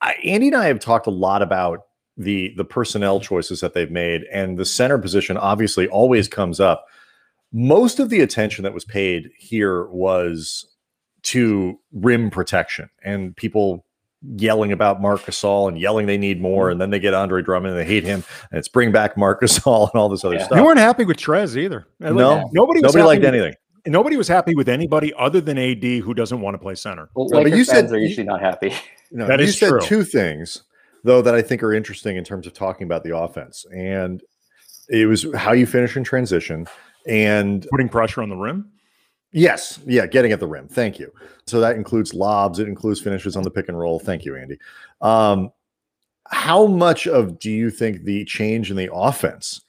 I, 0.00 0.14
Andy 0.24 0.48
and 0.48 0.56
I 0.56 0.66
have 0.66 0.80
talked 0.80 1.06
a 1.06 1.10
lot 1.10 1.42
about 1.42 1.86
the 2.16 2.54
the 2.56 2.64
personnel 2.64 3.20
choices 3.20 3.60
that 3.60 3.74
they've 3.74 3.90
made, 3.90 4.24
and 4.32 4.58
the 4.58 4.64
center 4.64 4.98
position 4.98 5.36
obviously 5.36 5.88
always 5.88 6.28
comes 6.28 6.60
up. 6.60 6.86
Most 7.54 8.00
of 8.00 8.10
the 8.10 8.20
attention 8.20 8.64
that 8.64 8.74
was 8.74 8.84
paid 8.84 9.30
here 9.38 9.86
was 9.86 10.66
to 11.22 11.78
rim 11.92 12.28
protection, 12.28 12.90
and 13.02 13.34
people 13.36 13.86
yelling 14.36 14.72
about 14.72 15.00
Marc 15.00 15.20
Gasol 15.22 15.68
and 15.68 15.78
yelling 15.78 16.06
they 16.06 16.18
need 16.18 16.40
more, 16.40 16.64
mm-hmm. 16.64 16.72
and 16.72 16.80
then 16.80 16.90
they 16.90 16.98
get 16.98 17.14
Andre 17.14 17.42
Drummond 17.42 17.76
and 17.76 17.80
they 17.80 17.86
hate 17.86 18.04
him, 18.04 18.24
and 18.50 18.58
it's 18.58 18.68
bring 18.68 18.90
back 18.90 19.16
Marc 19.16 19.40
Gasol 19.40 19.90
and 19.92 20.00
all 20.00 20.08
this 20.08 20.24
other 20.24 20.34
yeah. 20.34 20.46
stuff. 20.46 20.58
You 20.58 20.64
weren't 20.64 20.78
happy 20.78 21.04
with 21.04 21.16
Trez 21.16 21.56
either. 21.56 21.86
no, 22.00 22.50
nobody 22.52 22.80
nobody 22.80 23.04
liked 23.04 23.22
with, 23.22 23.28
anything. 23.32 23.54
Nobody 23.86 24.16
was 24.16 24.28
happy 24.28 24.54
with 24.54 24.68
anybody 24.68 25.12
other 25.14 25.40
than 25.40 25.58
AD 25.58 25.84
who 25.84 26.14
doesn't 26.14 26.40
want 26.40 26.54
to 26.54 26.58
play 26.58 26.74
center. 26.74 27.08
Well, 27.14 27.28
but 27.30 27.50
you 27.50 27.64
said 27.64 27.90
are 27.92 27.98
usually 27.98 28.26
not 28.26 28.40
happy. 28.40 28.74
No, 29.10 29.26
that 29.26 29.38
you 29.38 29.46
said 29.46 29.68
true. 29.68 29.80
two 29.80 30.04
things 30.04 30.64
though 31.04 31.22
that 31.22 31.34
I 31.34 31.42
think 31.42 31.62
are 31.62 31.72
interesting 31.72 32.16
in 32.16 32.24
terms 32.24 32.46
of 32.46 32.52
talking 32.54 32.84
about 32.84 33.04
the 33.04 33.16
offense, 33.16 33.64
and 33.72 34.22
it 34.88 35.06
was 35.06 35.26
how 35.36 35.52
you 35.52 35.66
finish 35.66 35.96
in 35.96 36.02
transition 36.02 36.66
and 37.06 37.66
putting 37.70 37.88
pressure 37.88 38.22
on 38.22 38.28
the 38.28 38.36
rim. 38.36 38.70
Yes, 39.32 39.80
yeah, 39.84 40.06
getting 40.06 40.30
at 40.30 40.38
the 40.38 40.46
rim. 40.46 40.68
Thank 40.68 40.98
you. 40.98 41.12
So 41.46 41.58
that 41.60 41.76
includes 41.76 42.14
lobs. 42.14 42.60
It 42.60 42.68
includes 42.68 43.00
finishes 43.00 43.36
on 43.36 43.42
the 43.42 43.50
pick 43.50 43.68
and 43.68 43.78
roll. 43.78 43.98
Thank 43.98 44.24
you, 44.24 44.36
Andy. 44.36 44.58
Um, 45.00 45.50
how 46.28 46.66
much 46.66 47.06
of 47.06 47.38
do 47.38 47.50
you 47.50 47.70
think 47.70 48.04
the 48.04 48.24
change 48.24 48.70
in 48.70 48.76
the 48.76 48.90
offense, 48.92 49.60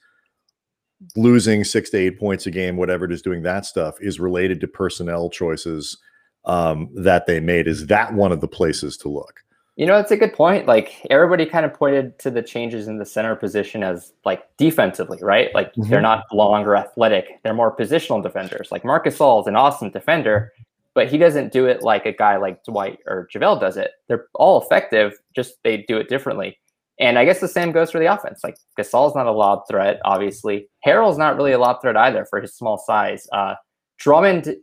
losing 1.16 1.64
six 1.64 1.90
to 1.90 1.98
eight 1.98 2.18
points 2.18 2.46
a 2.46 2.50
game, 2.50 2.76
whatever 2.76 3.04
it 3.04 3.12
is, 3.12 3.22
doing 3.22 3.42
that 3.42 3.66
stuff, 3.66 3.96
is 4.00 4.20
related 4.20 4.60
to 4.60 4.68
personnel 4.68 5.28
choices 5.28 5.98
um, 6.44 6.88
that 6.94 7.26
they 7.26 7.40
made? 7.40 7.66
Is 7.66 7.86
that 7.88 8.14
one 8.14 8.32
of 8.32 8.40
the 8.40 8.48
places 8.48 8.96
to 8.98 9.08
look? 9.08 9.42
You 9.76 9.84
know, 9.84 9.98
it's 9.98 10.10
a 10.10 10.16
good 10.16 10.32
point. 10.32 10.66
Like 10.66 11.06
everybody 11.10 11.44
kind 11.44 11.66
of 11.66 11.74
pointed 11.74 12.18
to 12.20 12.30
the 12.30 12.42
changes 12.42 12.88
in 12.88 12.98
the 12.98 13.04
center 13.04 13.36
position 13.36 13.82
as 13.82 14.14
like 14.24 14.44
defensively, 14.56 15.18
right? 15.20 15.54
Like 15.54 15.74
mm-hmm. 15.74 15.90
they're 15.90 16.00
not 16.00 16.24
longer 16.32 16.74
athletic; 16.74 17.42
they're 17.42 17.54
more 17.54 17.76
positional 17.76 18.22
defenders. 18.22 18.68
Like 18.70 18.86
Marc 18.86 19.04
Gasol 19.04 19.42
is 19.42 19.46
an 19.46 19.54
awesome 19.54 19.90
defender, 19.90 20.52
but 20.94 21.08
he 21.10 21.18
doesn't 21.18 21.52
do 21.52 21.66
it 21.66 21.82
like 21.82 22.06
a 22.06 22.12
guy 22.12 22.38
like 22.38 22.64
Dwight 22.64 23.00
or 23.06 23.28
JaVale 23.34 23.60
does 23.60 23.76
it. 23.76 23.90
They're 24.08 24.26
all 24.34 24.62
effective, 24.62 25.12
just 25.34 25.62
they 25.62 25.84
do 25.86 25.98
it 25.98 26.08
differently. 26.08 26.58
And 26.98 27.18
I 27.18 27.26
guess 27.26 27.40
the 27.40 27.48
same 27.48 27.72
goes 27.72 27.90
for 27.90 27.98
the 27.98 28.10
offense. 28.10 28.40
Like 28.42 28.56
Gasol's 28.78 29.14
not 29.14 29.26
a 29.26 29.32
lob 29.32 29.64
threat, 29.68 30.00
obviously. 30.06 30.70
Harrell's 30.86 31.18
not 31.18 31.36
really 31.36 31.52
a 31.52 31.58
lob 31.58 31.82
threat 31.82 31.98
either 31.98 32.24
for 32.24 32.40
his 32.40 32.54
small 32.54 32.78
size. 32.78 33.28
Uh, 33.30 33.56
Drummond 33.98 34.56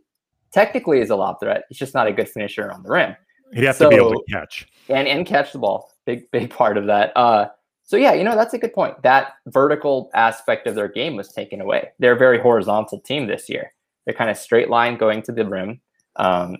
technically 0.52 1.00
is 1.00 1.10
a 1.10 1.16
lob 1.16 1.38
threat. 1.38 1.62
He's 1.68 1.78
just 1.78 1.94
not 1.94 2.08
a 2.08 2.12
good 2.12 2.28
finisher 2.28 2.72
on 2.72 2.82
the 2.82 2.90
rim. 2.90 3.14
He'd 3.52 3.66
have 3.66 3.76
so, 3.76 3.84
to 3.84 3.90
be 3.90 4.02
able 4.02 4.10
to 4.10 4.24
catch 4.28 4.66
and 4.88 5.08
and 5.08 5.26
catch 5.26 5.52
the 5.52 5.58
ball. 5.58 5.90
Big 6.04 6.30
big 6.30 6.50
part 6.50 6.76
of 6.76 6.86
that. 6.86 7.12
Uh, 7.16 7.48
so 7.84 7.96
yeah, 7.96 8.14
you 8.14 8.24
know 8.24 8.34
that's 8.34 8.54
a 8.54 8.58
good 8.58 8.72
point. 8.72 9.02
That 9.02 9.34
vertical 9.46 10.10
aspect 10.14 10.66
of 10.66 10.74
their 10.74 10.88
game 10.88 11.16
was 11.16 11.32
taken 11.32 11.60
away. 11.60 11.90
They're 11.98 12.14
a 12.14 12.18
very 12.18 12.40
horizontal 12.40 13.00
team 13.00 13.26
this 13.26 13.48
year. 13.48 13.72
They're 14.04 14.14
kind 14.14 14.30
of 14.30 14.36
straight 14.36 14.70
line 14.70 14.96
going 14.96 15.22
to 15.22 15.32
the 15.32 15.46
rim. 15.46 15.80
Um, 16.16 16.58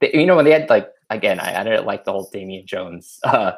they, 0.00 0.12
you 0.14 0.26
know 0.26 0.36
when 0.36 0.44
they 0.44 0.52
had 0.52 0.70
like 0.70 0.88
again, 1.10 1.40
I, 1.40 1.60
I 1.60 1.64
didn't 1.64 1.86
like 1.86 2.04
the 2.04 2.12
whole 2.12 2.28
Damian 2.32 2.66
Jones 2.66 3.18
uh, 3.24 3.52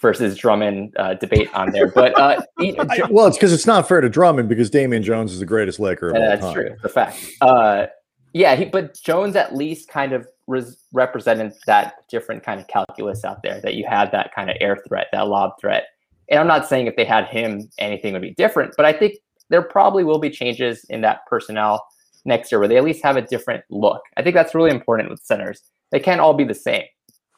versus 0.00 0.36
Drummond 0.36 0.94
uh, 0.98 1.14
debate 1.14 1.52
on 1.54 1.72
there, 1.72 1.90
but 1.90 2.18
uh, 2.18 2.40
I, 2.58 3.08
well, 3.10 3.26
it's 3.26 3.36
because 3.36 3.52
it's 3.52 3.66
not 3.66 3.88
fair 3.88 4.00
to 4.00 4.08
Drummond 4.08 4.48
because 4.48 4.70
Damian 4.70 5.02
Jones 5.02 5.32
is 5.32 5.40
the 5.40 5.46
greatest 5.46 5.80
Laker 5.80 6.10
of 6.10 6.16
all 6.16 6.20
that's 6.20 6.40
time. 6.40 6.54
That's 6.54 6.68
true. 6.68 6.76
The 6.82 6.88
fact. 6.88 7.26
Yeah, 8.32 8.54
he, 8.54 8.64
but 8.64 8.94
Jones 8.94 9.34
at 9.34 9.56
least 9.56 9.88
kind 9.88 10.12
of 10.12 10.26
res- 10.46 10.84
represented 10.92 11.52
that 11.66 12.08
different 12.08 12.42
kind 12.42 12.60
of 12.60 12.68
calculus 12.68 13.24
out 13.24 13.42
there 13.42 13.60
that 13.62 13.74
you 13.74 13.84
had 13.88 14.12
that 14.12 14.34
kind 14.34 14.50
of 14.50 14.56
air 14.60 14.78
threat, 14.86 15.08
that 15.12 15.28
lob 15.28 15.52
threat. 15.60 15.86
And 16.28 16.38
I'm 16.38 16.46
not 16.46 16.68
saying 16.68 16.86
if 16.86 16.96
they 16.96 17.04
had 17.04 17.26
him, 17.26 17.68
anything 17.78 18.12
would 18.12 18.22
be 18.22 18.34
different, 18.34 18.74
but 18.76 18.86
I 18.86 18.92
think 18.92 19.16
there 19.48 19.62
probably 19.62 20.04
will 20.04 20.20
be 20.20 20.30
changes 20.30 20.84
in 20.84 21.00
that 21.00 21.26
personnel 21.26 21.84
next 22.24 22.52
year 22.52 22.58
where 22.58 22.68
they 22.68 22.76
at 22.76 22.84
least 22.84 23.02
have 23.02 23.16
a 23.16 23.22
different 23.22 23.64
look. 23.68 24.02
I 24.16 24.22
think 24.22 24.34
that's 24.34 24.54
really 24.54 24.70
important 24.70 25.10
with 25.10 25.20
centers. 25.20 25.62
They 25.90 25.98
can't 25.98 26.20
all 26.20 26.34
be 26.34 26.44
the 26.44 26.54
same. 26.54 26.84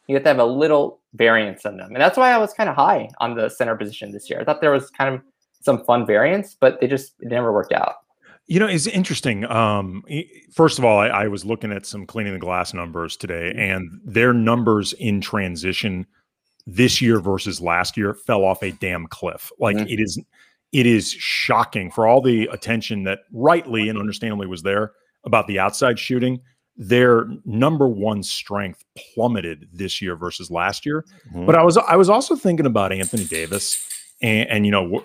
You 0.08 0.16
have 0.16 0.24
to 0.24 0.28
have 0.28 0.38
a 0.38 0.44
little 0.44 1.00
variance 1.14 1.64
in 1.64 1.78
them. 1.78 1.92
And 1.92 2.00
that's 2.00 2.18
why 2.18 2.32
I 2.32 2.38
was 2.38 2.52
kind 2.52 2.68
of 2.68 2.76
high 2.76 3.08
on 3.18 3.34
the 3.34 3.48
center 3.48 3.76
position 3.76 4.12
this 4.12 4.28
year. 4.28 4.40
I 4.40 4.44
thought 4.44 4.60
there 4.60 4.72
was 4.72 4.90
kind 4.90 5.14
of 5.14 5.22
some 5.62 5.84
fun 5.84 6.04
variance, 6.06 6.56
but 6.58 6.80
they 6.80 6.88
just 6.88 7.14
it 7.20 7.28
never 7.28 7.52
worked 7.52 7.72
out. 7.72 7.94
You 8.46 8.58
know, 8.58 8.66
it's 8.66 8.86
interesting. 8.86 9.44
Um, 9.46 10.04
first 10.52 10.78
of 10.78 10.84
all, 10.84 10.98
I, 10.98 11.08
I, 11.08 11.28
was 11.28 11.44
looking 11.44 11.72
at 11.72 11.86
some 11.86 12.06
cleaning 12.06 12.32
the 12.32 12.38
glass 12.38 12.74
numbers 12.74 13.16
today, 13.16 13.52
mm-hmm. 13.54 13.60
and 13.60 14.00
their 14.04 14.32
numbers 14.32 14.92
in 14.94 15.20
transition 15.20 16.06
this 16.66 17.00
year 17.00 17.20
versus 17.20 17.60
last 17.60 17.96
year 17.96 18.14
fell 18.14 18.44
off 18.44 18.62
a 18.62 18.72
damn 18.72 19.06
cliff. 19.06 19.50
Like 19.58 19.76
mm-hmm. 19.76 19.88
it 19.88 20.00
is, 20.00 20.20
it 20.72 20.86
is 20.86 21.12
shocking 21.12 21.90
for 21.90 22.06
all 22.06 22.20
the 22.20 22.46
attention 22.52 23.04
that 23.04 23.20
rightly 23.32 23.88
and 23.88 23.98
understandably 23.98 24.46
was 24.46 24.62
there 24.62 24.92
about 25.24 25.46
the 25.46 25.58
outside 25.58 25.98
shooting. 25.98 26.40
Their 26.76 27.26
number 27.44 27.86
one 27.86 28.22
strength 28.22 28.82
plummeted 29.14 29.68
this 29.72 30.00
year 30.00 30.16
versus 30.16 30.50
last 30.50 30.86
year. 30.86 31.04
Mm-hmm. 31.28 31.46
But 31.46 31.54
I 31.54 31.62
was 31.62 31.76
I 31.76 31.96
was 31.96 32.08
also 32.08 32.34
thinking 32.34 32.66
about 32.66 32.92
Anthony 32.92 33.24
Davis, 33.24 33.78
and, 34.20 34.48
and 34.48 34.66
you 34.66 34.72
know 34.72 35.04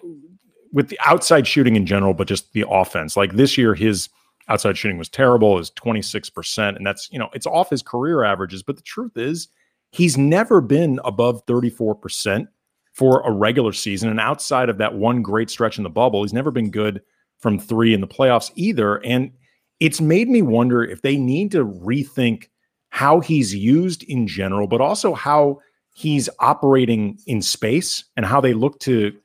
with 0.72 0.90
the 0.90 1.00
outside 1.06 1.48
shooting 1.48 1.76
in 1.76 1.86
general, 1.86 2.14
but 2.14 2.28
just 2.28 2.52
the 2.54 2.66
offense. 2.70 3.18
Like 3.18 3.34
this 3.34 3.58
year, 3.58 3.76
his 3.76 4.10
outside 4.48 4.78
shooting 4.78 4.98
was 4.98 5.10
terrible, 5.10 5.60
is 5.60 5.72
26%. 5.72 6.76
And 6.76 6.86
that's, 6.86 7.10
you 7.12 7.20
know, 7.20 7.30
it's 7.34 7.46
off 7.46 7.70
his 7.70 7.82
career 7.82 8.24
averages. 8.24 8.64
But 8.64 8.76
the 8.76 8.82
truth 8.82 9.18
is, 9.18 9.50
he's 9.92 10.18
never 10.18 10.62
been 10.62 11.00
above 11.04 11.46
34% 11.46 12.48
for 12.94 13.22
a 13.22 13.32
regular 13.32 13.74
season. 13.74 14.10
And 14.10 14.20
outside 14.20 14.70
of 14.70 14.78
that 14.80 14.96
one 14.96 15.22
great 15.22 15.50
stretch 15.50 15.78
in 15.78 15.84
the 15.84 15.90
bubble, 15.90 16.24
he's 16.24 16.34
never 16.34 16.52
been 16.52 16.72
good 16.72 17.02
from 17.40 17.60
three 17.60 17.94
in 17.94 18.02
the 18.02 18.08
playoffs 18.08 18.52
either. 18.56 18.98
And 19.06 19.32
it's 19.80 20.02
made 20.02 20.30
me 20.30 20.42
wonder 20.42 20.84
if 20.84 21.02
they 21.02 21.18
need 21.18 21.52
to 21.52 21.66
rethink 21.66 22.48
how 22.90 23.20
he's 23.20 23.54
used 23.54 24.04
in 24.04 24.28
general, 24.28 24.68
but 24.68 24.82
also 24.82 25.14
how 25.14 25.60
he's 25.94 26.30
operating 26.40 27.20
in 27.28 27.42
space 27.42 28.06
and 28.16 28.26
how 28.26 28.42
they 28.42 28.54
look 28.54 28.80
to 28.80 29.16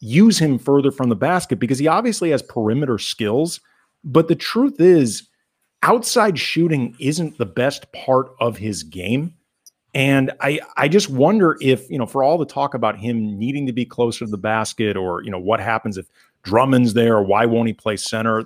use 0.00 0.38
him 0.38 0.58
further 0.58 0.90
from 0.90 1.08
the 1.08 1.16
basket 1.16 1.58
because 1.58 1.78
he 1.78 1.86
obviously 1.86 2.30
has 2.30 2.42
perimeter 2.42 2.98
skills. 2.98 3.60
But 4.02 4.28
the 4.28 4.34
truth 4.34 4.80
is, 4.80 5.28
outside 5.82 6.38
shooting 6.38 6.96
isn't 6.98 7.38
the 7.38 7.46
best 7.46 7.92
part 7.92 8.32
of 8.40 8.56
his 8.56 8.82
game. 8.82 9.34
And 9.92 10.30
I, 10.40 10.60
I 10.76 10.88
just 10.88 11.10
wonder 11.10 11.56
if, 11.60 11.90
you 11.90 11.98
know, 11.98 12.06
for 12.06 12.22
all 12.22 12.38
the 12.38 12.46
talk 12.46 12.74
about 12.74 12.98
him 12.98 13.38
needing 13.38 13.66
to 13.66 13.72
be 13.72 13.84
closer 13.84 14.24
to 14.24 14.30
the 14.30 14.38
basket 14.38 14.96
or, 14.96 15.22
you 15.22 15.30
know, 15.30 15.38
what 15.38 15.60
happens 15.60 15.98
if 15.98 16.06
Drummond's 16.42 16.94
there 16.94 17.16
or 17.16 17.22
why 17.22 17.44
won't 17.44 17.66
he 17.66 17.72
play 17.72 17.96
center? 17.96 18.44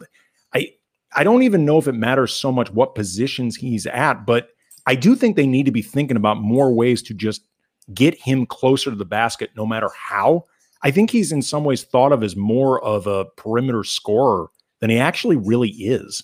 I, 0.54 0.72
I 1.14 1.22
don't 1.22 1.42
even 1.42 1.64
know 1.64 1.78
if 1.78 1.86
it 1.86 1.92
matters 1.92 2.32
so 2.32 2.50
much 2.50 2.72
what 2.72 2.94
positions 2.94 3.56
he's 3.56 3.86
at, 3.86 4.24
but 4.24 4.50
I 4.86 4.94
do 4.94 5.14
think 5.14 5.36
they 5.36 5.46
need 5.46 5.66
to 5.66 5.72
be 5.72 5.82
thinking 5.82 6.16
about 6.16 6.38
more 6.38 6.72
ways 6.72 7.02
to 7.02 7.14
just 7.14 7.42
get 7.92 8.14
him 8.14 8.46
closer 8.46 8.90
to 8.90 8.96
the 8.96 9.04
basket 9.04 9.50
no 9.54 9.66
matter 9.66 9.90
how. 9.96 10.46
I 10.84 10.90
think 10.90 11.10
he's 11.10 11.32
in 11.32 11.42
some 11.42 11.64
ways 11.64 11.82
thought 11.82 12.12
of 12.12 12.22
as 12.22 12.36
more 12.36 12.82
of 12.84 13.06
a 13.06 13.24
perimeter 13.36 13.84
scorer 13.84 14.48
than 14.80 14.90
he 14.90 14.98
actually 14.98 15.36
really 15.36 15.70
is. 15.70 16.22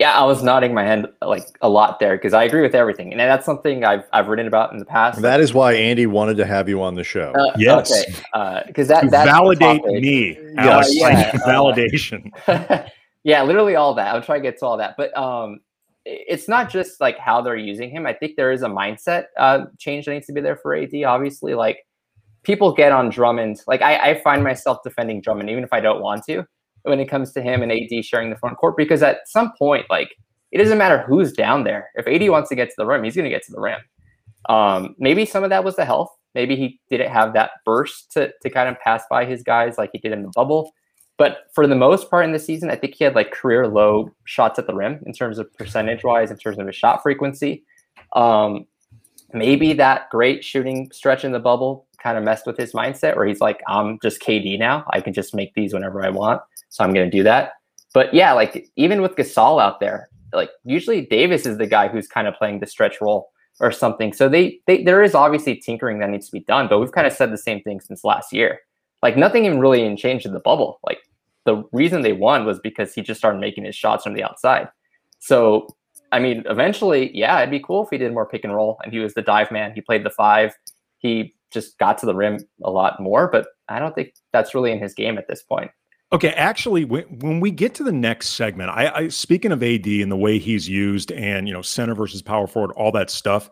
Yeah, 0.00 0.18
I 0.18 0.24
was 0.24 0.42
nodding 0.42 0.72
my 0.72 0.82
head 0.82 1.04
like 1.20 1.44
a 1.60 1.68
lot 1.68 2.00
there 2.00 2.16
because 2.16 2.32
I 2.32 2.44
agree 2.44 2.62
with 2.62 2.74
everything, 2.74 3.12
and 3.12 3.20
that's 3.20 3.44
something 3.44 3.84
I've 3.84 4.04
I've 4.14 4.28
written 4.28 4.46
about 4.46 4.72
in 4.72 4.78
the 4.78 4.86
past. 4.86 5.20
That 5.20 5.40
is 5.40 5.52
why 5.52 5.74
Andy 5.74 6.06
wanted 6.06 6.38
to 6.38 6.46
have 6.46 6.70
you 6.70 6.82
on 6.82 6.94
the 6.94 7.04
show. 7.04 7.32
Uh, 7.32 7.52
yes, 7.58 8.06
because 8.66 8.90
uh, 8.90 9.02
that 9.02 9.10
that 9.10 9.26
validate 9.26 9.84
me. 9.84 10.38
Yeah, 10.54 10.82
yeah 10.88 11.32
uh, 11.34 11.38
validation. 11.46 12.30
yeah, 13.24 13.42
literally 13.42 13.76
all 13.76 13.92
that. 13.92 14.14
I'm 14.14 14.22
trying 14.22 14.42
to 14.42 14.50
get 14.50 14.58
to 14.60 14.64
all 14.64 14.78
that, 14.78 14.94
but 14.96 15.14
um, 15.18 15.60
it's 16.06 16.48
not 16.48 16.70
just 16.70 16.98
like 16.98 17.18
how 17.18 17.42
they're 17.42 17.54
using 17.56 17.90
him. 17.90 18.06
I 18.06 18.14
think 18.14 18.36
there 18.36 18.52
is 18.52 18.62
a 18.62 18.68
mindset 18.68 19.24
uh, 19.36 19.66
change 19.78 20.06
that 20.06 20.12
needs 20.12 20.26
to 20.28 20.32
be 20.32 20.40
there 20.40 20.56
for 20.56 20.74
AD. 20.74 20.94
Obviously, 21.04 21.52
like 21.52 21.84
people 22.42 22.72
get 22.72 22.92
on 22.92 23.10
Drummond. 23.10 23.60
Like 23.66 23.82
I, 23.82 24.10
I 24.10 24.20
find 24.22 24.42
myself 24.42 24.78
defending 24.84 25.20
Drummond 25.20 25.50
even 25.50 25.64
if 25.64 25.72
I 25.72 25.80
don't 25.80 26.00
want 26.00 26.24
to 26.26 26.44
when 26.82 26.98
it 26.98 27.06
comes 27.06 27.32
to 27.32 27.42
him 27.42 27.62
and 27.62 27.70
AD 27.70 28.04
sharing 28.04 28.30
the 28.30 28.36
front 28.36 28.56
court 28.56 28.76
because 28.76 29.02
at 29.02 29.20
some 29.26 29.52
point, 29.58 29.86
like 29.90 30.14
it 30.52 30.58
doesn't 30.58 30.78
matter 30.78 31.04
who's 31.06 31.32
down 31.32 31.64
there. 31.64 31.90
If 31.94 32.06
AD 32.06 32.28
wants 32.30 32.48
to 32.48 32.56
get 32.56 32.68
to 32.68 32.74
the 32.76 32.86
rim, 32.86 33.04
he's 33.04 33.14
going 33.14 33.24
to 33.24 33.30
get 33.30 33.44
to 33.44 33.52
the 33.52 33.60
rim. 33.60 33.80
Um, 34.48 34.96
maybe 34.98 35.26
some 35.26 35.44
of 35.44 35.50
that 35.50 35.64
was 35.64 35.76
the 35.76 35.84
health 35.84 36.10
Maybe 36.34 36.56
he 36.56 36.80
didn't 36.88 37.10
have 37.10 37.32
that 37.32 37.50
burst 37.64 38.12
to, 38.12 38.32
to 38.42 38.50
kind 38.50 38.68
of 38.68 38.78
pass 38.80 39.02
by 39.10 39.24
his 39.24 39.42
guys 39.42 39.78
like 39.78 39.90
he 39.92 39.98
did 39.98 40.12
in 40.12 40.22
the 40.22 40.32
bubble. 40.34 40.72
But 41.16 41.50
for 41.54 41.66
the 41.66 41.74
most 41.74 42.08
part 42.08 42.24
in 42.24 42.32
the 42.32 42.38
season, 42.38 42.70
I 42.70 42.76
think 42.76 42.94
he 42.94 43.04
had 43.04 43.14
like 43.14 43.30
career 43.30 43.68
low 43.68 44.10
shots 44.24 44.58
at 44.58 44.66
the 44.66 44.74
rim 44.74 45.00
in 45.04 45.12
terms 45.12 45.38
of 45.38 45.52
percentage 45.54 46.04
wise, 46.04 46.30
in 46.30 46.38
terms 46.38 46.58
of 46.58 46.66
his 46.66 46.76
shot 46.76 47.02
frequency. 47.02 47.64
Um, 48.14 48.66
maybe 49.32 49.72
that 49.74 50.08
great 50.10 50.44
shooting 50.44 50.90
stretch 50.92 51.24
in 51.24 51.32
the 51.32 51.40
bubble 51.40 51.86
kind 52.02 52.18
of 52.18 52.24
messed 52.24 52.46
with 52.46 52.56
his 52.56 52.72
mindset 52.72 53.16
where 53.16 53.26
he's 53.26 53.40
like, 53.40 53.60
I'm 53.68 53.98
just 54.02 54.20
KD 54.20 54.58
now. 54.58 54.84
I 54.90 55.00
can 55.00 55.12
just 55.12 55.34
make 55.34 55.54
these 55.54 55.72
whenever 55.72 56.04
I 56.04 56.10
want. 56.10 56.40
So 56.68 56.84
I'm 56.84 56.92
going 56.92 57.10
to 57.10 57.16
do 57.16 57.22
that. 57.24 57.52
But 57.92 58.14
yeah, 58.14 58.32
like 58.32 58.68
even 58.76 59.02
with 59.02 59.16
Gasol 59.16 59.60
out 59.60 59.80
there, 59.80 60.08
like 60.32 60.50
usually 60.64 61.06
Davis 61.06 61.46
is 61.46 61.58
the 61.58 61.66
guy 61.66 61.88
who's 61.88 62.06
kind 62.06 62.28
of 62.28 62.34
playing 62.34 62.60
the 62.60 62.66
stretch 62.66 63.00
role 63.00 63.30
or 63.58 63.72
something. 63.72 64.12
So 64.12 64.28
they, 64.28 64.60
they 64.66 64.82
there 64.82 65.02
is 65.02 65.14
obviously 65.14 65.56
tinkering 65.56 65.98
that 65.98 66.10
needs 66.10 66.26
to 66.26 66.32
be 66.32 66.40
done, 66.40 66.68
but 66.68 66.78
we've 66.78 66.92
kind 66.92 67.06
of 67.06 67.12
said 67.12 67.32
the 67.32 67.38
same 67.38 67.60
thing 67.62 67.80
since 67.80 68.04
last 68.04 68.32
year. 68.32 68.60
Like 69.02 69.16
nothing 69.16 69.44
even 69.44 69.60
really 69.60 69.96
changed 69.96 70.26
in 70.26 70.32
the 70.32 70.40
bubble. 70.40 70.78
Like 70.84 70.98
the 71.44 71.64
reason 71.72 72.02
they 72.02 72.12
won 72.12 72.44
was 72.44 72.60
because 72.60 72.94
he 72.94 73.02
just 73.02 73.18
started 73.18 73.40
making 73.40 73.64
his 73.64 73.74
shots 73.74 74.04
from 74.04 74.14
the 74.14 74.22
outside. 74.22 74.68
So 75.18 75.68
I 76.12 76.18
mean, 76.18 76.42
eventually, 76.46 77.16
yeah, 77.16 77.38
it'd 77.38 77.50
be 77.50 77.60
cool 77.60 77.84
if 77.84 77.90
he 77.90 77.98
did 77.98 78.12
more 78.12 78.26
pick 78.26 78.44
and 78.44 78.54
roll 78.54 78.78
and 78.82 78.92
he 78.92 78.98
was 78.98 79.14
the 79.14 79.22
dive 79.22 79.50
man. 79.50 79.72
He 79.74 79.80
played 79.80 80.04
the 80.04 80.10
five. 80.10 80.54
He 80.98 81.34
just 81.52 81.78
got 81.78 81.98
to 81.98 82.06
the 82.06 82.14
rim 82.14 82.38
a 82.64 82.70
lot 82.70 83.00
more, 83.00 83.28
but 83.30 83.48
I 83.68 83.78
don't 83.78 83.94
think 83.94 84.14
that's 84.32 84.54
really 84.54 84.72
in 84.72 84.78
his 84.78 84.94
game 84.94 85.18
at 85.18 85.28
this 85.28 85.42
point. 85.42 85.70
Okay, 86.12 86.30
actually, 86.30 86.84
when 86.84 87.38
we 87.38 87.52
get 87.52 87.74
to 87.74 87.84
the 87.84 87.92
next 87.92 88.30
segment, 88.30 88.70
I, 88.70 88.92
I 88.94 89.08
speaking 89.08 89.52
of 89.52 89.62
AD 89.62 89.86
and 89.86 90.10
the 90.10 90.16
way 90.16 90.38
he's 90.38 90.68
used, 90.68 91.12
and 91.12 91.46
you 91.46 91.54
know, 91.54 91.62
center 91.62 91.94
versus 91.94 92.20
power 92.20 92.48
forward, 92.48 92.72
all 92.72 92.90
that 92.92 93.10
stuff. 93.10 93.48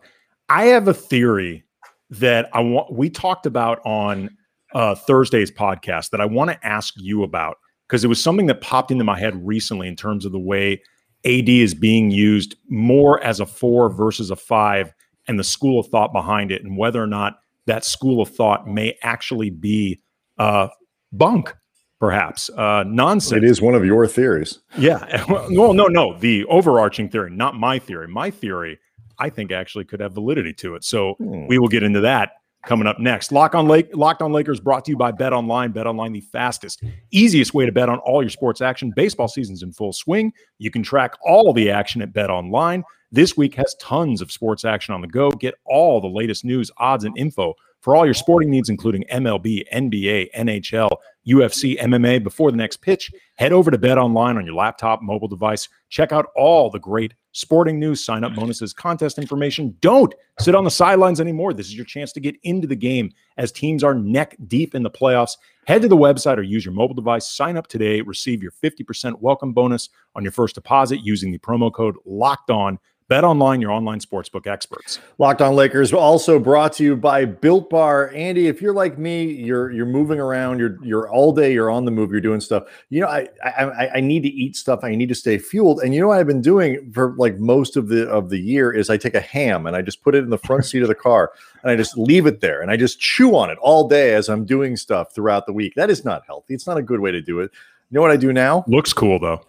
I 0.49 0.65
have 0.65 0.87
a 0.87 0.93
theory 0.93 1.63
that 2.09 2.49
I 2.51 2.59
want. 2.59 2.91
We 2.91 3.09
talked 3.09 3.45
about 3.45 3.79
on 3.85 4.29
uh, 4.73 4.95
Thursday's 4.95 5.51
podcast 5.51 6.09
that 6.09 6.19
I 6.19 6.25
want 6.25 6.51
to 6.51 6.67
ask 6.67 6.93
you 6.97 7.23
about 7.23 7.55
because 7.87 8.03
it 8.03 8.07
was 8.07 8.21
something 8.21 8.47
that 8.47 8.59
popped 8.59 8.91
into 8.91 9.05
my 9.05 9.17
head 9.17 9.47
recently 9.47 9.87
in 9.87 9.95
terms 9.95 10.25
of 10.25 10.33
the 10.33 10.39
way 10.39 10.81
AD 11.25 11.47
is 11.47 11.73
being 11.73 12.11
used 12.11 12.55
more 12.67 13.23
as 13.23 13.39
a 13.39 13.45
four 13.45 13.89
versus 13.89 14.31
a 14.31 14.35
five, 14.35 14.93
and 15.29 15.39
the 15.39 15.45
school 15.45 15.79
of 15.79 15.87
thought 15.87 16.11
behind 16.11 16.51
it, 16.51 16.61
and 16.63 16.75
whether 16.75 17.01
or 17.01 17.07
not 17.07 17.39
that 17.69 17.85
school 17.85 18.21
of 18.21 18.29
thought 18.29 18.67
may 18.67 18.97
actually 19.03 19.49
be 19.49 20.01
uh, 20.37 20.67
bunk 21.11 21.55
perhaps 21.99 22.49
uh, 22.51 22.83
nonsense. 22.87 23.43
It 23.43 23.43
is 23.43 23.61
one 23.61 23.75
of 23.75 23.85
your 23.85 24.07
theories. 24.07 24.59
Yeah. 24.77 25.25
Well, 25.51 25.73
no, 25.73 25.87
no. 25.87 26.17
The 26.17 26.45
overarching 26.45 27.09
theory, 27.09 27.29
not 27.29 27.55
my 27.55 27.77
theory. 27.77 28.07
My 28.07 28.31
theory, 28.31 28.79
I 29.19 29.29
think, 29.29 29.51
actually 29.51 29.85
could 29.85 29.99
have 29.99 30.13
validity 30.13 30.53
to 30.53 30.75
it. 30.75 30.83
So 30.83 31.15
hmm. 31.15 31.45
we 31.47 31.59
will 31.59 31.67
get 31.67 31.83
into 31.83 32.01
that 32.01 32.31
coming 32.65 32.87
up 32.87 32.99
next. 32.99 33.31
Lock 33.31 33.55
on 33.55 33.67
Lake, 33.67 33.89
Locked 33.95 34.21
on 34.21 34.31
Lakers, 34.31 34.59
brought 34.59 34.85
to 34.85 34.91
you 34.91 34.97
by 34.97 35.11
Bet 35.11 35.33
Online. 35.33 35.71
Bet 35.71 35.87
Online, 35.87 36.11
the 36.11 36.21
fastest, 36.21 36.83
easiest 37.11 37.53
way 37.53 37.65
to 37.65 37.71
bet 37.71 37.89
on 37.89 37.99
all 37.99 38.21
your 38.21 38.29
sports 38.29 38.61
action. 38.61 38.91
Baseball 38.95 39.27
season's 39.27 39.63
in 39.63 39.71
full 39.71 39.93
swing. 39.93 40.33
You 40.57 40.71
can 40.71 40.83
track 40.83 41.13
all 41.25 41.53
the 41.53 41.69
action 41.69 42.01
at 42.01 42.13
Bet 42.13 42.29
Online. 42.29 42.83
This 43.11 43.35
week 43.35 43.55
has 43.55 43.75
tons 43.75 44.21
of 44.21 44.31
sports 44.31 44.65
action 44.65 44.93
on 44.93 45.01
the 45.01 45.07
go. 45.07 45.31
Get 45.31 45.55
all 45.65 45.99
the 45.99 46.07
latest 46.07 46.45
news, 46.45 46.69
odds, 46.77 47.05
and 47.05 47.17
info 47.17 47.55
for 47.81 47.95
all 47.95 48.05
your 48.05 48.13
sporting 48.13 48.49
needs, 48.49 48.69
including 48.69 49.05
MLB, 49.11 49.63
NBA, 49.73 50.27
NHL, 50.35 50.89
UFC, 51.27 51.79
MMA. 51.79 52.23
Before 52.23 52.51
the 52.51 52.57
next 52.57 52.77
pitch, 52.77 53.11
head 53.35 53.53
over 53.53 53.71
to 53.71 53.77
Bet 53.77 53.97
Online 53.97 54.37
on 54.37 54.45
your 54.45 54.55
laptop, 54.55 55.01
mobile 55.01 55.27
device. 55.27 55.69
Check 55.89 56.11
out 56.11 56.27
all 56.35 56.69
the 56.69 56.79
great 56.79 57.13
sporting 57.31 57.79
news, 57.79 58.03
sign 58.03 58.23
up 58.23 58.33
bonuses, 58.35 58.73
contest 58.73 59.17
information. 59.17 59.75
Don't 59.81 60.13
sit 60.39 60.55
on 60.55 60.63
the 60.63 60.71
sidelines 60.71 61.21
anymore. 61.21 61.53
This 61.53 61.67
is 61.67 61.75
your 61.75 61.85
chance 61.85 62.11
to 62.13 62.19
get 62.19 62.35
into 62.43 62.67
the 62.67 62.75
game 62.75 63.11
as 63.37 63.51
teams 63.51 63.83
are 63.83 63.93
neck 63.93 64.35
deep 64.47 64.75
in 64.75 64.83
the 64.83 64.89
playoffs. 64.89 65.37
Head 65.67 65.81
to 65.83 65.87
the 65.87 65.97
website 65.97 66.37
or 66.37 66.41
use 66.41 66.65
your 66.65 66.73
mobile 66.73 66.95
device. 66.95 67.27
Sign 67.27 67.57
up 67.57 67.67
today. 67.67 68.01
Receive 68.01 68.41
your 68.41 68.51
50% 68.51 69.19
welcome 69.19 69.53
bonus 69.53 69.89
on 70.15 70.23
your 70.23 70.31
first 70.31 70.55
deposit 70.55 71.01
using 71.03 71.31
the 71.31 71.39
promo 71.39 71.71
code 71.71 71.95
LOCKED 72.05 72.49
ON. 72.49 72.79
Bet 73.09 73.23
online, 73.23 73.59
your 73.59 73.71
online 73.71 73.99
sportsbook 73.99 74.45
experts. 74.45 74.99
Locked 75.17 75.41
on 75.41 75.55
Lakers, 75.55 75.91
also 75.91 76.37
brought 76.37 76.73
to 76.73 76.83
you 76.83 76.95
by 76.95 77.25
Built 77.25 77.67
Bar. 77.67 78.11
Andy, 78.13 78.45
if 78.45 78.61
you're 78.61 78.71
like 78.71 78.99
me, 78.99 79.23
you're 79.25 79.71
you're 79.71 79.87
moving 79.87 80.19
around, 80.19 80.59
you're 80.59 80.77
you're 80.83 81.09
all 81.09 81.31
day, 81.31 81.51
you're 81.51 81.71
on 81.71 81.85
the 81.85 81.91
move, 81.91 82.11
you're 82.11 82.21
doing 82.21 82.39
stuff. 82.39 82.65
You 82.89 83.01
know, 83.01 83.07
I 83.07 83.27
I, 83.43 83.89
I 83.95 83.99
need 83.99 84.21
to 84.21 84.29
eat 84.29 84.55
stuff. 84.55 84.81
I 84.83 84.93
need 84.93 85.09
to 85.09 85.15
stay 85.15 85.39
fueled. 85.39 85.79
And 85.81 85.91
you 85.91 85.99
know 85.99 86.07
what 86.07 86.19
I've 86.19 86.27
been 86.27 86.43
doing 86.43 86.91
for 86.91 87.15
like 87.17 87.39
most 87.39 87.77
of 87.77 87.87
the 87.87 88.07
of 88.07 88.29
the 88.29 88.37
year 88.37 88.71
is 88.71 88.91
I 88.91 88.97
take 88.97 89.15
a 89.15 89.21
ham 89.21 89.65
and 89.65 89.75
I 89.75 89.81
just 89.81 90.03
put 90.03 90.13
it 90.13 90.23
in 90.23 90.29
the 90.29 90.37
front 90.37 90.65
seat 90.65 90.83
of 90.83 90.87
the 90.87 90.93
car 90.93 91.31
and 91.63 91.71
I 91.71 91.75
just 91.75 91.97
leave 91.97 92.27
it 92.27 92.41
there 92.41 92.61
and 92.61 92.69
I 92.69 92.77
just 92.77 92.99
chew 92.99 93.35
on 93.35 93.49
it 93.49 93.57
all 93.59 93.87
day 93.87 94.13
as 94.13 94.29
I'm 94.29 94.45
doing 94.45 94.77
stuff 94.77 95.15
throughout 95.15 95.47
the 95.47 95.53
week. 95.53 95.73
That 95.73 95.89
is 95.89 96.05
not 96.05 96.27
healthy. 96.27 96.53
It's 96.53 96.67
not 96.67 96.77
a 96.77 96.83
good 96.83 96.99
way 96.99 97.09
to 97.09 97.21
do 97.21 97.39
it. 97.39 97.49
You 97.89 97.95
know 97.95 98.01
what 98.01 98.11
I 98.11 98.17
do 98.17 98.31
now? 98.31 98.63
Looks 98.67 98.93
cool 98.93 99.17
though 99.17 99.41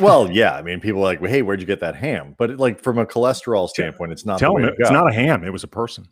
well, 0.00 0.30
yeah. 0.30 0.54
I 0.54 0.62
mean, 0.62 0.80
people 0.80 1.00
are 1.00 1.04
like, 1.04 1.20
hey, 1.20 1.42
where'd 1.42 1.60
you 1.60 1.66
get 1.66 1.80
that 1.80 1.96
ham? 1.96 2.34
But 2.38 2.58
like 2.58 2.80
from 2.80 2.98
a 2.98 3.06
cholesterol 3.06 3.68
standpoint, 3.68 4.12
it's 4.12 4.24
not. 4.24 4.38
Tell 4.38 4.54
them 4.54 4.64
it's 4.78 4.90
not 4.90 5.10
a 5.10 5.14
ham. 5.14 5.44
It 5.44 5.52
was 5.52 5.64
a 5.64 5.68
person. 5.68 6.08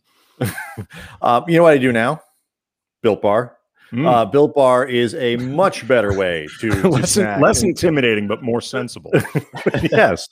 uh, 1.22 1.42
you 1.46 1.56
know 1.56 1.62
what 1.62 1.74
I 1.74 1.78
do 1.78 1.92
now? 1.92 2.20
Built 3.02 3.22
Bar. 3.22 3.56
Mm. 3.92 4.06
Uh, 4.06 4.24
Built 4.24 4.54
Bar 4.54 4.86
is 4.86 5.14
a 5.14 5.36
much 5.36 5.86
better 5.86 6.16
way 6.16 6.48
to, 6.60 6.70
to 6.70 6.88
less, 6.88 7.16
less 7.16 7.62
intimidating, 7.62 8.26
but 8.26 8.42
more 8.42 8.60
sensible. 8.60 9.12
yes 9.82 10.28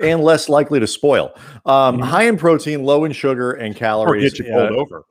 and 0.00 0.22
less 0.22 0.48
likely 0.48 0.80
to 0.80 0.86
spoil. 0.86 1.32
Um, 1.64 1.96
mm-hmm. 1.96 2.02
High 2.02 2.24
in 2.24 2.36
protein, 2.36 2.84
low 2.84 3.04
in 3.04 3.12
sugar 3.12 3.52
and 3.52 3.74
calories. 3.74 4.32
Or 4.32 4.36
get 4.36 4.38
you 4.38 4.52
pulled 4.52 4.72
uh, 4.72 4.76
over. 4.76 5.04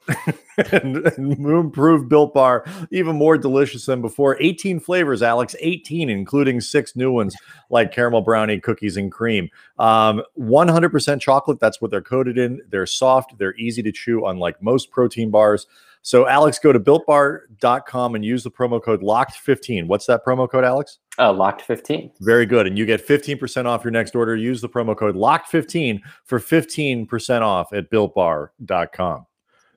and, 0.71 0.97
and 0.97 1.33
improved 1.45 2.09
Built 2.09 2.33
Bar, 2.33 2.65
even 2.91 3.15
more 3.15 3.37
delicious 3.37 3.85
than 3.85 4.01
before. 4.01 4.37
18 4.39 4.79
flavors, 4.79 5.21
Alex, 5.21 5.55
18, 5.59 6.09
including 6.09 6.61
six 6.61 6.95
new 6.95 7.11
ones 7.11 7.35
like 7.69 7.91
caramel 7.91 8.21
brownie, 8.21 8.59
cookies, 8.59 8.97
and 8.97 9.11
cream. 9.11 9.49
Um, 9.79 10.21
100% 10.39 11.21
chocolate, 11.21 11.59
that's 11.59 11.81
what 11.81 11.91
they're 11.91 12.01
coated 12.01 12.37
in. 12.37 12.61
They're 12.69 12.85
soft, 12.85 13.37
they're 13.37 13.55
easy 13.55 13.83
to 13.83 13.91
chew, 13.91 14.25
unlike 14.25 14.61
most 14.61 14.91
protein 14.91 15.31
bars. 15.31 15.67
So, 16.05 16.27
Alex, 16.27 16.59
go 16.59 16.71
to 16.71 16.79
builtbar.com 16.79 18.13
and 18.13 18.23
use 18.23 18.43
the 18.43 18.51
promo 18.51 18.79
code 18.79 19.01
LOCKED15. 19.01 19.87
What's 19.87 20.05
that 20.05 20.23
promo 20.23 20.47
code, 20.47 20.63
Alex? 20.63 20.99
Uh, 21.17 21.33
locked15. 21.33 22.11
Very 22.21 22.45
good. 22.45 22.67
And 22.67 22.77
you 22.77 22.85
get 22.85 23.05
15% 23.05 23.65
off 23.65 23.83
your 23.83 23.89
next 23.89 24.15
order. 24.15 24.35
Use 24.35 24.61
the 24.61 24.69
promo 24.69 24.95
code 24.95 25.15
LOCKED15 25.15 26.01
for 26.25 26.39
15% 26.39 27.41
off 27.41 27.73
at 27.73 27.89
builtbar.com. 27.89 29.25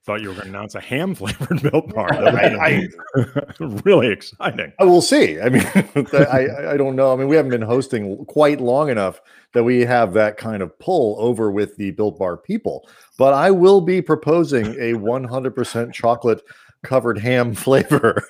Thought 0.09 0.23
you 0.23 0.29
were 0.29 0.35
going 0.37 0.47
to 0.47 0.57
announce 0.57 0.75
a 0.75 0.81
ham 0.81 1.15
flavored 1.15 1.61
Built 1.61 1.95
Bar. 1.95 2.11
I, 2.15 2.89
I, 3.15 3.23
really 3.85 4.07
exciting. 4.07 4.73
I 4.79 4.85
will 4.85 5.03
see. 5.03 5.39
I 5.39 5.51
mean, 5.51 5.63
I, 6.15 6.71
I 6.71 6.77
don't 6.79 6.97
know. 6.97 7.13
I 7.13 7.17
mean, 7.17 7.29
we 7.29 7.37
haven't 7.37 7.51
been 7.51 7.61
hosting 7.61 8.25
quite 8.25 8.59
long 8.59 8.89
enough 8.89 9.21
that 9.53 9.65
we 9.65 9.81
have 9.81 10.15
that 10.15 10.39
kind 10.39 10.63
of 10.63 10.79
pull 10.79 11.17
over 11.19 11.51
with 11.51 11.77
the 11.77 11.91
Built 11.91 12.19
Bar 12.19 12.39
people. 12.39 12.89
But 13.19 13.35
I 13.35 13.51
will 13.51 13.83
be 13.83 14.01
proposing 14.01 14.69
a 14.77 14.95
100% 14.95 15.93
chocolate 15.93 16.41
covered 16.83 17.19
ham 17.19 17.55
flavor 17.55 18.23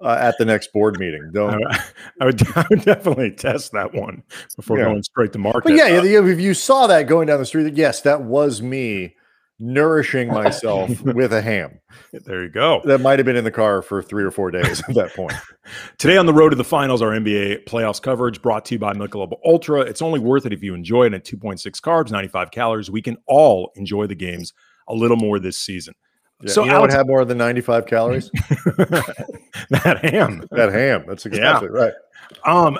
uh, 0.00 0.18
at 0.20 0.34
the 0.38 0.44
next 0.44 0.72
board 0.72 0.98
meeting. 0.98 1.30
Don't 1.32 1.64
I, 1.70 1.84
I, 2.20 2.24
would, 2.24 2.56
I, 2.56 2.66
would, 2.68 2.82
definitely 2.82 3.30
test 3.30 3.70
that 3.70 3.94
one 3.94 4.24
before 4.56 4.76
yeah. 4.76 4.86
going 4.86 5.04
straight 5.04 5.32
to 5.34 5.38
market. 5.38 5.62
But 5.62 5.74
yeah, 5.74 5.98
uh, 5.98 6.02
if 6.02 6.40
you 6.40 6.52
saw 6.52 6.88
that 6.88 7.04
going 7.04 7.28
down 7.28 7.38
the 7.38 7.46
street, 7.46 7.76
yes, 7.76 8.00
that 8.00 8.22
was 8.22 8.60
me 8.60 9.14
nourishing 9.62 10.28
myself 10.28 11.00
with 11.02 11.32
a 11.32 11.40
ham. 11.40 11.78
There 12.12 12.42
you 12.42 12.48
go. 12.48 12.82
That 12.84 13.00
might 13.00 13.18
have 13.18 13.26
been 13.26 13.36
in 13.36 13.44
the 13.44 13.50
car 13.50 13.80
for 13.80 14.02
three 14.02 14.24
or 14.24 14.30
four 14.30 14.50
days 14.50 14.82
at 14.88 14.94
that 14.96 15.14
point. 15.14 15.34
Today 15.98 16.16
on 16.16 16.26
the 16.26 16.34
road 16.34 16.50
to 16.50 16.56
the 16.56 16.64
finals, 16.64 17.00
our 17.00 17.10
NBA 17.10 17.64
playoffs 17.64 18.02
coverage 18.02 18.42
brought 18.42 18.64
to 18.66 18.74
you 18.74 18.78
by 18.80 18.92
Michelob 18.92 19.32
Ultra. 19.44 19.82
It's 19.82 20.02
only 20.02 20.18
worth 20.18 20.46
it 20.46 20.52
if 20.52 20.62
you 20.62 20.74
enjoy 20.74 21.06
it 21.06 21.14
at 21.14 21.24
2.6 21.24 21.64
carbs, 21.80 22.10
95 22.10 22.50
calories. 22.50 22.90
We 22.90 23.02
can 23.02 23.16
all 23.26 23.70
enjoy 23.76 24.06
the 24.08 24.16
games 24.16 24.52
a 24.88 24.94
little 24.94 25.16
more 25.16 25.38
this 25.38 25.58
season. 25.58 25.94
Yeah, 26.42 26.52
so 26.52 26.64
you 26.64 26.70
know 26.70 26.78
Alex, 26.78 26.92
what 26.92 26.98
had 26.98 27.06
more 27.06 27.24
than 27.24 27.38
95 27.38 27.86
calories? 27.86 28.30
that 29.70 30.00
ham. 30.02 30.44
That 30.50 30.72
ham. 30.72 31.04
That's 31.06 31.24
exactly 31.24 31.68
yeah. 31.72 31.80
right. 31.84 31.92
Um, 32.44 32.78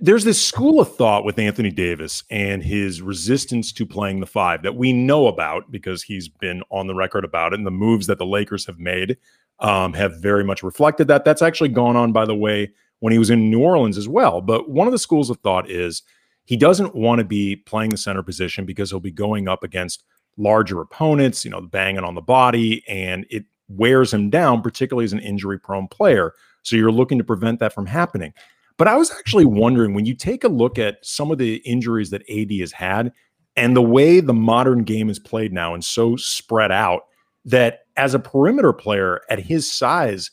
there's 0.00 0.24
this 0.24 0.42
school 0.42 0.80
of 0.80 0.96
thought 0.96 1.24
with 1.24 1.38
Anthony 1.38 1.70
Davis 1.70 2.24
and 2.30 2.62
his 2.62 3.02
resistance 3.02 3.72
to 3.72 3.84
playing 3.84 4.20
the 4.20 4.26
five 4.26 4.62
that 4.62 4.76
we 4.76 4.92
know 4.92 5.26
about 5.26 5.70
because 5.70 6.02
he's 6.02 6.28
been 6.28 6.62
on 6.70 6.86
the 6.86 6.94
record 6.94 7.24
about 7.24 7.52
it. 7.52 7.56
And 7.56 7.66
the 7.66 7.70
moves 7.70 8.06
that 8.06 8.18
the 8.18 8.26
Lakers 8.26 8.66
have 8.66 8.78
made 8.78 9.18
um, 9.60 9.92
have 9.92 10.20
very 10.20 10.44
much 10.44 10.62
reflected 10.62 11.08
that. 11.08 11.24
That's 11.24 11.42
actually 11.42 11.68
gone 11.68 11.96
on, 11.96 12.12
by 12.12 12.24
the 12.24 12.34
way, 12.34 12.72
when 13.00 13.12
he 13.12 13.18
was 13.18 13.30
in 13.30 13.50
New 13.50 13.60
Orleans 13.60 13.98
as 13.98 14.08
well. 14.08 14.40
But 14.40 14.70
one 14.70 14.86
of 14.86 14.92
the 14.92 14.98
schools 14.98 15.28
of 15.28 15.38
thought 15.38 15.70
is 15.70 16.02
he 16.44 16.56
doesn't 16.56 16.94
want 16.94 17.18
to 17.18 17.24
be 17.24 17.56
playing 17.56 17.90
the 17.90 17.96
center 17.96 18.22
position 18.22 18.64
because 18.64 18.90
he'll 18.90 19.00
be 19.00 19.10
going 19.10 19.48
up 19.48 19.62
against 19.62 20.04
larger 20.36 20.80
opponents, 20.80 21.44
you 21.44 21.50
know, 21.50 21.60
banging 21.60 22.04
on 22.04 22.14
the 22.14 22.20
body, 22.20 22.82
and 22.88 23.26
it 23.30 23.44
wears 23.68 24.12
him 24.12 24.30
down, 24.30 24.62
particularly 24.62 25.04
as 25.04 25.12
an 25.12 25.20
injury 25.20 25.58
prone 25.58 25.88
player. 25.88 26.32
So 26.62 26.76
you're 26.76 26.90
looking 26.90 27.18
to 27.18 27.24
prevent 27.24 27.60
that 27.60 27.72
from 27.72 27.86
happening. 27.86 28.32
But 28.76 28.88
I 28.88 28.96
was 28.96 29.10
actually 29.12 29.44
wondering 29.44 29.94
when 29.94 30.06
you 30.06 30.14
take 30.14 30.44
a 30.44 30.48
look 30.48 30.78
at 30.78 30.98
some 31.02 31.30
of 31.30 31.38
the 31.38 31.56
injuries 31.58 32.10
that 32.10 32.28
AD 32.28 32.50
has 32.60 32.72
had 32.72 33.12
and 33.56 33.76
the 33.76 33.82
way 33.82 34.20
the 34.20 34.34
modern 34.34 34.82
game 34.82 35.08
is 35.08 35.18
played 35.18 35.52
now 35.52 35.74
and 35.74 35.84
so 35.84 36.16
spread 36.16 36.72
out, 36.72 37.02
that 37.44 37.80
as 37.96 38.14
a 38.14 38.18
perimeter 38.18 38.72
player 38.72 39.20
at 39.30 39.38
his 39.38 39.70
size, 39.70 40.30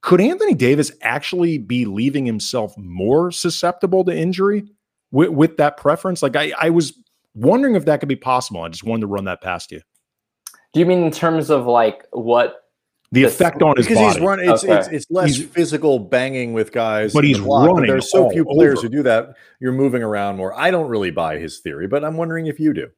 could 0.00 0.20
Anthony 0.20 0.54
Davis 0.54 0.90
actually 1.02 1.58
be 1.58 1.84
leaving 1.84 2.24
himself 2.24 2.76
more 2.78 3.30
susceptible 3.30 4.04
to 4.04 4.16
injury 4.16 4.64
with, 5.10 5.30
with 5.30 5.56
that 5.58 5.76
preference? 5.76 6.22
Like 6.22 6.36
I, 6.36 6.52
I 6.58 6.70
was 6.70 6.94
wondering 7.34 7.74
if 7.74 7.84
that 7.84 8.00
could 8.00 8.08
be 8.08 8.16
possible. 8.16 8.62
I 8.62 8.68
just 8.68 8.84
wanted 8.84 9.02
to 9.02 9.06
run 9.08 9.24
that 9.24 9.42
past 9.42 9.70
you. 9.70 9.80
Do 10.72 10.80
you 10.80 10.86
mean 10.86 11.02
in 11.02 11.10
terms 11.10 11.50
of 11.50 11.66
like 11.66 12.06
what 12.12 12.61
the 13.12 13.24
effect 13.24 13.62
on 13.62 13.76
his 13.76 13.86
because 13.86 13.98
body. 13.98 14.14
he's 14.14 14.26
running. 14.26 14.50
It's, 14.50 14.64
okay. 14.64 14.78
it's, 14.78 14.88
it's 14.88 15.06
less 15.10 15.36
he's, 15.36 15.46
physical 15.46 15.98
banging 15.98 16.54
with 16.54 16.72
guys, 16.72 17.12
but 17.12 17.24
he's 17.24 17.38
block, 17.38 17.66
running. 17.68 17.82
But 17.82 17.92
there's 17.92 18.10
so 18.10 18.30
few 18.30 18.44
players 18.44 18.78
over. 18.78 18.88
who 18.88 18.96
do 18.96 19.02
that. 19.04 19.36
You're 19.60 19.72
moving 19.72 20.02
around 20.02 20.36
more. 20.36 20.58
I 20.58 20.70
don't 20.70 20.88
really 20.88 21.10
buy 21.10 21.38
his 21.38 21.60
theory, 21.60 21.86
but 21.86 22.04
I'm 22.04 22.16
wondering 22.16 22.46
if 22.46 22.58
you 22.58 22.72
do. 22.72 22.88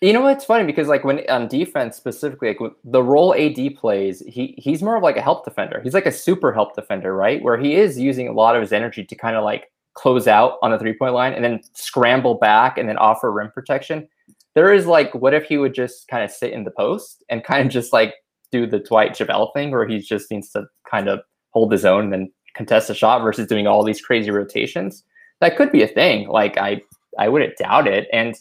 You 0.00 0.12
know 0.12 0.20
what's 0.20 0.44
funny 0.44 0.64
because 0.64 0.86
like 0.86 1.02
when 1.02 1.28
on 1.28 1.48
defense 1.48 1.96
specifically, 1.96 2.48
like 2.48 2.72
the 2.84 3.02
role 3.02 3.34
AD 3.34 3.76
plays, 3.76 4.20
he 4.20 4.54
he's 4.58 4.82
more 4.82 4.96
of 4.96 5.02
like 5.02 5.16
a 5.16 5.22
help 5.22 5.44
defender. 5.44 5.80
He's 5.82 5.94
like 5.94 6.06
a 6.06 6.12
super 6.12 6.52
help 6.52 6.74
defender, 6.74 7.16
right? 7.16 7.42
Where 7.42 7.56
he 7.56 7.74
is 7.74 7.98
using 7.98 8.28
a 8.28 8.32
lot 8.32 8.54
of 8.54 8.62
his 8.62 8.72
energy 8.72 9.04
to 9.04 9.14
kind 9.14 9.34
of 9.34 9.44
like 9.44 9.72
close 9.94 10.26
out 10.26 10.58
on 10.62 10.70
the 10.70 10.78
three 10.78 10.92
point 10.92 11.14
line 11.14 11.32
and 11.32 11.42
then 11.44 11.60
scramble 11.72 12.34
back 12.34 12.78
and 12.78 12.88
then 12.88 12.98
offer 12.98 13.32
rim 13.32 13.50
protection. 13.50 14.08
There 14.54 14.72
is 14.72 14.86
like, 14.86 15.12
what 15.14 15.34
if 15.34 15.44
he 15.44 15.58
would 15.58 15.74
just 15.74 16.06
kind 16.06 16.22
of 16.22 16.30
sit 16.30 16.52
in 16.52 16.62
the 16.62 16.70
post 16.70 17.24
and 17.28 17.42
kind 17.42 17.66
of 17.66 17.72
just 17.72 17.92
like 17.92 18.14
do 18.54 18.66
the 18.66 18.78
Dwight 18.78 19.12
JaVale 19.12 19.52
thing 19.52 19.72
where 19.72 19.86
he 19.86 19.98
just 19.98 20.30
needs 20.30 20.50
to 20.50 20.66
kind 20.88 21.08
of 21.08 21.20
hold 21.50 21.72
his 21.72 21.84
own 21.84 22.04
and 22.04 22.12
then 22.12 22.32
contest 22.54 22.88
a 22.88 22.94
shot 22.94 23.20
versus 23.20 23.48
doing 23.48 23.66
all 23.66 23.82
these 23.82 24.00
crazy 24.00 24.30
rotations. 24.30 25.02
That 25.40 25.56
could 25.56 25.72
be 25.72 25.82
a 25.82 25.88
thing. 25.88 26.28
Like 26.28 26.56
I 26.56 26.80
I 27.18 27.28
wouldn't 27.28 27.58
doubt 27.58 27.88
it. 27.88 28.06
And 28.12 28.36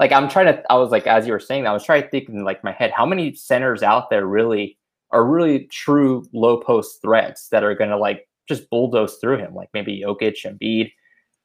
like 0.00 0.10
I'm 0.10 0.28
trying 0.28 0.46
to 0.46 0.62
I 0.68 0.76
was 0.76 0.90
like 0.90 1.06
as 1.06 1.26
you 1.26 1.32
were 1.32 1.38
saying 1.38 1.66
I 1.66 1.72
was 1.72 1.84
trying 1.84 2.02
to 2.02 2.08
think 2.08 2.28
in 2.28 2.44
like 2.44 2.64
my 2.64 2.72
head, 2.72 2.90
how 2.90 3.06
many 3.06 3.34
centers 3.34 3.84
out 3.84 4.10
there 4.10 4.26
really 4.26 4.76
are 5.12 5.24
really 5.24 5.66
true 5.66 6.26
low 6.32 6.58
post 6.58 7.00
threats 7.00 7.48
that 7.48 7.62
are 7.62 7.74
gonna 7.74 7.96
like 7.96 8.28
just 8.48 8.68
bulldoze 8.68 9.18
through 9.20 9.38
him, 9.38 9.54
like 9.54 9.68
maybe 9.72 10.02
Jokic 10.04 10.44
and 10.44 10.58
Embiid. 10.58 10.92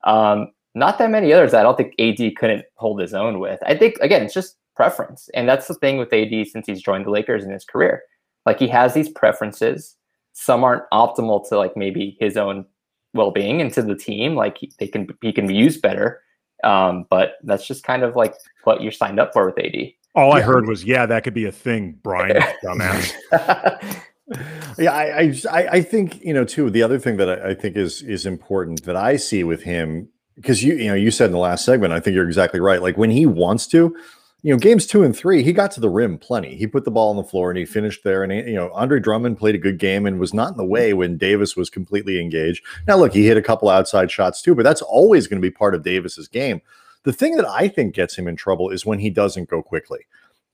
Um, 0.03 0.51
not 0.73 0.97
that 0.97 1.11
many 1.11 1.33
others 1.33 1.53
I 1.53 1.61
don't 1.61 1.77
think 1.77 1.93
AD 1.99 2.35
couldn't 2.35 2.65
hold 2.75 2.99
his 2.99 3.13
own 3.13 3.39
with. 3.39 3.59
I 3.63 3.77
think 3.77 3.97
again, 4.01 4.23
it's 4.23 4.33
just 4.33 4.55
preference. 4.77 5.29
And 5.33 5.49
that's 5.49 5.67
the 5.67 5.73
thing 5.73 5.97
with 5.97 6.13
AD 6.13 6.47
since 6.47 6.67
he's 6.67 6.81
joined 6.81 7.05
the 7.05 7.09
Lakers 7.09 7.43
in 7.43 7.51
his 7.51 7.65
career. 7.65 8.03
Like 8.45 8.59
he 8.59 8.67
has 8.69 8.93
these 8.93 9.09
preferences. 9.09 9.97
Some 10.33 10.63
aren't 10.63 10.83
optimal 10.93 11.49
to 11.49 11.57
like 11.57 11.75
maybe 11.75 12.15
his 12.21 12.37
own 12.37 12.65
well-being 13.13 13.59
and 13.59 13.73
to 13.73 13.81
the 13.81 13.95
team. 13.95 14.35
Like 14.35 14.59
he, 14.59 14.71
they 14.79 14.87
can 14.87 15.07
he 15.21 15.33
can 15.33 15.47
be 15.47 15.55
used 15.55 15.81
better. 15.81 16.21
Um, 16.63 17.05
but 17.09 17.33
that's 17.43 17.67
just 17.67 17.83
kind 17.83 18.03
of 18.03 18.15
like 18.15 18.35
what 18.63 18.81
you're 18.81 18.91
signed 18.91 19.19
up 19.19 19.33
for 19.33 19.47
with 19.47 19.59
AD. 19.59 19.75
All 20.15 20.33
I 20.33 20.41
heard 20.41 20.67
was, 20.67 20.83
yeah, 20.83 21.05
that 21.05 21.23
could 21.23 21.33
be 21.33 21.45
a 21.45 21.51
thing, 21.51 21.99
Brian. 22.01 22.41
dumbass. 22.63 23.13
yeah, 24.79 24.91
I, 24.91 25.33
I, 25.51 25.67
I 25.67 25.81
think 25.81 26.23
you 26.23 26.33
know 26.33 26.45
too. 26.45 26.69
The 26.69 26.83
other 26.83 26.99
thing 26.99 27.17
that 27.17 27.29
I, 27.29 27.49
I 27.49 27.53
think 27.53 27.75
is 27.75 28.03
is 28.03 28.25
important 28.25 28.83
that 28.85 28.95
I 28.95 29.17
see 29.17 29.43
with 29.43 29.63
him 29.63 30.09
because 30.35 30.63
you 30.63 30.75
you 30.75 30.87
know 30.87 30.95
you 30.95 31.11
said 31.11 31.27
in 31.27 31.31
the 31.33 31.37
last 31.37 31.65
segment, 31.65 31.93
I 31.93 31.99
think 31.99 32.15
you're 32.15 32.27
exactly 32.27 32.59
right. 32.59 32.81
Like 32.81 32.97
when 32.97 33.09
he 33.09 33.25
wants 33.25 33.67
to, 33.67 33.95
you 34.43 34.53
know, 34.53 34.59
games 34.59 34.85
two 34.85 35.03
and 35.03 35.15
three, 35.15 35.41
he 35.41 35.51
got 35.51 35.71
to 35.71 35.79
the 35.79 35.89
rim 35.89 36.17
plenty. 36.17 36.55
He 36.55 36.67
put 36.67 36.85
the 36.85 36.91
ball 36.91 37.09
on 37.09 37.15
the 37.15 37.23
floor 37.23 37.49
and 37.49 37.57
he 37.57 37.65
finished 37.65 38.03
there. 38.03 38.23
And, 38.23 38.31
you 38.31 38.55
know, 38.55 38.71
Andre 38.71 38.99
Drummond 38.99 39.37
played 39.37 39.55
a 39.55 39.59
good 39.59 39.79
game 39.79 40.05
and 40.05 40.19
was 40.19 40.33
not 40.33 40.51
in 40.51 40.57
the 40.57 40.65
way 40.65 40.93
when 40.93 41.17
Davis 41.17 41.55
was 41.55 41.69
completely 41.69 42.21
engaged. 42.21 42.63
Now, 42.87 42.97
look, 42.97 43.13
he 43.13 43.25
hit 43.25 43.37
a 43.37 43.41
couple 43.41 43.67
outside 43.67 44.11
shots 44.11 44.41
too, 44.41 44.53
but 44.53 44.63
that's 44.63 44.81
always 44.81 45.27
going 45.27 45.41
to 45.41 45.45
be 45.45 45.51
part 45.51 45.73
of 45.73 45.83
Davis's 45.83 46.27
game. 46.27 46.61
The 47.03 47.13
thing 47.13 47.35
that 47.37 47.47
I 47.47 47.67
think 47.67 47.95
gets 47.95 48.15
him 48.15 48.27
in 48.27 48.35
trouble 48.35 48.69
is 48.69 48.85
when 48.85 48.99
he 48.99 49.09
doesn't 49.09 49.49
go 49.49 49.63
quickly. 49.63 50.05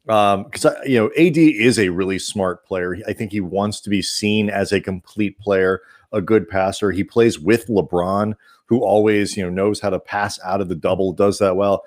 Um, 0.07 0.43
because 0.43 0.65
you 0.85 0.97
know, 0.99 1.07
AD 1.17 1.37
is 1.37 1.79
a 1.79 1.89
really 1.89 2.19
smart 2.19 2.65
player. 2.65 2.97
I 3.07 3.13
think 3.13 3.31
he 3.31 3.39
wants 3.39 3.79
to 3.81 3.89
be 3.89 4.01
seen 4.01 4.49
as 4.49 4.71
a 4.71 4.81
complete 4.81 5.39
player, 5.39 5.81
a 6.11 6.21
good 6.21 6.47
passer. 6.47 6.91
He 6.91 7.03
plays 7.03 7.39
with 7.39 7.67
LeBron, 7.67 8.35
who 8.65 8.83
always, 8.83 9.37
you 9.37 9.43
know, 9.43 9.49
knows 9.49 9.79
how 9.79 9.89
to 9.89 9.99
pass 9.99 10.39
out 10.43 10.61
of 10.61 10.67
the 10.67 10.75
double, 10.75 11.13
does 11.13 11.39
that 11.39 11.55
well. 11.55 11.83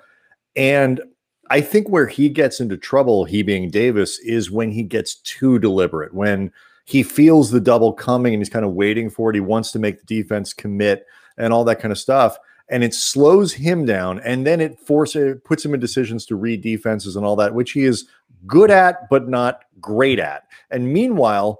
And 0.55 1.01
I 1.49 1.61
think 1.61 1.89
where 1.89 2.07
he 2.07 2.29
gets 2.29 2.59
into 2.59 2.77
trouble, 2.77 3.25
he 3.25 3.41
being 3.41 3.69
Davis, 3.69 4.19
is 4.19 4.51
when 4.51 4.71
he 4.71 4.83
gets 4.83 5.15
too 5.15 5.59
deliberate, 5.59 6.13
when 6.13 6.51
he 6.85 7.03
feels 7.03 7.51
the 7.51 7.59
double 7.59 7.91
coming 7.91 8.33
and 8.33 8.41
he's 8.41 8.49
kind 8.49 8.63
of 8.63 8.71
waiting 8.71 9.09
for 9.09 9.29
it. 9.29 9.35
He 9.35 9.41
wants 9.41 9.71
to 9.73 9.79
make 9.79 9.99
the 9.99 10.05
defense 10.05 10.53
commit 10.53 11.05
and 11.37 11.51
all 11.51 11.65
that 11.65 11.81
kind 11.81 11.91
of 11.91 11.97
stuff. 11.97 12.37
And 12.69 12.81
it 12.81 12.93
slows 12.93 13.53
him 13.53 13.85
down. 13.85 14.19
And 14.21 14.47
then 14.47 14.61
it 14.61 14.79
forces 14.79 15.37
puts 15.43 15.65
him 15.65 15.73
in 15.73 15.81
decisions 15.81 16.25
to 16.27 16.37
read 16.37 16.61
defenses 16.61 17.17
and 17.17 17.25
all 17.25 17.35
that, 17.35 17.53
which 17.53 17.71
he 17.71 17.83
is 17.83 18.07
good 18.45 18.71
at, 18.71 19.09
but 19.09 19.27
not 19.27 19.65
great 19.81 20.17
at. 20.17 20.47
And 20.71 20.93
meanwhile, 20.93 21.59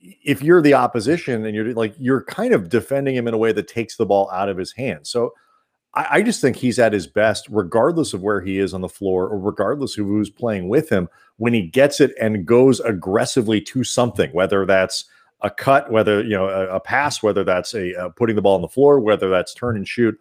if 0.00 0.42
you're 0.42 0.62
the 0.62 0.74
opposition 0.74 1.44
and 1.44 1.54
you're 1.54 1.74
like, 1.74 1.94
you're 1.98 2.22
kind 2.24 2.54
of 2.54 2.68
defending 2.68 3.16
him 3.16 3.26
in 3.26 3.34
a 3.34 3.38
way 3.38 3.52
that 3.52 3.66
takes 3.68 3.96
the 3.96 4.06
ball 4.06 4.30
out 4.30 4.48
of 4.48 4.56
his 4.56 4.72
hands. 4.72 5.10
So 5.10 5.32
I, 5.94 6.06
I, 6.10 6.22
just 6.22 6.40
think 6.40 6.56
he's 6.56 6.78
at 6.78 6.92
his 6.92 7.06
best, 7.06 7.46
regardless 7.50 8.14
of 8.14 8.22
where 8.22 8.40
he 8.40 8.58
is 8.58 8.72
on 8.72 8.80
the 8.80 8.88
floor 8.88 9.28
or 9.28 9.38
regardless 9.38 9.98
of 9.98 10.06
who's 10.06 10.30
playing 10.30 10.68
with 10.68 10.88
him, 10.88 11.08
when 11.36 11.52
he 11.52 11.62
gets 11.62 12.00
it 12.00 12.12
and 12.20 12.46
goes 12.46 12.80
aggressively 12.80 13.60
to 13.62 13.84
something, 13.84 14.30
whether 14.32 14.64
that's 14.64 15.04
a 15.42 15.50
cut, 15.50 15.90
whether 15.90 16.22
you 16.22 16.30
know 16.30 16.48
a, 16.48 16.76
a 16.76 16.80
pass, 16.80 17.22
whether 17.22 17.44
that's 17.44 17.74
a 17.74 17.94
uh, 17.94 18.08
putting 18.10 18.36
the 18.36 18.42
ball 18.42 18.54
on 18.54 18.62
the 18.62 18.68
floor, 18.68 19.00
whether 19.00 19.28
that's 19.28 19.54
turn 19.54 19.76
and 19.76 19.86
shoot. 19.86 20.18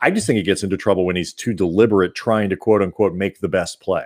I 0.00 0.10
just 0.10 0.26
think 0.26 0.38
he 0.38 0.42
gets 0.42 0.64
into 0.64 0.76
trouble 0.76 1.04
when 1.06 1.14
he's 1.14 1.32
too 1.32 1.54
deliberate, 1.54 2.14
trying 2.14 2.50
to 2.50 2.56
quote 2.56 2.82
unquote 2.82 3.14
make 3.14 3.40
the 3.40 3.48
best 3.48 3.80
play. 3.80 4.04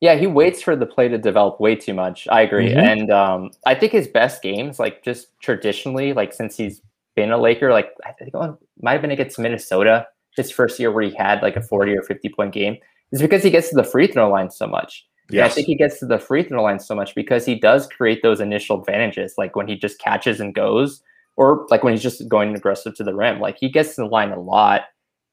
Yeah, 0.00 0.16
he 0.16 0.26
waits 0.26 0.60
for 0.60 0.74
the 0.74 0.86
play 0.86 1.08
to 1.08 1.16
develop 1.16 1.60
way 1.60 1.76
too 1.76 1.94
much. 1.94 2.26
I 2.28 2.42
agree, 2.42 2.70
mm-hmm. 2.70 2.78
and 2.78 3.10
um, 3.10 3.50
I 3.64 3.74
think 3.74 3.92
his 3.92 4.08
best 4.08 4.42
games, 4.42 4.78
like 4.78 5.04
just 5.04 5.28
traditionally, 5.40 6.12
like 6.12 6.32
since 6.32 6.56
he's 6.56 6.82
been 7.14 7.30
a 7.30 7.38
Laker, 7.38 7.70
like 7.70 7.90
I 8.04 8.12
think 8.12 8.32
it 8.34 8.58
might 8.80 8.92
have 8.92 9.02
been 9.02 9.12
against 9.12 9.38
Minnesota 9.38 10.06
his 10.36 10.50
first 10.50 10.78
year 10.78 10.90
where 10.92 11.04
he 11.04 11.14
had 11.14 11.42
like 11.42 11.56
a 11.56 11.62
40 11.62 11.96
or 11.96 12.02
50 12.02 12.28
point 12.30 12.52
game 12.52 12.76
is 13.12 13.20
because 13.20 13.42
he 13.42 13.50
gets 13.50 13.68
to 13.70 13.76
the 13.76 13.84
free 13.84 14.06
throw 14.06 14.28
line 14.30 14.50
so 14.50 14.66
much. 14.66 15.06
Yeah, 15.30 15.46
I 15.46 15.48
think 15.48 15.66
he 15.66 15.74
gets 15.74 15.98
to 16.00 16.06
the 16.06 16.18
free 16.18 16.42
throw 16.42 16.62
line 16.62 16.78
so 16.78 16.94
much 16.94 17.14
because 17.14 17.46
he 17.46 17.54
does 17.54 17.86
create 17.86 18.22
those 18.22 18.40
initial 18.40 18.78
advantages, 18.78 19.34
like 19.38 19.56
when 19.56 19.66
he 19.66 19.74
just 19.74 19.98
catches 19.98 20.38
and 20.38 20.54
goes, 20.54 21.02
or 21.36 21.66
like 21.70 21.82
when 21.82 21.94
he's 21.94 22.02
just 22.02 22.28
going 22.28 22.54
aggressive 22.54 22.94
to 22.96 23.04
the 23.04 23.14
rim. 23.14 23.40
Like 23.40 23.56
he 23.58 23.70
gets 23.70 23.94
to 23.94 24.02
the 24.02 24.06
line 24.06 24.32
a 24.32 24.40
lot, 24.40 24.82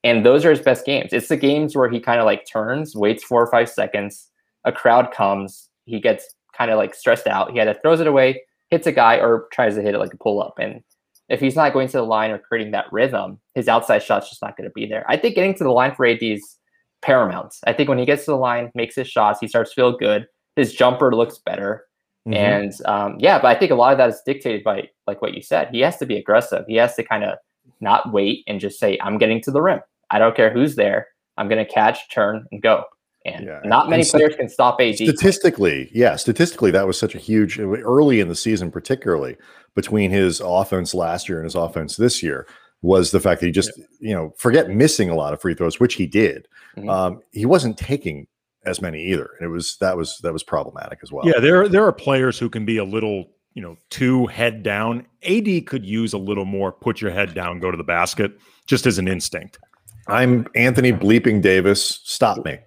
and 0.04 0.26
those 0.26 0.46
are 0.46 0.50
his 0.50 0.62
best 0.62 0.86
games. 0.86 1.12
It's 1.12 1.28
the 1.28 1.36
games 1.36 1.76
where 1.76 1.90
he 1.90 2.00
kind 2.00 2.20
of 2.20 2.26
like 2.26 2.46
turns, 2.46 2.96
waits 2.96 3.24
four 3.24 3.42
or 3.42 3.52
five 3.52 3.70
seconds, 3.70 4.30
a 4.64 4.72
crowd 4.72 5.12
comes, 5.12 5.70
he 5.86 6.00
gets 6.00 6.34
kind 6.58 6.72
of 6.72 6.78
like 6.78 6.94
stressed 6.96 7.28
out. 7.28 7.52
He 7.52 7.60
either 7.60 7.76
throws 7.82 8.00
it 8.00 8.08
away, 8.08 8.44
hits 8.70 8.88
a 8.88 8.92
guy, 8.92 9.18
or 9.18 9.48
tries 9.52 9.76
to 9.76 9.82
hit 9.82 9.96
it 9.96 10.00
like 10.00 10.14
a 10.14 10.18
pull 10.18 10.42
up. 10.42 10.56
And 10.60 10.84
if 11.32 11.39
he's 11.39 11.56
not 11.56 11.72
going 11.72 11.88
to 11.88 11.98
the 11.98 12.04
line 12.04 12.30
or 12.30 12.38
creating 12.38 12.74
that 12.74 12.91
rhythm, 12.91 13.39
his 13.56 13.70
outside 13.70 14.04
shot's 14.04 14.30
just 14.30 14.41
not 14.41 14.58
going 14.58 14.70
to 14.70 14.74
be 14.74 14.86
there. 14.86 15.06
I 15.08 15.15
think 15.15 15.36
getting 15.36 15.56
to 15.56 15.63
the 15.63 15.72
line 15.72 15.96
for 15.96 16.06
AD 16.06 16.22
is 16.22 16.58
paramount. 17.02 17.56
I 17.65 17.72
think 17.72 17.88
when 17.88 17.98
he 17.98 18.06
gets 18.06 18.26
to 18.26 18.32
the 18.32 18.38
line, 18.38 18.70
makes 18.76 18.96
his 18.96 19.08
shots, 19.08 19.39
he 19.39 19.48
starts 19.48 19.72
to 19.72 19.76
feel 19.76 19.98
good. 19.98 20.28
His 20.58 20.74
jumper 20.74 21.15
looks 21.15 21.38
better. 21.38 21.86
Mm-hmm. 22.28 22.34
And 22.34 22.74
um, 22.86 23.15
yeah, 23.17 23.39
but 23.39 23.48
I 23.48 23.58
think 23.58 23.72
a 23.72 23.76
lot 23.76 23.94
of 23.94 23.98
that 23.98 24.10
is 24.10 24.22
dictated 24.26 24.63
by 24.63 24.89
like 25.08 25.22
what 25.22 25.34
you 25.34 25.41
said. 25.41 25.70
He 25.72 25.80
has 25.80 25.98
to 25.98 26.06
be 26.06 26.17
aggressive. 26.17 26.65
He 26.67 26.76
has 26.76 26.96
to 26.96 27.04
kind 27.04 27.24
of 27.24 27.38
not 27.80 28.12
wait 28.12 28.44
and 28.46 28.60
just 28.60 28.78
say, 28.78 29.00
I'm 29.02 29.17
getting 29.17 29.41
to 29.44 29.52
the 29.52 29.62
rim. 29.62 29.80
I 30.10 30.20
don't 30.20 30.36
care 30.36 30.52
who's 30.52 30.76
there. 30.76 31.08
I'm 31.38 31.48
going 31.48 31.65
to 31.65 31.74
catch, 31.74 32.10
turn, 32.12 32.46
and 32.52 32.62
go. 32.62 32.84
And 33.26 33.46
yeah. 33.46 33.60
not 33.64 33.90
many 33.90 34.02
and 34.02 34.10
players 34.10 34.36
can 34.36 34.50
stop 34.50 34.82
AD. 34.82 34.96
Statistically, 34.96 35.92
yeah, 35.94 36.16
statistically, 36.16 36.72
that 36.72 36.88
was 36.88 36.98
such 36.98 37.14
a 37.14 37.20
huge 37.20 37.60
early 37.60 38.20
in 38.20 38.30
the 38.30 38.36
season, 38.36 38.72
particularly 38.72 39.38
between 39.76 40.10
his 40.10 40.42
offense 40.44 40.94
last 40.94 41.30
year 41.30 41.38
and 41.38 41.46
his 41.46 41.56
offense 41.56 41.98
this 41.98 42.24
year 42.24 42.48
was 42.82 43.12
the 43.12 43.20
fact 43.20 43.42
that 43.42 43.48
he 43.48 43.52
just, 43.52 43.72
yeah. 43.78 43.86
you 44.00 44.16
know, 44.16 44.34
forget 44.38 44.70
missing 44.70 45.10
a 45.10 45.16
lot 45.16 45.34
of 45.34 45.42
free 45.42 45.54
throws, 45.54 45.80
which 45.80 45.94
he 45.94 46.08
did. 46.08 46.48
Mm-hmm. 46.76 46.90
Um, 46.90 47.20
he 47.32 47.46
wasn't 47.46 47.78
taking 47.78 48.26
as 48.66 48.82
many 48.82 49.04
either, 49.06 49.30
and 49.40 49.46
it 49.46 49.50
was 49.50 49.78
that 49.78 49.96
was 49.96 50.18
that 50.24 50.34
was 50.34 50.44
problematic 50.44 51.00
as 51.04 51.12
well. 51.12 51.28
Yeah, 51.28 51.40
there 51.40 51.68
there 51.68 51.86
are 51.86 51.94
players 51.94 52.40
who 52.40 52.50
can 52.50 52.66
be 52.66 52.78
a 52.78 52.84
little, 52.84 53.26
you 53.54 53.62
know, 53.62 53.76
too 53.92 54.26
head 54.28 54.64
down. 54.64 55.06
AD 55.24 55.68
could 55.68 55.86
use 55.86 56.14
a 56.14 56.18
little 56.18 56.46
more. 56.46 56.72
Put 56.72 57.02
your 57.02 57.12
head 57.12 57.36
down, 57.36 57.60
go 57.60 57.70
to 57.70 57.78
the 57.78 57.84
basket, 57.84 58.32
just 58.66 58.88
as 58.88 58.98
an 58.98 59.08
instinct. 59.08 59.60
I'm 60.08 60.48
Anthony 60.56 60.92
bleeping 60.92 61.42
Davis. 61.42 62.02
Stop 62.04 62.44
me 62.44 62.58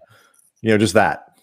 you 0.64 0.70
know, 0.70 0.78
just 0.78 0.94
that. 0.94 1.38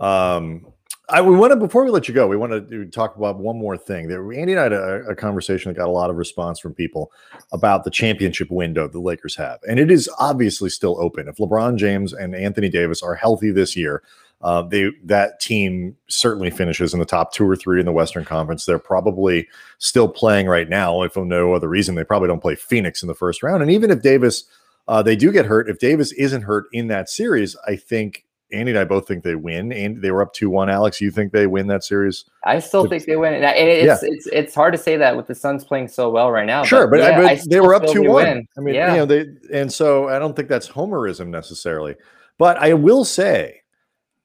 Um, 0.00 0.66
I 1.10 1.20
we 1.20 1.36
want 1.36 1.52
to 1.52 1.56
before 1.56 1.84
we 1.84 1.90
let 1.90 2.08
you 2.08 2.14
go, 2.14 2.26
we 2.26 2.38
want 2.38 2.70
to 2.70 2.86
talk 2.86 3.16
about 3.16 3.38
one 3.38 3.58
more 3.58 3.76
thing. 3.76 4.08
There, 4.08 4.32
Andy 4.32 4.52
and 4.52 4.60
I 4.60 4.62
had 4.62 4.72
a, 4.72 5.04
a, 5.10 5.14
conversation 5.14 5.70
that 5.70 5.78
got 5.78 5.88
a 5.88 5.90
lot 5.92 6.08
of 6.08 6.16
response 6.16 6.58
from 6.58 6.72
people 6.72 7.12
about 7.52 7.84
the 7.84 7.90
championship 7.90 8.50
window 8.50 8.88
the 8.88 8.98
Lakers 8.98 9.36
have, 9.36 9.58
and 9.68 9.78
it 9.78 9.90
is 9.90 10.08
obviously 10.18 10.70
still 10.70 10.98
open. 10.98 11.28
If 11.28 11.36
LeBron 11.36 11.76
James 11.76 12.14
and 12.14 12.34
Anthony 12.34 12.70
Davis 12.70 13.02
are 13.02 13.14
healthy 13.14 13.50
this 13.50 13.76
year, 13.76 14.02
uh, 14.40 14.62
they 14.62 14.90
that 15.04 15.38
team 15.38 15.94
certainly 16.08 16.48
finishes 16.48 16.94
in 16.94 16.98
the 16.98 17.04
top 17.04 17.34
two 17.34 17.48
or 17.48 17.56
three 17.56 17.78
in 17.78 17.84
the 17.84 17.92
Western 17.92 18.24
Conference. 18.24 18.64
They're 18.64 18.78
probably 18.78 19.46
still 19.78 20.08
playing 20.08 20.46
right 20.46 20.68
now. 20.68 21.02
If 21.02 21.12
for 21.12 21.26
no 21.26 21.52
other 21.52 21.68
reason, 21.68 21.94
they 21.94 22.04
probably 22.04 22.28
don't 22.28 22.40
play 22.40 22.54
Phoenix 22.54 23.02
in 23.02 23.08
the 23.08 23.14
first 23.14 23.42
round. 23.42 23.60
And 23.60 23.70
even 23.70 23.90
if 23.90 24.00
Davis, 24.00 24.44
uh, 24.88 25.02
they 25.02 25.16
do 25.16 25.30
get 25.30 25.44
hurt. 25.44 25.68
If 25.68 25.78
Davis 25.78 26.12
isn't 26.12 26.42
hurt 26.42 26.68
in 26.72 26.86
that 26.86 27.10
series, 27.10 27.54
I 27.66 27.76
think 27.76 28.24
Andy 28.52 28.72
and 28.72 28.78
I 28.78 28.84
both 28.84 29.06
think 29.08 29.24
they 29.24 29.34
win. 29.34 29.72
And 29.72 30.00
they 30.00 30.10
were 30.10 30.22
up 30.22 30.32
two 30.32 30.50
one. 30.50 30.68
Alex, 30.68 31.00
you 31.00 31.10
think 31.10 31.32
they 31.32 31.46
win 31.46 31.66
that 31.68 31.84
series? 31.84 32.24
I 32.44 32.58
still 32.58 32.86
think 32.88 33.04
they 33.04 33.16
win, 33.16 33.34
and 33.34 33.44
it's, 33.44 34.02
yeah. 34.02 34.08
it's 34.08 34.26
it's 34.26 34.54
hard 34.54 34.72
to 34.72 34.78
say 34.78 34.96
that 34.96 35.16
with 35.16 35.26
the 35.26 35.34
Suns 35.34 35.64
playing 35.64 35.88
so 35.88 36.10
well 36.10 36.30
right 36.30 36.46
now. 36.46 36.64
Sure, 36.64 36.86
but, 36.86 36.98
but, 36.98 37.00
yeah, 37.00 37.34
but 37.36 37.50
they 37.50 37.60
were 37.60 37.74
up 37.74 37.86
two 37.86 38.08
one. 38.08 38.46
I 38.56 38.60
mean, 38.60 38.74
yeah. 38.74 38.92
you 38.92 38.98
know, 38.98 39.06
they 39.06 39.26
and 39.52 39.72
so 39.72 40.08
I 40.08 40.18
don't 40.18 40.34
think 40.36 40.48
that's 40.48 40.68
homerism 40.68 41.28
necessarily. 41.28 41.96
But 42.38 42.56
I 42.58 42.74
will 42.74 43.04
say, 43.04 43.62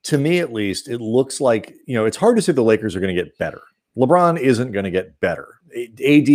to 0.04 0.18
me 0.18 0.40
at 0.40 0.54
least, 0.54 0.88
it 0.88 1.00
looks 1.00 1.40
like 1.42 1.76
you 1.86 1.96
know 1.96 2.06
it's 2.06 2.18
hard 2.18 2.36
to 2.36 2.42
say 2.42 2.52
the 2.52 2.64
Lakers 2.64 2.96
are 2.96 3.00
going 3.00 3.16
to 3.16 3.22
get 3.22 3.38
better. 3.38 3.62
LeBron 3.98 4.40
isn't 4.40 4.72
going 4.72 4.86
to 4.86 4.92
get 4.92 5.20
better. 5.20 5.56
AD 5.76 6.28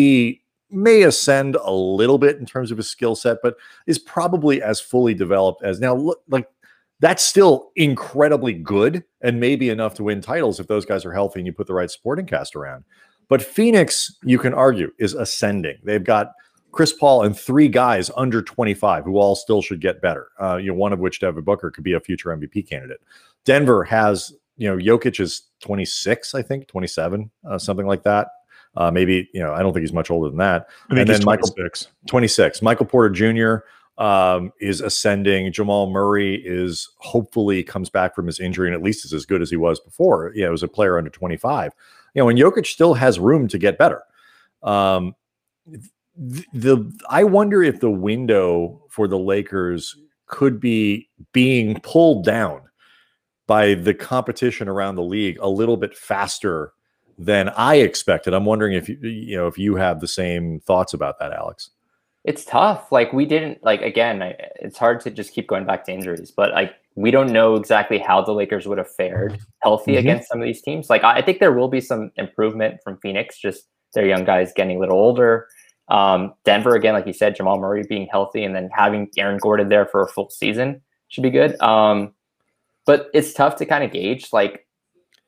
may 0.73 1.03
ascend 1.03 1.57
a 1.57 1.71
little 1.71 2.19
bit 2.19 2.39
in 2.39 2.47
terms 2.47 2.71
of 2.71 2.77
his 2.77 2.91
skill 2.91 3.15
set, 3.15 3.39
but 3.43 3.57
is 3.87 3.99
probably 3.99 4.63
as 4.63 4.81
fully 4.81 5.15
developed 5.15 5.63
as 5.63 5.81
now. 5.81 5.95
Look, 5.95 6.23
like 6.29 6.49
that's 7.03 7.25
still 7.25 7.73
incredibly 7.75 8.55
good 8.55 9.03
and 9.23 9.41
maybe 9.41 9.71
enough 9.71 9.93
to 9.95 10.05
win 10.05 10.21
titles 10.21 10.61
if 10.61 10.69
those 10.69 10.87
guys 10.87 11.05
are 11.05 11.13
healthy 11.13 11.41
and 11.41 11.47
you 11.49 11.53
put 11.53 11.67
the 11.67 11.75
right 11.75 11.91
supporting 11.91 12.25
cast 12.25 12.55
around. 12.55 12.85
But 13.29 13.43
Phoenix, 13.43 14.17
you 14.23 14.39
can 14.39 14.55
argue, 14.55 14.93
is 15.01 15.13
ascending. 15.15 15.79
They've 15.83 16.05
got 16.05 16.31
Chris 16.71 16.93
Paul 16.93 17.25
and 17.25 17.37
three 17.37 17.67
guys 17.67 18.09
under 18.17 18.41
25 18.41 19.05
who 19.05 19.19
all 19.19 19.35
still 19.35 19.61
should 19.61 19.81
get 19.81 20.01
better. 20.01 20.29
Uh, 20.41 20.59
you 20.59 20.69
know, 20.69 20.75
one 20.75 20.93
of 20.93 21.01
which 21.01 21.19
Devin 21.19 21.43
Booker 21.43 21.73
could 21.73 21.83
be 21.83 21.95
a 21.95 22.01
future 22.01 22.29
MVP 22.29 22.69
candidate. 22.69 23.01
Denver 23.45 23.83
has, 23.83 24.33
you 24.57 24.69
know, 24.69 24.77
Jokic 24.77 25.19
is 25.19 25.43
26, 25.61 26.37
I 26.37 26.43
think, 26.43 26.69
27, 26.69 27.29
uh, 27.51 27.59
something 27.59 27.87
like 27.87 28.05
that. 28.05 28.29
Uh, 28.75 28.91
maybe 28.91 29.29
you 29.35 29.41
know 29.43 29.53
I 29.53 29.61
don't 29.61 29.75
think 29.75 29.83
he's 29.83 29.93
much 29.93 30.11
older 30.11 30.31
than 30.31 30.39
that. 30.39 30.67
I 30.89 30.95
think 30.95 31.01
and 31.01 31.11
then 31.11 31.25
Michael 31.27 31.49
26. 31.49 31.89
26. 32.07 32.63
Michael 32.63 32.87
Porter 32.87 33.11
Jr. 33.11 33.67
Um, 33.99 34.53
is 34.59 34.81
ascending. 34.81 35.53
Jamal 35.53 35.91
Murray 35.91 36.43
is 36.45 36.89
hopefully 36.97 37.63
comes 37.63 37.91
back 37.91 38.15
from 38.15 38.27
his 38.27 38.41
injury 38.41 38.67
and 38.67 38.75
at 38.75 38.83
least 38.83 39.05
is 39.05 39.13
as 39.13 39.27
good 39.27 39.43
as 39.43 39.51
he 39.51 39.57
was 39.57 39.79
before. 39.81 40.33
Yeah, 40.35 40.47
it 40.47 40.51
was 40.51 40.63
a 40.63 40.69
player 40.69 40.97
under 40.97 41.11
25. 41.11 41.73
You 42.15 42.23
know, 42.23 42.29
and 42.29 42.39
Jokic 42.39 42.67
still 42.67 42.95
has 42.95 43.21
room 43.21 43.49
to 43.49 43.59
get 43.59 43.79
better. 43.79 44.03
Um, 44.63 45.15
the, 46.17 46.45
the 46.53 46.93
I 47.09 47.25
wonder 47.25 47.63
if 47.63 47.81
the 47.81 47.91
window 47.91 48.83
for 48.89 49.09
the 49.09 49.19
Lakers 49.19 49.97
could 50.27 50.61
be 50.61 51.09
being 51.33 51.79
pulled 51.81 52.25
down 52.25 52.63
by 53.47 53.75
the 53.75 53.95
competition 53.95 54.69
around 54.69 54.97
the 54.97 55.03
league 55.03 55.39
a 55.41 55.49
little 55.49 55.77
bit 55.77 55.97
faster 55.97 56.73
than 57.19 57.51
I 57.51 57.77
expected. 57.77 58.35
I'm 58.35 58.45
wondering 58.45 58.75
if 58.75 58.89
you 58.89 58.97
you 59.03 59.37
know 59.37 59.47
if 59.47 59.59
you 59.59 59.77
have 59.77 60.01
the 60.01 60.09
same 60.09 60.61
thoughts 60.61 60.95
about 60.95 61.19
that, 61.19 61.33
Alex. 61.33 61.71
It's 62.25 62.45
tough. 62.45 62.93
Like 62.93 63.13
we 63.13 63.27
didn't 63.27 63.65
like 63.65 63.83
again. 63.83 64.23
I, 64.23 64.37
it's 64.61 64.79
hard 64.79 65.01
to 65.01 65.11
just 65.11 65.33
keep 65.33 65.49
going 65.49 65.67
back 65.67 65.85
to 65.87 65.93
injuries, 65.93 66.31
but 66.31 66.53
like 66.53 66.75
we 66.95 67.11
don't 67.11 67.33
know 67.33 67.57
exactly 67.57 67.99
how 67.99 68.23
the 68.23 68.33
Lakers 68.33 68.67
would 68.67 68.79
have 68.79 68.91
fared 68.91 69.39
healthy 69.63 69.93
mm-hmm. 69.93 70.01
against 70.01 70.29
some 70.29 70.41
of 70.41 70.45
these 70.45 70.63
teams. 70.63 70.89
Like 70.89 71.03
I 71.03 71.23
think 71.23 71.41
there 71.41 71.53
will 71.53 71.69
be 71.69 71.81
some 71.81 72.13
improvement 72.17 72.81
from 72.85 72.99
Phoenix. 72.99 73.41
Just 73.41 73.65
their 73.95 74.07
young 74.07 74.25
guys 74.25 74.53
getting 74.55 74.77
a 74.77 74.81
little 74.81 74.99
older. 74.99 75.49
Um, 75.89 76.35
Denver 76.45 76.77
again, 76.77 76.95
like 76.95 77.07
you 77.07 77.13
said, 77.13 77.35
Jamal 77.35 77.59
Murray 77.59 77.85
being 77.89 78.07
healthy, 78.11 78.45
and 78.45 78.55
then 78.55 78.71
having 78.73 79.09
Aaron 79.19 79.39
Gordon 79.39 79.69
there 79.69 79.87
for 79.87 80.03
a 80.03 80.09
full 80.09 80.31
season 80.31 80.81
should 81.09 81.23
be 81.23 81.31
good. 81.31 81.61
Um, 81.61 82.15
but 82.87 83.11
it's 83.15 83.35
tough 83.35 83.57
to 83.57 83.67
kind 83.67 83.85
of 83.85 83.93
gauge 83.93 84.29
like 84.33 84.67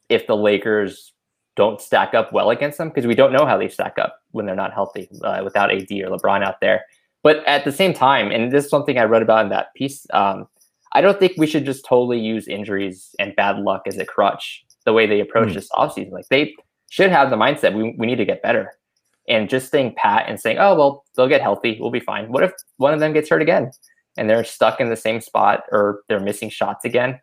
if 0.08 0.26
the 0.26 0.36
Lakers 0.36 1.13
don't 1.56 1.80
stack 1.80 2.14
up 2.14 2.32
well 2.32 2.50
against 2.50 2.78
them 2.78 2.88
because 2.88 3.06
we 3.06 3.14
don't 3.14 3.32
know 3.32 3.46
how 3.46 3.56
they 3.56 3.68
stack 3.68 3.98
up 3.98 4.20
when 4.32 4.46
they're 4.46 4.54
not 4.54 4.72
healthy 4.72 5.08
uh, 5.22 5.40
without 5.44 5.70
AD 5.70 5.90
or 5.90 6.10
LeBron 6.10 6.44
out 6.44 6.60
there. 6.60 6.84
But 7.22 7.44
at 7.46 7.64
the 7.64 7.72
same 7.72 7.94
time, 7.94 8.30
and 8.30 8.52
this 8.52 8.64
is 8.64 8.70
something 8.70 8.98
I 8.98 9.04
read 9.04 9.22
about 9.22 9.44
in 9.44 9.50
that 9.50 9.72
piece, 9.74 10.06
um, 10.12 10.46
I 10.92 11.00
don't 11.00 11.18
think 11.18 11.32
we 11.36 11.46
should 11.46 11.64
just 11.64 11.84
totally 11.84 12.20
use 12.20 12.46
injuries 12.46 13.14
and 13.18 13.34
bad 13.34 13.58
luck 13.58 13.82
as 13.86 13.98
a 13.98 14.04
crutch 14.04 14.64
the 14.84 14.92
way 14.92 15.06
they 15.06 15.20
approach 15.20 15.48
mm. 15.48 15.54
this 15.54 15.70
offseason. 15.70 16.12
Like 16.12 16.28
they 16.28 16.54
should 16.90 17.10
have 17.10 17.30
the 17.30 17.36
mindset 17.36 17.74
we, 17.74 17.94
we 17.98 18.06
need 18.06 18.16
to 18.16 18.24
get 18.24 18.42
better. 18.42 18.72
And 19.26 19.48
just 19.48 19.68
staying 19.68 19.94
pat 19.96 20.26
and 20.28 20.38
saying, 20.38 20.58
oh, 20.58 20.74
well, 20.74 21.04
they'll 21.16 21.28
get 21.28 21.40
healthy. 21.40 21.78
We'll 21.80 21.90
be 21.90 21.98
fine. 21.98 22.30
What 22.30 22.44
if 22.44 22.52
one 22.76 22.92
of 22.92 23.00
them 23.00 23.14
gets 23.14 23.30
hurt 23.30 23.40
again 23.40 23.70
and 24.18 24.28
they're 24.28 24.44
stuck 24.44 24.80
in 24.80 24.90
the 24.90 24.96
same 24.96 25.22
spot 25.22 25.62
or 25.72 26.02
they're 26.08 26.20
missing 26.20 26.50
shots 26.50 26.84
again? 26.84 27.18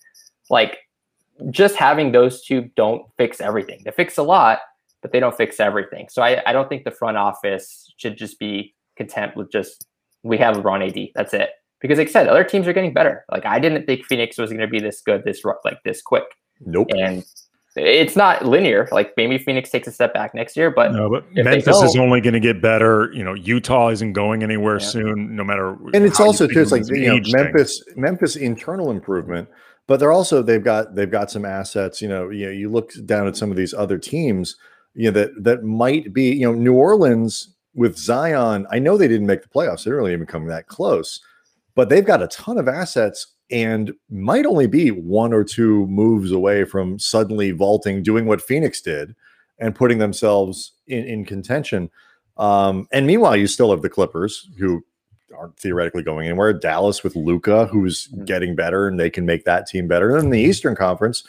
Like 0.50 0.80
just 1.50 1.76
having 1.76 2.12
those 2.12 2.44
two 2.44 2.70
don't 2.76 3.04
fix 3.18 3.42
everything. 3.42 3.82
They 3.84 3.92
fix 3.92 4.18
a 4.18 4.24
lot, 4.24 4.60
but 5.02 5.12
they 5.12 5.20
don't 5.20 5.36
fix 5.36 5.60
everything. 5.60 6.08
So 6.10 6.22
I, 6.22 6.42
I 6.46 6.54
don't 6.54 6.70
think 6.70 6.84
the 6.84 6.92
front 6.92 7.18
office 7.18 7.92
should 7.98 8.18
just 8.18 8.40
be 8.40 8.76
content 8.96 9.36
with 9.36 9.52
just 9.52 9.88
we 10.24 10.38
have 10.38 10.58
LeBron 10.58 10.88
AD. 10.88 11.10
That's 11.16 11.34
it. 11.34 11.50
Because 11.80 11.98
like 11.98 12.10
I 12.10 12.12
said, 12.12 12.28
other 12.28 12.44
teams 12.44 12.68
are 12.68 12.74
getting 12.74 12.94
better. 12.94 13.26
Like 13.32 13.46
I 13.46 13.60
didn't 13.60 13.86
think 13.86 14.06
Phoenix 14.06 14.38
was 14.38 14.52
going 14.52 14.62
to 14.62 14.68
be 14.68 14.80
this 14.80 15.02
good, 15.02 15.24
this 15.24 15.42
like 15.66 15.82
this 15.84 16.02
quick. 16.02 16.26
Nope. 16.60 16.90
And 16.96 17.26
it's 17.76 18.16
not 18.16 18.46
linear. 18.46 18.88
Like 18.92 19.14
maybe 19.18 19.40
Phoenix 19.40 19.72
takes 19.72 19.88
a 19.88 19.92
step 19.92 20.14
back 20.14 20.36
next 20.36 20.56
year, 20.56 20.70
but 20.70 20.92
no, 20.92 21.10
but 21.10 21.26
Memphis 21.34 21.82
is 21.82 21.96
only 21.96 22.22
going 22.22 22.34
to 22.34 22.40
get 22.40 22.62
better. 22.62 23.12
You 23.14 23.24
know, 23.24 23.34
Utah 23.34 23.90
isn't 23.90 24.14
going 24.14 24.44
anywhere 24.44 24.80
yeah. 24.80 24.88
soon, 24.88 25.36
no 25.36 25.44
matter. 25.44 25.76
And 25.94 26.06
it's 26.06 26.20
also 26.20 26.46
too. 26.48 26.62
It's 26.62 26.72
like 26.72 26.88
you 26.90 27.20
know, 27.20 27.20
Memphis, 27.30 27.84
thing. 27.84 28.02
Memphis 28.02 28.36
internal 28.36 28.92
improvement 28.92 29.50
but 29.92 30.00
they're 30.00 30.14
also 30.14 30.42
they've 30.42 30.64
got 30.64 30.96
they've 30.96 31.12
got 31.12 31.30
some 31.30 31.44
assets. 31.44 32.02
You 32.02 32.08
know, 32.08 32.30
you 32.30 32.46
know, 32.46 32.52
you 32.54 32.70
look 32.70 32.94
down 33.06 33.28
at 33.28 33.36
some 33.36 33.52
of 33.52 33.58
these 33.58 33.74
other 33.74 33.98
teams, 33.98 34.56
you 34.94 35.12
know, 35.12 35.20
that 35.20 35.44
that 35.44 35.66
might 35.66 36.14
be, 36.14 36.32
you 36.32 36.46
know, 36.46 36.54
New 36.54 36.76
Orleans 36.76 37.56
with 37.76 37.98
Zion. 37.98 38.66
I 38.72 38.80
know 38.80 38.96
they 38.96 39.10
didn't 39.10 39.28
make 39.28 39.42
the 39.42 39.50
playoffs; 39.50 39.80
they 39.80 39.90
didn't 39.90 39.98
really 39.98 40.14
even 40.14 40.28
come 40.28 40.46
that 40.46 40.68
close, 40.68 41.20
but 41.76 41.90
they've 41.90 42.06
got 42.06 42.24
a 42.24 42.30
ton 42.30 42.58
of 42.58 42.70
assets 42.70 43.34
and 43.52 43.92
might 44.10 44.46
only 44.46 44.66
be 44.66 44.92
one 44.92 45.34
or 45.34 45.44
two 45.44 45.86
moves 45.88 46.32
away 46.32 46.64
from 46.64 46.98
suddenly 46.98 47.52
vaulting, 47.52 48.02
doing 48.02 48.26
what 48.26 48.42
Phoenix 48.42 48.80
did, 48.80 49.14
and 49.60 49.76
putting 49.76 49.98
themselves 49.98 50.72
in, 50.88 51.04
in 51.04 51.26
contention. 51.26 51.90
Um, 52.38 52.88
and 52.94 53.06
meanwhile, 53.06 53.36
you 53.36 53.46
still 53.46 53.72
have 53.72 53.82
the 53.82 53.90
Clippers, 53.90 54.50
who 54.58 54.86
aren't 55.38 55.58
theoretically 55.58 56.04
going 56.04 56.28
anywhere. 56.28 56.54
Dallas 56.54 57.04
with 57.04 57.16
Luka, 57.16 57.66
who's 57.68 58.08
mm-hmm. 58.08 58.26
getting 58.26 58.56
better, 58.56 58.88
and 58.88 59.00
they 59.00 59.10
can 59.10 59.26
make 59.26 59.46
that 59.46 59.68
team 59.68 59.88
better. 59.88 60.16
And 60.16 60.34
the 60.34 60.40
Eastern 60.40 60.76
Conference, 60.76 61.24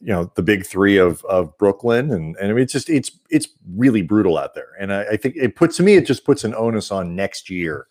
you 0.00 0.12
know, 0.12 0.30
the 0.34 0.42
big 0.42 0.66
three 0.66 0.96
of 0.96 1.24
of 1.24 1.56
Brooklyn, 1.58 2.10
and 2.12 2.36
and 2.36 2.50
I 2.50 2.54
mean, 2.54 2.62
it's 2.62 2.72
just 2.72 2.90
it's 2.90 3.10
it's 3.30 3.48
really 3.74 4.02
brutal 4.02 4.38
out 4.38 4.54
there. 4.54 4.68
And 4.78 4.92
I, 4.92 5.02
I 5.04 5.16
think 5.16 5.36
it 5.36 5.56
puts 5.56 5.76
to 5.78 5.82
me, 5.82 5.94
it 5.94 6.06
just 6.06 6.24
puts 6.24 6.44
an 6.44 6.54
onus 6.54 6.90
on 6.90 7.16
next 7.16 7.50
year. 7.50 7.86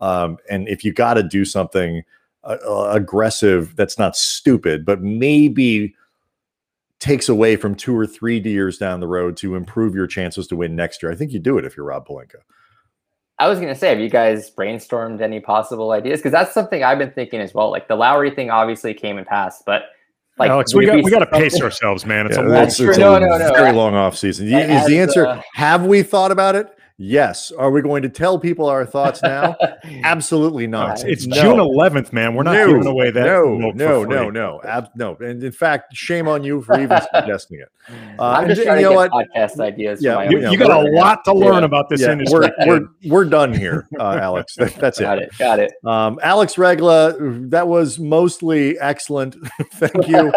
Um, 0.00 0.38
and 0.48 0.68
if 0.68 0.84
you 0.84 0.92
got 0.92 1.14
to 1.14 1.22
do 1.22 1.44
something 1.44 2.02
uh, 2.44 2.56
uh, 2.66 2.90
aggressive, 2.92 3.76
that's 3.76 3.98
not 3.98 4.16
stupid, 4.16 4.84
but 4.84 5.02
maybe 5.02 5.94
takes 7.00 7.28
away 7.28 7.56
from 7.56 7.74
two 7.74 7.96
or 7.96 8.06
three 8.06 8.38
years 8.40 8.78
down 8.78 9.00
the 9.00 9.06
road 9.06 9.36
to 9.38 9.54
improve 9.54 9.94
your 9.94 10.06
chances 10.06 10.46
to 10.46 10.56
win 10.56 10.76
next 10.76 11.02
year. 11.02 11.10
I 11.10 11.14
think 11.14 11.32
you 11.32 11.38
do 11.38 11.58
it 11.58 11.64
if 11.64 11.76
you're 11.76 11.86
Rob 11.86 12.06
Pelinka. 12.06 12.36
I 13.40 13.48
was 13.48 13.58
gonna 13.58 13.74
say, 13.74 13.88
have 13.88 14.00
you 14.00 14.10
guys 14.10 14.50
brainstormed 14.50 15.22
any 15.22 15.40
possible 15.40 15.92
ideas? 15.92 16.20
Because 16.20 16.32
that's 16.32 16.52
something 16.52 16.84
I've 16.84 16.98
been 16.98 17.10
thinking 17.10 17.40
as 17.40 17.54
well. 17.54 17.70
Like 17.70 17.88
the 17.88 17.96
Lowry 17.96 18.30
thing 18.30 18.50
obviously 18.50 18.92
came 18.92 19.16
and 19.16 19.26
passed, 19.26 19.64
but 19.64 19.84
like 20.38 20.50
Alex, 20.50 20.74
we 20.74 20.86
got 20.86 21.02
we 21.02 21.10
got 21.10 21.20
to 21.20 21.26
pace 21.26 21.60
ourselves, 21.60 22.04
man. 22.04 22.26
It's 22.26 22.36
yeah, 22.36 22.42
a 22.42 22.48
long, 22.48 22.62
it's, 22.64 22.78
it's 22.78 22.98
no, 22.98 23.18
no, 23.18 23.38
no. 23.38 23.52
very 23.52 23.72
long 23.72 23.94
off 23.94 24.16
season. 24.16 24.46
Is 24.46 24.86
the 24.86 24.98
answer? 24.98 25.26
Uh, 25.26 25.42
have 25.54 25.86
we 25.86 26.02
thought 26.02 26.30
about 26.30 26.54
it? 26.54 26.68
Yes. 27.02 27.50
Are 27.52 27.70
we 27.70 27.80
going 27.80 28.02
to 28.02 28.10
tell 28.10 28.38
people 28.38 28.66
our 28.66 28.84
thoughts 28.84 29.22
now? 29.22 29.56
Absolutely 30.04 30.66
not. 30.66 31.02
It's 31.02 31.26
no. 31.26 31.40
June 31.40 31.56
11th, 31.56 32.12
man. 32.12 32.34
We're 32.34 32.42
not 32.42 32.52
no, 32.52 32.66
giving 32.66 32.86
away 32.86 33.10
that. 33.10 33.24
No, 33.24 33.56
no, 33.70 34.04
no, 34.04 34.28
no, 34.28 34.60
Ab- 34.64 34.90
no. 34.94 35.16
And 35.16 35.42
in 35.42 35.50
fact, 35.50 35.96
shame 35.96 36.28
on 36.28 36.44
you 36.44 36.60
for 36.60 36.78
even 36.78 37.00
suggesting 37.14 37.60
it. 37.60 37.68
Uh, 38.20 38.22
I'm 38.22 38.48
just 38.48 38.62
trying 38.62 38.78
you 38.80 38.88
to 38.88 38.90
get 38.90 38.96
what? 38.96 39.10
podcast 39.10 39.58
ideas. 39.58 40.02
Yeah, 40.02 40.28
you, 40.28 40.50
you, 40.50 40.58
got 40.58 40.70
a 40.70 40.90
lot 40.90 41.24
to 41.24 41.32
learn 41.32 41.60
yeah. 41.60 41.64
about 41.64 41.88
this 41.88 42.02
yeah, 42.02 42.12
industry. 42.12 42.50
We're, 42.60 42.80
we're, 42.80 42.88
we're 43.06 43.24
done 43.24 43.52
here, 43.52 43.88
uh, 43.98 44.18
Alex. 44.20 44.54
That, 44.60 44.74
that's 44.76 45.00
got 45.00 45.18
it. 45.18 45.30
Got 45.38 45.58
it. 45.58 45.72
Um, 45.84 46.20
Alex 46.22 46.58
Regla, 46.58 47.16
that 47.48 47.66
was 47.66 47.98
mostly 47.98 48.78
excellent. 48.78 49.36
Thank 49.72 50.06
you 50.06 50.30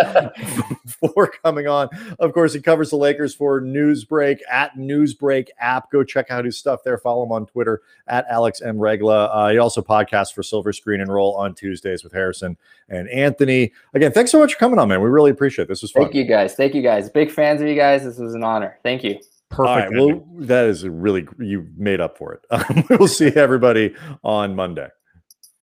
for 0.86 1.28
coming 1.43 1.67
on. 1.67 1.89
Of 2.19 2.34
course, 2.34 2.54
he 2.54 2.62
covers 2.62 2.89
the 2.89 2.95
Lakers 2.95 3.36
for 3.36 3.62
Newsbreak 3.62 4.38
at 4.49 4.76
Newsbreak 4.78 5.49
app. 5.60 5.91
Go 5.91 6.04
check 6.04 6.32
out 6.32 6.45
his 6.45 6.52
stuff 6.55 6.83
there. 6.83 6.97
Follow 6.97 7.23
him 7.23 7.31
on 7.31 7.45
Twitter 7.45 7.81
at 8.07 8.25
Alex 8.29 8.61
M. 8.61 8.77
Regla. 8.77 9.25
Uh, 9.25 9.49
he 9.49 9.57
also 9.57 9.81
podcasts 9.81 10.33
for 10.33 10.43
Silver 10.43 10.73
Screen 10.73 11.01
and 11.01 11.11
Roll 11.11 11.36
on 11.36 11.53
Tuesdays 11.53 12.03
with 12.03 12.13
Harrison 12.13 12.57
and 12.89 13.09
Anthony. 13.09 13.71
Again, 13.93 14.11
thanks 14.11 14.32
so 14.32 14.39
much 14.39 14.53
for 14.53 14.59
coming 14.59 14.80
on, 14.80 14.88
man. 14.88 15.01
We 15.01 15.09
really 15.09 15.32
appreciate 15.32 15.63
it. 15.63 15.67
This 15.67 15.82
was 15.82 15.91
fun. 15.91 16.03
Thank 16.03 16.15
you 16.15 16.25
guys. 16.25 16.55
Thank 16.55 16.73
you 16.73 16.82
guys. 16.82 17.09
Big 17.09 17.32
fans 17.32 17.61
of 17.61 17.67
you 17.67 17.75
guys. 17.75 18.03
This 18.03 18.17
was 18.17 18.34
an 18.34 18.43
honor. 18.43 18.80
Thank 18.84 19.03
you. 19.03 19.19
Perfect. 19.49 19.93
well, 19.95 20.25
that 20.38 20.65
is 20.65 20.88
really, 20.88 21.28
you 21.38 21.67
made 21.78 22.01
up 22.01 22.17
for 22.17 22.34
it. 22.34 22.89
we'll 22.89 23.07
see 23.07 23.28
everybody 23.28 23.93
on 24.23 24.55
Monday. 24.55 24.88